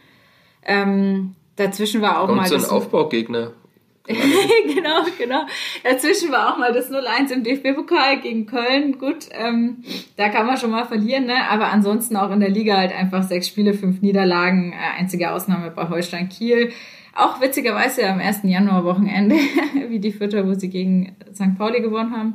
Ähm, 0.64 1.36
dazwischen 1.54 2.02
war 2.02 2.20
auch 2.20 2.26
Kommt 2.26 2.40
mal. 2.40 2.48
so 2.48 2.56
ein 2.56 2.64
Aufbaugegner. 2.64 3.52
genau, 4.06 5.04
genau. 5.16 5.46
Dazwischen 5.82 6.30
war 6.30 6.52
auch 6.52 6.58
mal 6.58 6.72
das 6.74 6.90
0-1 6.90 7.32
im 7.32 7.42
DFB-Pokal 7.44 8.20
gegen 8.20 8.44
Köln. 8.44 8.98
Gut, 8.98 9.28
ähm, 9.30 9.84
da 10.16 10.28
kann 10.28 10.46
man 10.46 10.58
schon 10.58 10.72
mal 10.72 10.84
verlieren, 10.84 11.26
ne? 11.26 11.48
Aber 11.48 11.68
ansonsten 11.68 12.16
auch 12.16 12.30
in 12.30 12.40
der 12.40 12.50
Liga 12.50 12.76
halt 12.76 12.92
einfach 12.92 13.22
sechs 13.22 13.48
Spiele, 13.48 13.72
fünf 13.72 14.02
Niederlagen. 14.02 14.72
Äh, 14.72 15.00
einzige 15.00 15.30
Ausnahme 15.30 15.70
bei 15.70 15.88
Holstein 15.88 16.28
Kiel. 16.28 16.72
Auch 17.14 17.40
witzigerweise 17.40 18.08
am 18.08 18.18
1. 18.18 18.40
Januar-Wochenende, 18.42 19.36
wie 19.88 20.00
die 20.00 20.12
Vierter, 20.12 20.46
wo 20.46 20.54
sie 20.54 20.68
gegen 20.68 21.16
St. 21.32 21.56
Pauli 21.56 21.80
gewonnen 21.80 22.12
haben. 22.16 22.34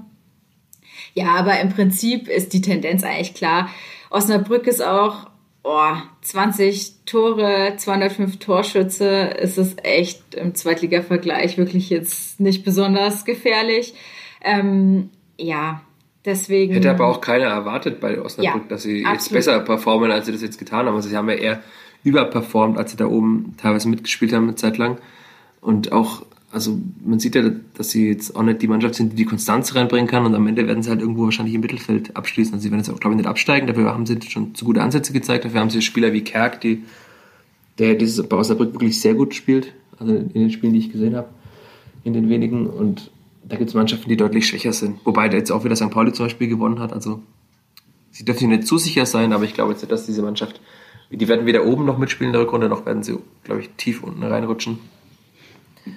Ja, 1.13 1.35
aber 1.35 1.59
im 1.59 1.69
Prinzip 1.69 2.27
ist 2.27 2.53
die 2.53 2.61
Tendenz 2.61 3.03
eigentlich 3.03 3.33
klar. 3.33 3.69
Osnabrück 4.09 4.67
ist 4.67 4.81
auch 4.81 5.29
oh, 5.63 5.93
20 6.21 7.05
Tore, 7.05 7.73
205 7.77 8.37
Torschütze. 8.39 9.37
Es 9.37 9.57
ist 9.57 9.83
echt 9.85 10.35
im 10.35 10.55
Zweitliga-Vergleich 10.55 11.57
wirklich 11.57 11.89
jetzt 11.89 12.39
nicht 12.39 12.63
besonders 12.63 13.25
gefährlich. 13.25 13.93
Ähm, 14.41 15.09
ja, 15.37 15.81
deswegen. 16.25 16.73
Hätte 16.73 16.91
aber 16.91 17.07
auch 17.07 17.21
keiner 17.21 17.45
erwartet 17.45 17.99
bei 17.99 18.21
Osnabrück, 18.21 18.63
ja, 18.63 18.69
dass 18.69 18.83
sie 18.83 19.05
absolut. 19.05 19.15
jetzt 19.15 19.33
besser 19.33 19.59
performen, 19.59 20.11
als 20.11 20.25
sie 20.25 20.31
das 20.31 20.41
jetzt 20.41 20.59
getan 20.59 20.85
haben. 20.85 20.95
Also 20.95 21.09
sie 21.09 21.17
haben 21.17 21.29
ja 21.29 21.35
eher 21.35 21.63
überperformt, 22.03 22.77
als 22.77 22.91
sie 22.91 22.97
da 22.97 23.07
oben 23.07 23.55
teilweise 23.57 23.89
mitgespielt 23.89 24.33
haben 24.33 24.43
eine 24.43 24.55
Zeit 24.55 24.77
lang. 24.77 24.97
Und 25.61 25.91
auch, 25.91 26.23
also 26.51 26.79
man 27.03 27.19
sieht 27.19 27.35
ja, 27.35 27.49
dass 27.75 27.91
sie 27.91 28.07
jetzt 28.07 28.35
auch 28.35 28.43
nicht 28.43 28.61
die 28.61 28.67
Mannschaft 28.67 28.95
sind, 28.95 29.13
die 29.13 29.17
die 29.17 29.25
Konstanz 29.25 29.75
reinbringen 29.75 30.07
kann 30.07 30.25
und 30.25 30.33
am 30.33 30.47
Ende 30.47 30.67
werden 30.67 30.81
sie 30.83 30.89
halt 30.89 31.01
irgendwo 31.01 31.25
wahrscheinlich 31.25 31.55
im 31.55 31.61
Mittelfeld 31.61 32.15
abschließen. 32.15 32.53
Also 32.53 32.63
sie 32.63 32.71
werden 32.71 32.79
jetzt 32.79 32.89
auch, 32.89 32.99
glaube 32.99 33.15
ich, 33.15 33.17
nicht 33.17 33.27
absteigen, 33.27 33.67
dafür 33.67 33.93
haben 33.93 34.05
sie 34.05 34.19
schon 34.27 34.55
zu 34.55 34.65
gute 34.65 34.81
Ansätze 34.81 35.13
gezeigt, 35.13 35.45
dafür 35.45 35.59
haben 35.59 35.69
sie 35.69 35.81
Spieler 35.81 36.13
wie 36.13 36.23
Kerk, 36.23 36.61
die, 36.61 36.83
der 37.77 37.95
dieses 37.95 38.25
bei 38.27 38.37
Osnabrück 38.37 38.73
wirklich 38.73 38.99
sehr 39.01 39.13
gut 39.13 39.35
spielt, 39.35 39.73
also 39.99 40.13
in 40.13 40.29
den 40.33 40.51
Spielen, 40.51 40.73
die 40.73 40.79
ich 40.79 40.91
gesehen 40.91 41.15
habe, 41.15 41.29
in 42.03 42.13
den 42.13 42.29
wenigen 42.29 42.67
und 42.67 43.11
da 43.43 43.57
gibt 43.57 43.69
es 43.69 43.75
Mannschaften, 43.75 44.09
die 44.09 44.17
deutlich 44.17 44.47
schwächer 44.47 44.73
sind. 44.73 44.99
Wobei 45.05 45.27
der 45.27 45.39
jetzt 45.39 45.51
auch 45.51 45.63
wieder 45.63 45.75
St. 45.75 45.89
Pauli 45.89 46.13
zum 46.13 46.27
Beispiel 46.27 46.47
gewonnen 46.47 46.79
hat, 46.79 46.93
also 46.93 47.21
sie 48.11 48.23
dürfen 48.23 48.49
nicht 48.49 48.67
zu 48.67 48.77
sicher 48.77 49.05
sein, 49.05 49.33
aber 49.33 49.43
ich 49.43 49.53
glaube 49.53 49.71
jetzt, 49.71 49.89
dass 49.91 50.05
diese 50.05 50.21
Mannschaft 50.21 50.61
die 51.11 51.27
werden 51.27 51.45
weder 51.45 51.65
oben 51.65 51.85
noch 51.85 51.97
mitspielen 51.97 52.29
in 52.29 52.33
der 52.33 52.41
Rückrunde, 52.43 52.69
noch 52.69 52.85
werden 52.85 53.03
sie, 53.03 53.17
glaube 53.43 53.61
ich, 53.61 53.69
tief 53.77 54.03
unten 54.03 54.23
reinrutschen. 54.23 54.79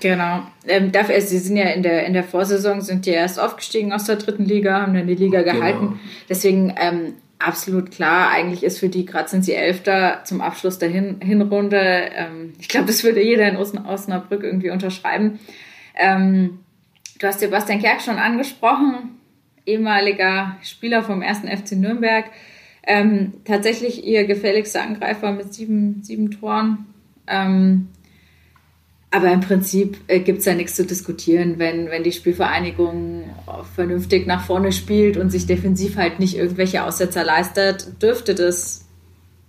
Genau. 0.00 0.42
Ähm, 0.66 0.92
dafür, 0.92 1.20
sie 1.20 1.38
sind 1.38 1.56
ja 1.56 1.66
in 1.66 1.82
der, 1.82 2.06
in 2.06 2.14
der 2.14 2.24
Vorsaison, 2.24 2.80
sind 2.80 3.04
die 3.04 3.10
erst 3.10 3.38
aufgestiegen 3.38 3.92
aus 3.92 4.04
der 4.04 4.16
dritten 4.16 4.44
Liga, 4.44 4.80
haben 4.80 4.94
dann 4.94 5.06
die 5.06 5.14
Liga 5.14 5.42
genau. 5.42 5.56
gehalten. 5.56 5.80
Genau. 5.80 6.00
Deswegen 6.28 6.74
ähm, 6.80 7.14
absolut 7.38 7.90
klar, 7.90 8.30
eigentlich 8.30 8.62
ist 8.62 8.78
für 8.78 8.88
die, 8.88 9.04
gerade 9.04 9.28
sind 9.28 9.44
sie 9.44 9.54
Elfter 9.54 10.22
zum 10.24 10.40
Abschluss 10.40 10.78
der 10.78 10.88
Hin 10.88 11.20
Hinrunde. 11.20 11.78
Ähm, 11.78 12.54
ich 12.58 12.68
glaube, 12.68 12.86
das 12.86 13.04
würde 13.04 13.22
jeder 13.22 13.48
in 13.48 13.56
Osnabrück 13.56 14.42
irgendwie 14.42 14.70
unterschreiben. 14.70 15.38
Ähm, 15.96 16.60
du 17.18 17.26
hast 17.26 17.40
Sebastian 17.40 17.80
Kerk 17.80 18.00
schon 18.00 18.18
angesprochen, 18.18 19.20
ehemaliger 19.66 20.56
Spieler 20.62 21.02
vom 21.02 21.22
ersten 21.22 21.48
FC 21.48 21.72
Nürnberg 21.72 22.26
ähm, 22.84 23.34
tatsächlich 23.44 24.04
ihr 24.04 24.24
gefälligster 24.24 24.82
Angreifer 24.82 25.32
mit 25.32 25.54
sieben, 25.54 26.02
sieben 26.02 26.30
Toren. 26.30 26.86
Ähm, 27.26 27.88
aber 29.12 29.30
im 29.30 29.40
Prinzip 29.40 29.98
äh, 30.06 30.20
gibt 30.20 30.38
es 30.38 30.46
ja 30.46 30.54
nichts 30.54 30.74
zu 30.74 30.86
diskutieren, 30.86 31.58
wenn, 31.58 31.90
wenn 31.90 32.02
die 32.02 32.12
Spielvereinigung 32.12 33.24
vernünftig 33.74 34.26
nach 34.26 34.44
vorne 34.44 34.72
spielt 34.72 35.18
und 35.18 35.30
sich 35.30 35.46
defensiv 35.46 35.96
halt 35.96 36.18
nicht 36.18 36.34
irgendwelche 36.34 36.82
Aussetzer 36.82 37.22
leistet, 37.22 38.02
dürfte 38.02 38.34
das, 38.34 38.86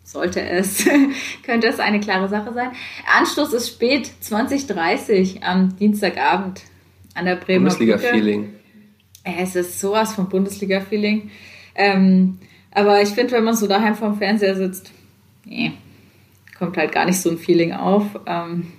sollte 0.04 0.42
es, 0.42 0.86
könnte 1.46 1.68
es 1.68 1.80
eine 1.80 2.02
klare 2.02 2.28
Sache 2.28 2.54
sein. 2.54 2.72
Anstoß 3.18 3.54
ist 3.54 3.70
spät, 3.70 4.12
2030 4.20 5.44
am 5.44 5.78
Dienstagabend 5.78 6.62
an 7.16 7.26
der 7.26 7.38
Bremer 7.38 7.70
Bundesliga-Feeling. 7.70 8.54
Es 9.24 9.56
ist 9.56 9.80
sowas 9.80 10.14
von 10.14 10.28
Bundesliga-Feeling. 10.28 11.32
Ähm, 11.76 12.38
aber 12.74 13.02
ich 13.02 13.10
finde, 13.10 13.34
wenn 13.34 13.44
man 13.44 13.56
so 13.56 13.68
daheim 13.68 13.96
vorm 13.96 14.18
Fernseher 14.18 14.56
sitzt, 14.56 14.92
nee, 15.46 15.74
kommt 16.58 16.78
halt 16.78 16.92
gar 16.92 17.06
nicht 17.06 17.20
so 17.20 17.30
ein 17.30 17.38
Feeling 17.38 17.74
auf. 17.74 18.06
Ähm, 18.26 18.72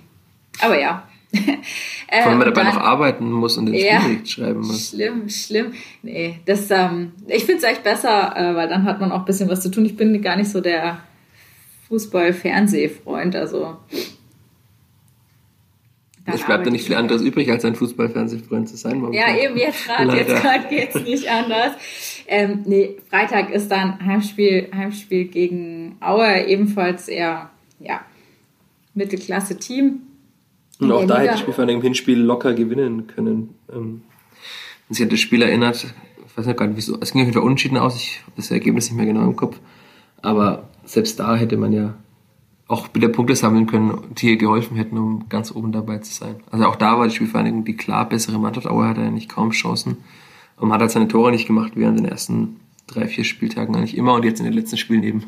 aber 0.61 0.79
ja. 0.79 1.07
Vor 1.33 1.51
allem, 2.17 2.31
wenn 2.31 2.37
man 2.37 2.53
dabei 2.53 2.63
noch 2.63 2.77
arbeiten 2.77 3.29
muss 3.31 3.57
und 3.57 3.65
den 3.65 3.75
ja, 3.75 3.99
Spielbericht 3.99 4.31
schreiben 4.31 4.59
muss. 4.59 4.89
Schlimm, 4.89 5.29
schlimm. 5.29 5.73
Nee, 6.01 6.39
das, 6.45 6.69
ähm, 6.71 7.11
ich 7.27 7.43
finde 7.43 7.57
es 7.57 7.63
echt 7.63 7.83
besser, 7.83 8.35
äh, 8.37 8.55
weil 8.55 8.69
dann 8.69 8.85
hat 8.85 9.01
man 9.01 9.11
auch 9.11 9.19
ein 9.19 9.25
bisschen 9.25 9.49
was 9.49 9.61
zu 9.61 9.69
tun. 9.69 9.85
Ich 9.85 9.97
bin 9.97 10.21
gar 10.21 10.37
nicht 10.37 10.49
so 10.49 10.61
der 10.61 10.99
Fußball-Fernsehfreund. 11.89 13.35
Also 13.35 13.77
es 16.25 16.43
bleibt 16.43 16.65
da 16.65 16.71
nicht 16.71 16.85
viel 16.85 16.95
anderes 16.95 17.21
übrig, 17.21 17.51
als 17.51 17.65
ein 17.65 17.75
Fußball-Fernsehfreund 17.75 18.67
zu 18.67 18.77
sein. 18.77 19.13
Ja, 19.13 19.35
eben 19.35 19.57
jetzt 19.57 19.85
gerade, 19.87 20.15
jetzt 20.15 20.41
gerade 20.41 20.67
geht 20.69 20.95
es 20.95 21.03
nicht 21.03 21.29
anders. 21.29 21.73
Ähm, 22.27 22.63
nee, 22.65 22.97
Freitag 23.09 23.51
ist 23.51 23.69
dann 23.69 24.03
Heimspiel, 24.03 24.69
Heimspiel 24.73 25.25
gegen 25.25 25.97
Aue, 25.99 26.45
ebenfalls 26.47 27.07
eher, 27.07 27.49
ja, 27.79 28.01
Mittelklasse-Team. 28.93 30.01
Und 30.79 30.91
auch 30.91 31.05
da 31.05 31.19
hätte 31.19 31.35
ich 31.35 31.47
mich 31.47 31.55
von 31.55 31.67
dem 31.67 31.81
Hinspiel 31.81 32.19
locker 32.19 32.53
gewinnen 32.53 33.07
können. 33.07 33.55
Ähm, 33.71 34.01
wenn 34.87 34.95
sich 34.95 35.03
an 35.03 35.09
das 35.09 35.19
Spiel 35.19 35.41
erinnert, 35.41 35.85
ich 36.25 36.37
weiß 36.37 36.45
nicht 36.47 36.57
gar 36.57 36.67
nicht, 36.67 36.77
wieso, 36.77 36.99
es 36.99 37.11
ging 37.11 37.21
auf 37.21 37.27
jeden 37.27 37.37
Fall 37.37 37.45
unentschieden 37.45 37.77
aus, 37.77 37.95
ich 37.95 38.21
habe 38.21 38.33
das 38.37 38.51
Ergebnis 38.51 38.89
nicht 38.89 38.97
mehr 38.97 39.05
genau 39.05 39.23
im 39.23 39.35
Kopf, 39.35 39.59
aber 40.21 40.67
selbst 40.83 41.19
da 41.19 41.35
hätte 41.35 41.57
man 41.57 41.71
ja 41.71 41.95
auch 42.67 42.89
wieder 42.93 43.07
Punkte 43.09 43.35
sammeln 43.35 43.67
können, 43.67 43.97
die 44.11 44.31
ihr 44.31 44.37
geholfen 44.37 44.75
hätten, 44.75 44.97
um 44.97 45.29
ganz 45.29 45.51
oben 45.51 45.71
dabei 45.71 45.99
zu 45.99 46.13
sein. 46.13 46.35
Also 46.51 46.65
auch 46.65 46.75
da 46.75 46.97
war 46.97 47.07
die 47.07 47.13
Spielvereinigung 47.13 47.63
die 47.63 47.77
klar 47.77 48.09
bessere 48.09 48.39
Mannschaft. 48.39 48.67
Auer 48.67 48.87
hatte 48.87 49.01
eigentlich 49.01 49.29
kaum 49.29 49.51
Chancen 49.51 49.97
und 50.57 50.71
hat 50.71 50.81
halt 50.81 50.91
seine 50.91 51.07
Tore 51.07 51.31
nicht 51.31 51.47
gemacht, 51.47 51.73
während 51.75 51.99
den 51.99 52.05
ersten 52.05 52.59
drei, 52.87 53.07
vier 53.07 53.23
Spieltagen 53.23 53.75
eigentlich 53.75 53.97
immer 53.97 54.13
und 54.13 54.25
jetzt 54.25 54.39
in 54.39 54.45
den 54.45 54.53
letzten 54.53 54.77
Spielen 54.77 55.03
eben. 55.03 55.23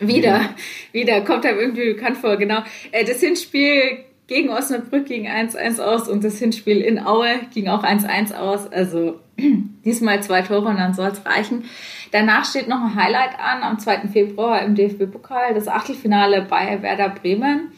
Wieder, 0.00 0.50
wieder, 0.92 1.20
kommt 1.20 1.46
einem 1.46 1.58
irgendwie 1.58 1.94
bekannt 1.94 2.16
vor, 2.16 2.36
genau. 2.36 2.62
Äh, 2.90 3.04
das 3.04 3.20
Hinspiel 3.20 4.04
gegen 4.26 4.48
Osnabrück 4.48 5.06
ging 5.06 5.28
1-1 5.28 5.80
aus 5.80 6.08
und 6.08 6.24
das 6.24 6.38
Hinspiel 6.38 6.80
in 6.80 6.98
Aue 6.98 7.40
ging 7.52 7.68
auch 7.68 7.84
1-1 7.84 8.34
aus. 8.34 8.66
Also 8.72 9.20
diesmal 9.84 10.22
zwei 10.22 10.42
Tore 10.42 10.68
und 10.68 10.78
dann 10.78 10.94
soll 10.94 11.08
es 11.08 11.24
reichen. 11.26 11.64
Danach 12.10 12.44
steht 12.44 12.68
noch 12.68 12.80
ein 12.80 12.94
Highlight 12.94 13.38
an 13.38 13.62
am 13.62 13.78
2. 13.78 14.08
Februar 14.12 14.62
im 14.62 14.74
DFB-Pokal, 14.74 15.54
das 15.54 15.68
Achtelfinale 15.68 16.46
bei 16.48 16.80
Werder 16.80 17.08
Bremen. 17.08 17.72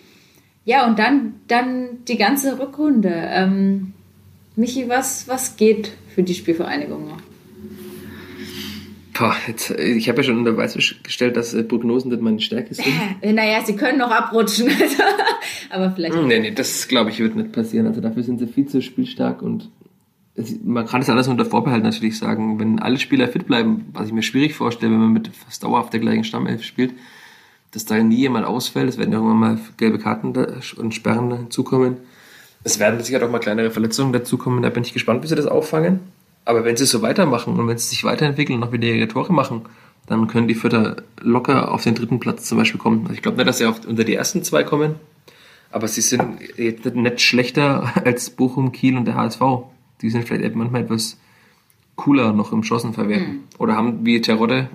Ja, 0.64 0.86
und 0.86 0.98
dann, 0.98 1.34
dann 1.48 2.04
die 2.06 2.18
ganze 2.18 2.58
Rückrunde. 2.58 3.12
Ähm, 3.12 3.94
Michi, 4.56 4.88
was, 4.88 5.28
was 5.28 5.56
geht 5.56 5.92
für 6.14 6.22
die 6.22 6.34
Spielvereinigung 6.34 7.08
noch? 7.08 7.20
Boah, 9.12 9.36
jetzt, 9.46 9.70
ich 9.70 10.08
habe 10.08 10.18
ja 10.18 10.24
schon 10.24 10.38
unter 10.38 10.52
Beweis 10.52 10.74
gestellt, 11.02 11.36
dass 11.36 11.54
äh, 11.54 11.62
Prognosen 11.62 12.10
nicht 12.10 12.22
meine 12.22 12.40
Stärke 12.40 12.74
sind. 12.74 12.86
Äh, 13.20 13.32
naja, 13.32 13.62
sie 13.64 13.76
können 13.76 13.98
noch 13.98 14.10
abrutschen. 14.10 14.68
aber 15.70 15.90
vielleicht. 15.90 16.14
Hm, 16.14 16.26
nee, 16.26 16.38
nee, 16.40 16.50
das 16.50 16.88
glaube 16.88 17.10
ich 17.10 17.18
wird 17.18 17.36
nicht 17.36 17.52
passieren. 17.52 17.86
Also 17.86 18.00
dafür 18.00 18.22
sind 18.22 18.38
sie 18.38 18.46
viel 18.46 18.66
zu 18.66 18.82
spielstark 18.82 19.42
und 19.42 19.70
es, 20.34 20.58
man 20.62 20.86
kann 20.86 21.00
das 21.00 21.08
alles 21.08 21.28
unter 21.28 21.46
Vorbehalt 21.46 21.82
natürlich 21.82 22.18
sagen. 22.18 22.58
Wenn 22.58 22.78
alle 22.78 22.98
Spieler 22.98 23.28
fit 23.28 23.46
bleiben, 23.46 23.86
was 23.92 24.08
ich 24.08 24.12
mir 24.12 24.22
schwierig 24.22 24.54
vorstelle, 24.54 24.92
wenn 24.92 25.00
man 25.00 25.12
mit 25.12 25.28
fast 25.28 25.64
dauerhaft 25.64 25.92
der 25.92 26.00
gleichen 26.00 26.24
Stammelf 26.24 26.62
spielt, 26.62 26.92
dass 27.72 27.86
da 27.86 28.02
nie 28.02 28.16
jemand 28.16 28.46
ausfällt. 28.46 28.88
Es 28.88 28.98
werden 28.98 29.12
irgendwann 29.12 29.38
mal 29.38 29.58
gelbe 29.78 29.98
Karten 29.98 30.34
und 30.76 30.94
Sperren 30.94 31.34
hinzukommen. 31.36 31.98
Es 32.66 32.80
werden 32.80 33.00
sicher 33.00 33.24
auch 33.24 33.30
mal 33.30 33.38
kleinere 33.38 33.70
Verletzungen 33.70 34.12
dazukommen. 34.12 34.60
Da 34.60 34.70
bin 34.70 34.82
ich 34.82 34.92
gespannt, 34.92 35.22
wie 35.22 35.28
sie 35.28 35.36
das 35.36 35.46
auffangen. 35.46 36.00
Aber 36.44 36.64
wenn 36.64 36.76
sie 36.76 36.84
so 36.84 37.00
weitermachen 37.00 37.56
und 37.56 37.68
wenn 37.68 37.78
sie 37.78 37.86
sich 37.86 38.02
weiterentwickeln 38.02 38.56
und 38.56 38.66
noch 38.66 38.72
wieder 38.72 38.88
ihre 38.88 39.06
Tore 39.06 39.32
machen, 39.32 39.62
dann 40.08 40.26
können 40.26 40.48
die 40.48 40.56
Vierter 40.56 40.96
locker 41.20 41.70
auf 41.70 41.84
den 41.84 41.94
dritten 41.94 42.18
Platz 42.18 42.48
zum 42.48 42.58
Beispiel 42.58 42.80
kommen. 42.80 43.02
Also 43.02 43.14
ich 43.14 43.22
glaube 43.22 43.36
nicht, 43.36 43.46
dass 43.46 43.58
sie 43.58 43.66
auf, 43.66 43.86
unter 43.86 44.02
die 44.02 44.16
ersten 44.16 44.42
zwei 44.42 44.64
kommen, 44.64 44.96
aber 45.70 45.86
sie 45.86 46.00
sind 46.00 46.40
jetzt 46.56 46.84
nicht 46.84 47.20
schlechter 47.20 47.92
als 48.04 48.30
Bochum, 48.30 48.72
Kiel 48.72 48.96
und 48.96 49.04
der 49.04 49.14
HSV. 49.14 49.42
Die 50.02 50.10
sind 50.10 50.26
vielleicht 50.26 50.56
manchmal 50.56 50.82
etwas 50.82 51.18
cooler 51.94 52.32
noch 52.32 52.50
im 52.50 52.64
Chancenverwerten. 52.64 53.28
Mhm. 53.28 53.40
Oder 53.58 53.76
haben 53.76 54.04
wie 54.04 54.20
Terodde 54.20 54.70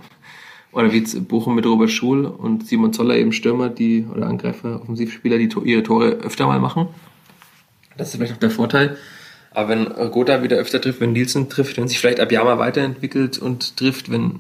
oder 0.71 0.93
wie 0.93 1.01
Bochum 1.01 1.55
mit 1.55 1.65
Robert 1.65 1.91
Schul 1.91 2.25
und 2.25 2.65
Simon 2.65 2.93
Zoller 2.93 3.17
eben 3.17 3.33
Stürmer, 3.33 3.67
die 3.67 4.05
oder 4.15 4.27
Angreifer, 4.27 4.81
Offensivspieler, 4.81 5.37
die 5.37 5.49
ihre 5.65 5.83
Tore 5.83 6.11
öfter 6.11 6.47
mal 6.47 6.61
machen. 6.61 6.87
Das 8.02 8.10
ist 8.10 8.16
vielleicht 8.16 8.34
auch 8.34 8.39
der 8.39 8.49
Vorteil. 8.49 8.97
Aber 9.52 9.70
wenn 9.70 9.86
Gotha 10.12 10.41
wieder 10.41 10.58
öfter 10.58 10.82
trifft, 10.82 11.02
wenn 11.02 11.12
Nielsen 11.12 11.49
trifft, 11.49 11.78
wenn 11.78 11.88
sich 11.88 11.99
vielleicht 11.99 12.20
Abiyama 12.20 12.58
weiterentwickelt 12.58 13.38
und 13.38 13.78
trifft, 13.78 14.10
wenn 14.10 14.39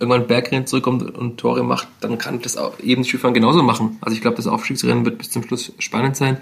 irgendwann 0.00 0.26
Berggren 0.26 0.66
zurückkommt 0.66 1.02
und 1.16 1.38
Tore 1.38 1.62
macht, 1.62 1.88
dann 2.00 2.18
kann 2.18 2.40
das 2.42 2.56
auch 2.56 2.80
eben 2.80 3.04
Skifahren 3.04 3.34
genauso 3.34 3.62
machen. 3.62 3.98
Also 4.00 4.16
ich 4.16 4.20
glaube, 4.20 4.36
das 4.36 4.46
Aufstiegsrennen 4.46 5.04
wird 5.04 5.18
bis 5.18 5.30
zum 5.30 5.44
Schluss 5.44 5.72
spannend 5.78 6.16
sein. 6.16 6.38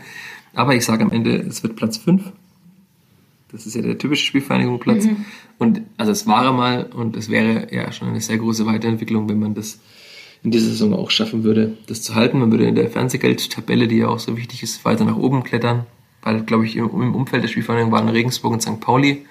Aber 0.54 0.74
ich 0.74 0.84
sage 0.84 1.04
am 1.04 1.10
Ende, 1.10 1.36
es 1.36 1.62
wird 1.62 1.76
Platz 1.76 1.98
5. 1.98 2.22
Das 3.52 3.66
ist 3.66 3.74
ja 3.74 3.82
der 3.82 3.98
typische 3.98 4.24
Spielvereinigungsplatz. 4.24 5.04
Mhm. 5.04 5.24
Und 5.58 5.82
also 5.98 6.12
es 6.12 6.26
war 6.26 6.52
mal 6.52 6.84
und 6.84 7.16
es 7.16 7.28
wäre 7.28 7.68
ja 7.74 7.92
schon 7.92 8.08
eine 8.08 8.20
sehr 8.20 8.38
große 8.38 8.64
Weiterentwicklung, 8.64 9.28
wenn 9.28 9.40
man 9.40 9.54
das 9.54 9.78
in 10.42 10.50
dieser 10.50 10.68
Saison 10.68 10.94
auch 10.94 11.10
schaffen 11.10 11.44
würde, 11.44 11.76
das 11.86 12.02
zu 12.02 12.14
halten. 12.14 12.38
Man 12.38 12.50
würde 12.50 12.66
in 12.66 12.76
der 12.76 12.88
Fernsehgeldtabelle, 12.88 13.88
die 13.88 13.98
ja 13.98 14.08
auch 14.08 14.20
so 14.20 14.36
wichtig 14.36 14.62
ist, 14.62 14.84
weiter 14.84 15.04
nach 15.04 15.16
oben 15.16 15.42
klettern 15.42 15.86
weil, 16.26 16.42
glaube 16.42 16.66
ich, 16.66 16.76
im, 16.76 16.86
im 16.86 17.14
Umfeld 17.14 17.44
der 17.44 17.48
Spielvereinigung 17.48 17.92
waren 17.92 18.08
Regensburg 18.08 18.52
und 18.52 18.60
St. 18.60 18.80
Pauli. 18.80 19.24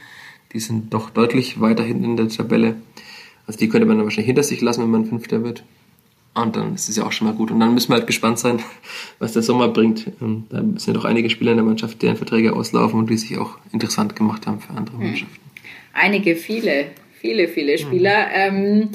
Die 0.54 0.60
sind 0.62 0.94
doch 0.94 1.10
deutlich 1.10 1.60
weiter 1.60 1.84
hinten 1.84 2.06
in 2.06 2.18
der 2.18 2.30
Tabelle. 2.30 2.78
Also 3.46 3.60
die 3.60 3.68
könnte 3.68 3.86
man 3.86 3.98
dann 3.98 4.06
wahrscheinlich 4.06 4.28
hinter 4.28 4.44
sich 4.44 4.62
lassen, 4.62 4.82
wenn 4.82 4.92
man 4.92 5.06
Fünfter 5.06 5.44
wird. 5.44 5.64
Und 6.36 6.56
dann 6.56 6.74
ist 6.74 6.88
es 6.88 6.96
ja 6.96 7.06
auch 7.06 7.12
schon 7.12 7.28
mal 7.28 7.34
gut. 7.34 7.52
Und 7.52 7.60
dann 7.60 7.74
müssen 7.74 7.90
wir 7.90 7.98
halt 7.98 8.08
gespannt 8.08 8.40
sein, 8.40 8.60
was 9.20 9.34
der 9.34 9.42
Sommer 9.42 9.68
bringt. 9.68 10.10
Und 10.22 10.48
da 10.50 10.60
sind 10.60 10.88
ja 10.88 10.94
doch 10.94 11.04
einige 11.04 11.30
Spieler 11.30 11.52
in 11.52 11.58
der 11.58 11.66
Mannschaft, 11.66 12.02
deren 12.02 12.16
Verträge 12.16 12.54
auslaufen 12.54 12.98
und 12.98 13.10
die 13.10 13.18
sich 13.18 13.38
auch 13.38 13.58
interessant 13.74 14.16
gemacht 14.16 14.48
haben 14.48 14.62
für 14.62 14.74
andere 14.74 14.98
hm. 14.98 15.06
Mannschaften. 15.06 15.36
Einige, 15.92 16.38
viele, 16.38 16.88
viele, 17.20 17.50
viele 17.50 17.78
Spieler. 17.78 18.52
Mhm. 18.52 18.58
Ähm, 18.58 18.90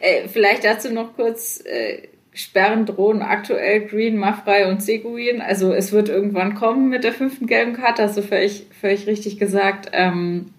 äh, 0.00 0.28
vielleicht 0.28 0.64
dazu 0.64 0.92
noch 0.92 1.16
kurz, 1.16 1.62
äh, 1.64 2.08
Sperren 2.36 2.84
drohen 2.84 3.22
aktuell 3.22 3.86
Green, 3.86 4.18
Maffrey 4.18 4.66
und 4.70 4.82
Seguin. 4.82 5.40
Also 5.40 5.72
es 5.72 5.90
wird 5.90 6.10
irgendwann 6.10 6.54
kommen 6.54 6.90
mit 6.90 7.02
der 7.02 7.14
fünften 7.14 7.46
gelben 7.46 7.72
Karte, 7.72 8.02
hast 8.02 8.18
du 8.18 8.22
völlig, 8.22 8.66
völlig 8.78 9.06
richtig 9.06 9.38
gesagt. 9.38 9.88
Ähm, 9.92 10.50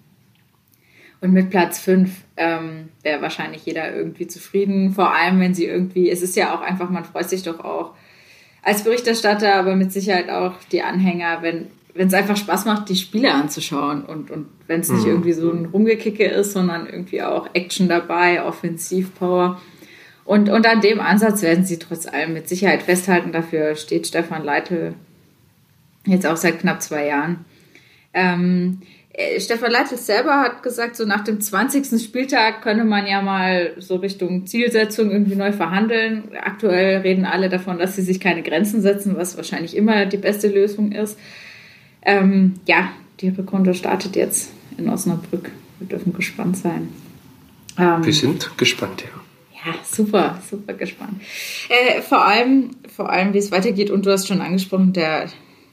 und 1.20 1.32
mit 1.32 1.50
Platz 1.50 1.78
5 1.78 2.10
ähm, 2.36 2.88
wäre 3.02 3.22
wahrscheinlich 3.22 3.64
jeder 3.64 3.94
irgendwie 3.94 4.26
zufrieden. 4.26 4.92
Vor 4.92 5.14
allem, 5.14 5.38
wenn 5.38 5.54
sie 5.54 5.66
irgendwie, 5.66 6.10
es 6.10 6.20
ist 6.20 6.34
ja 6.34 6.52
auch 6.52 6.62
einfach, 6.62 6.90
man 6.90 7.04
freut 7.04 7.28
sich 7.28 7.44
doch 7.44 7.60
auch 7.60 7.94
als 8.62 8.82
Berichterstatter, 8.82 9.54
aber 9.54 9.76
mit 9.76 9.92
Sicherheit 9.92 10.30
auch 10.30 10.54
die 10.72 10.82
Anhänger, 10.82 11.42
wenn 11.42 11.68
es 11.94 12.14
einfach 12.14 12.36
Spaß 12.36 12.64
macht, 12.64 12.88
die 12.88 12.96
Spiele 12.96 13.32
anzuschauen 13.32 14.04
und, 14.04 14.32
und 14.32 14.48
wenn 14.66 14.80
es 14.80 14.90
nicht 14.90 15.04
mhm. 15.04 15.10
irgendwie 15.10 15.32
so 15.32 15.50
ein 15.52 15.66
Rumgekicke 15.66 16.24
ist, 16.24 16.54
sondern 16.54 16.86
irgendwie 16.86 17.22
auch 17.22 17.48
Action 17.52 17.88
dabei, 17.88 18.44
Offensivpower. 18.44 19.60
Und, 20.28 20.50
und 20.50 20.66
an 20.66 20.82
dem 20.82 21.00
Ansatz 21.00 21.40
werden 21.40 21.64
sie 21.64 21.78
trotz 21.78 22.06
allem 22.06 22.34
mit 22.34 22.50
Sicherheit 22.50 22.82
festhalten. 22.82 23.32
Dafür 23.32 23.76
steht 23.76 24.06
Stefan 24.06 24.44
Leitl 24.44 24.92
jetzt 26.04 26.26
auch 26.26 26.36
seit 26.36 26.60
knapp 26.60 26.82
zwei 26.82 27.06
Jahren. 27.06 27.46
Ähm, 28.12 28.82
äh, 29.14 29.40
Stefan 29.40 29.70
Leitl 29.70 29.96
selber 29.96 30.38
hat 30.40 30.62
gesagt, 30.62 30.96
so 30.96 31.06
nach 31.06 31.24
dem 31.24 31.40
20. 31.40 31.98
Spieltag 31.98 32.60
könne 32.60 32.84
man 32.84 33.06
ja 33.06 33.22
mal 33.22 33.72
so 33.78 33.96
Richtung 33.96 34.44
Zielsetzung 34.44 35.10
irgendwie 35.10 35.34
neu 35.34 35.50
verhandeln. 35.52 36.24
Aktuell 36.38 36.98
reden 36.98 37.24
alle 37.24 37.48
davon, 37.48 37.78
dass 37.78 37.96
sie 37.96 38.02
sich 38.02 38.20
keine 38.20 38.42
Grenzen 38.42 38.82
setzen, 38.82 39.16
was 39.16 39.38
wahrscheinlich 39.38 39.74
immer 39.74 40.04
die 40.04 40.18
beste 40.18 40.48
Lösung 40.48 40.92
ist. 40.92 41.18
Ähm, 42.02 42.60
ja, 42.66 42.90
die 43.20 43.30
Rückrunde 43.30 43.72
startet 43.72 44.14
jetzt 44.14 44.52
in 44.76 44.90
Osnabrück. 44.90 45.50
Wir 45.78 45.88
dürfen 45.88 46.12
gespannt 46.12 46.58
sein. 46.58 46.90
Ähm, 47.78 48.04
Wir 48.04 48.12
sind 48.12 48.58
gespannt, 48.58 49.04
ja. 49.04 49.18
Super, 49.84 50.40
super 50.48 50.74
gespannt. 50.74 51.20
Äh, 51.68 52.02
vor 52.02 52.24
allem, 52.24 52.70
vor 52.94 53.10
allem, 53.10 53.32
wie 53.34 53.38
es 53.38 53.50
weitergeht. 53.50 53.90
Und 53.90 54.06
du 54.06 54.12
hast 54.12 54.28
schon 54.28 54.40
angesprochen, 54.40 54.92
der, 54.92 55.28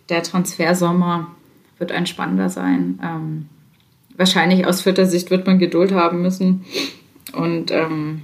der 0.10 0.24
Transfersommer 0.24 1.36
wird 1.78 1.92
ein 1.92 2.06
spannender 2.06 2.50
sein. 2.50 3.00
Ähm, 3.04 3.50
wahrscheinlich 4.16 4.66
aus 4.66 4.82
vierter 4.82 5.06
Sicht 5.06 5.32
wird 5.32 5.46
man 5.46 5.60
Geduld 5.60 5.92
haben 5.92 6.22
müssen. 6.22 6.66
Und 7.34 7.72
ähm, 7.72 8.24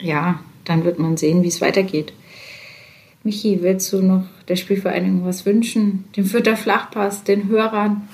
ja, 0.00 0.40
dann 0.64 0.84
wird 0.84 0.98
man 0.98 1.16
sehen, 1.16 1.42
wie 1.42 1.48
es 1.48 1.60
weitergeht. 1.60 2.12
Michi, 3.24 3.62
willst 3.62 3.92
du 3.92 4.02
noch 4.02 4.24
der 4.48 4.56
Spielvereinigung 4.56 5.24
was 5.24 5.46
wünschen? 5.46 6.04
Dem 6.16 6.24
Vierter 6.24 6.56
Flachpass, 6.56 7.22
den 7.22 7.48
Hörern? 7.48 8.08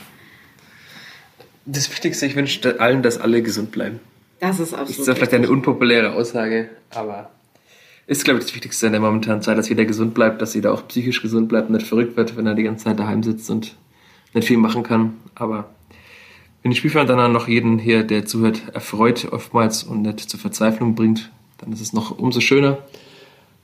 Das 1.64 1.90
Wichtigste, 1.90 2.26
ich 2.26 2.36
wünsche 2.36 2.80
allen, 2.80 3.02
dass 3.02 3.18
alle 3.18 3.42
gesund 3.42 3.70
bleiben. 3.70 4.00
Das 4.40 4.60
ist 4.60 4.72
absolut. 4.74 5.00
Das 5.00 5.08
ist 5.08 5.14
vielleicht 5.16 5.34
eine 5.34 5.50
unpopuläre 5.50 6.12
Aussage, 6.12 6.70
aber 6.90 7.30
ist, 8.08 8.24
glaube 8.24 8.40
ich, 8.40 8.46
das 8.46 8.54
Wichtigste 8.54 8.86
in 8.86 8.92
der 8.92 9.02
momentanen 9.02 9.42
Zeit, 9.42 9.58
dass 9.58 9.68
jeder 9.68 9.84
gesund 9.84 10.14
bleibt, 10.14 10.40
dass 10.40 10.54
jeder 10.54 10.72
auch 10.72 10.88
psychisch 10.88 11.20
gesund 11.20 11.48
bleibt 11.48 11.68
und 11.68 11.76
nicht 11.76 11.86
verrückt 11.86 12.16
wird, 12.16 12.36
wenn 12.38 12.46
er 12.46 12.54
die 12.54 12.62
ganze 12.62 12.84
Zeit 12.84 12.98
daheim 12.98 13.22
sitzt 13.22 13.50
und 13.50 13.76
nicht 14.32 14.48
viel 14.48 14.56
machen 14.56 14.82
kann. 14.82 15.18
Aber 15.34 15.68
wenn 16.62 16.70
die 16.70 16.76
Spielverein 16.76 17.06
dann 17.06 17.32
noch 17.32 17.48
jeden 17.48 17.78
hier, 17.78 18.04
der 18.04 18.24
zuhört, 18.24 18.62
erfreut 18.72 19.28
oftmals 19.30 19.82
und 19.82 20.02
nicht 20.02 20.20
zur 20.20 20.40
Verzweiflung 20.40 20.94
bringt, 20.94 21.30
dann 21.58 21.70
ist 21.70 21.80
es 21.80 21.92
noch 21.92 22.18
umso 22.18 22.40
schöner. 22.40 22.78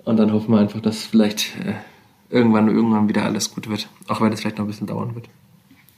Und 0.05 0.19
dann 0.19 0.31
hoffen 0.33 0.53
wir 0.53 0.61
einfach, 0.61 0.83
dass 0.83 1.05
vielleicht 1.05 1.57
äh, 1.65 1.75
irgendwann 2.29 2.69
irgendwann 2.69 3.09
wieder 3.09 3.25
alles 3.25 3.55
gut 3.55 3.71
wird, 3.71 3.89
auch 4.09 4.21
wenn 4.21 4.33
es 4.33 4.41
vielleicht 4.43 4.59
noch 4.59 4.67
ein 4.67 4.69
bisschen 4.69 4.87
dauern 4.87 5.15
wird. 5.15 5.27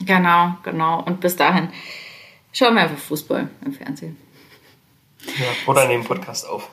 Genau, 0.05 0.55
genau. 0.63 1.03
Und 1.03 1.19
bis 1.19 1.35
dahin 1.35 1.67
schauen 2.53 2.75
wir 2.75 2.83
einfach 2.83 2.97
Fußball 2.97 3.49
im 3.65 3.73
Fernsehen. 3.73 4.15
Ja, 5.25 5.47
oder 5.67 5.87
nehmen 5.87 6.03
Podcast 6.03 6.47
auf. 6.47 6.69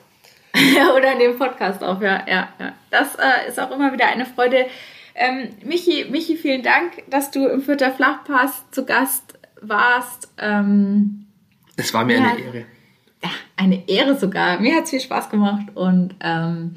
Oder 0.95 1.13
in 1.13 1.19
dem 1.19 1.37
Podcast 1.37 1.83
auch, 1.83 2.01
ja. 2.01 2.23
ja, 2.27 2.49
ja. 2.59 2.73
Das 2.89 3.15
äh, 3.15 3.49
ist 3.49 3.59
auch 3.59 3.71
immer 3.71 3.91
wieder 3.91 4.07
eine 4.07 4.25
Freude. 4.25 4.67
Ähm, 5.13 5.49
Michi, 5.63 6.05
Michi, 6.09 6.37
vielen 6.37 6.63
Dank, 6.63 7.03
dass 7.09 7.31
du 7.31 7.47
im 7.47 7.61
Vierter 7.61 7.91
Flachpass 7.91 8.69
zu 8.71 8.85
Gast 8.85 9.37
warst. 9.61 10.29
Ähm, 10.37 11.25
es 11.75 11.93
war 11.93 12.05
mir 12.05 12.17
ja, 12.17 12.31
eine 12.31 12.39
Ehre. 12.39 12.65
Ja, 13.23 13.29
eine 13.57 13.89
Ehre 13.89 14.17
sogar. 14.17 14.59
Mir 14.59 14.75
hat 14.75 14.85
es 14.85 14.91
viel 14.91 14.99
Spaß 14.99 15.29
gemacht 15.29 15.67
und 15.73 16.15
ähm, 16.21 16.75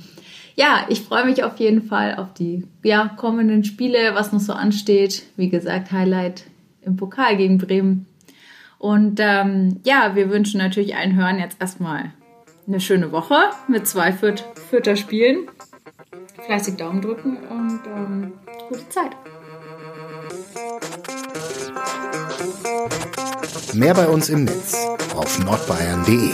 ja, 0.56 0.86
ich 0.88 1.02
freue 1.02 1.24
mich 1.24 1.44
auf 1.44 1.58
jeden 1.58 1.82
Fall 1.82 2.16
auf 2.16 2.34
die 2.34 2.66
ja, 2.82 3.08
kommenden 3.16 3.62
Spiele, 3.62 4.14
was 4.14 4.32
noch 4.32 4.40
so 4.40 4.52
ansteht. 4.52 5.24
Wie 5.36 5.48
gesagt, 5.50 5.92
Highlight 5.92 6.44
im 6.82 6.96
Pokal 6.96 7.36
gegen 7.36 7.58
Bremen. 7.58 8.07
Und 8.78 9.18
ähm, 9.20 9.80
ja, 9.84 10.14
wir 10.14 10.30
wünschen 10.30 10.58
natürlich 10.58 10.96
allen 10.96 11.16
Hörern 11.16 11.38
jetzt 11.38 11.60
erstmal 11.60 12.12
eine 12.66 12.80
schöne 12.80 13.12
Woche 13.12 13.36
mit 13.66 13.86
zwei 13.86 14.12
Vierter 14.12 14.96
Spielen. 14.96 15.48
Fleißig 16.44 16.76
Daumen 16.76 17.02
drücken 17.02 17.36
und 17.48 17.80
ähm, 17.86 18.32
gute 18.68 18.88
Zeit. 18.88 19.10
Mehr 23.74 23.94
bei 23.94 24.06
uns 24.06 24.28
im 24.28 24.44
Netz 24.44 24.86
auf 25.14 25.38
nordbayern.de 25.44 26.32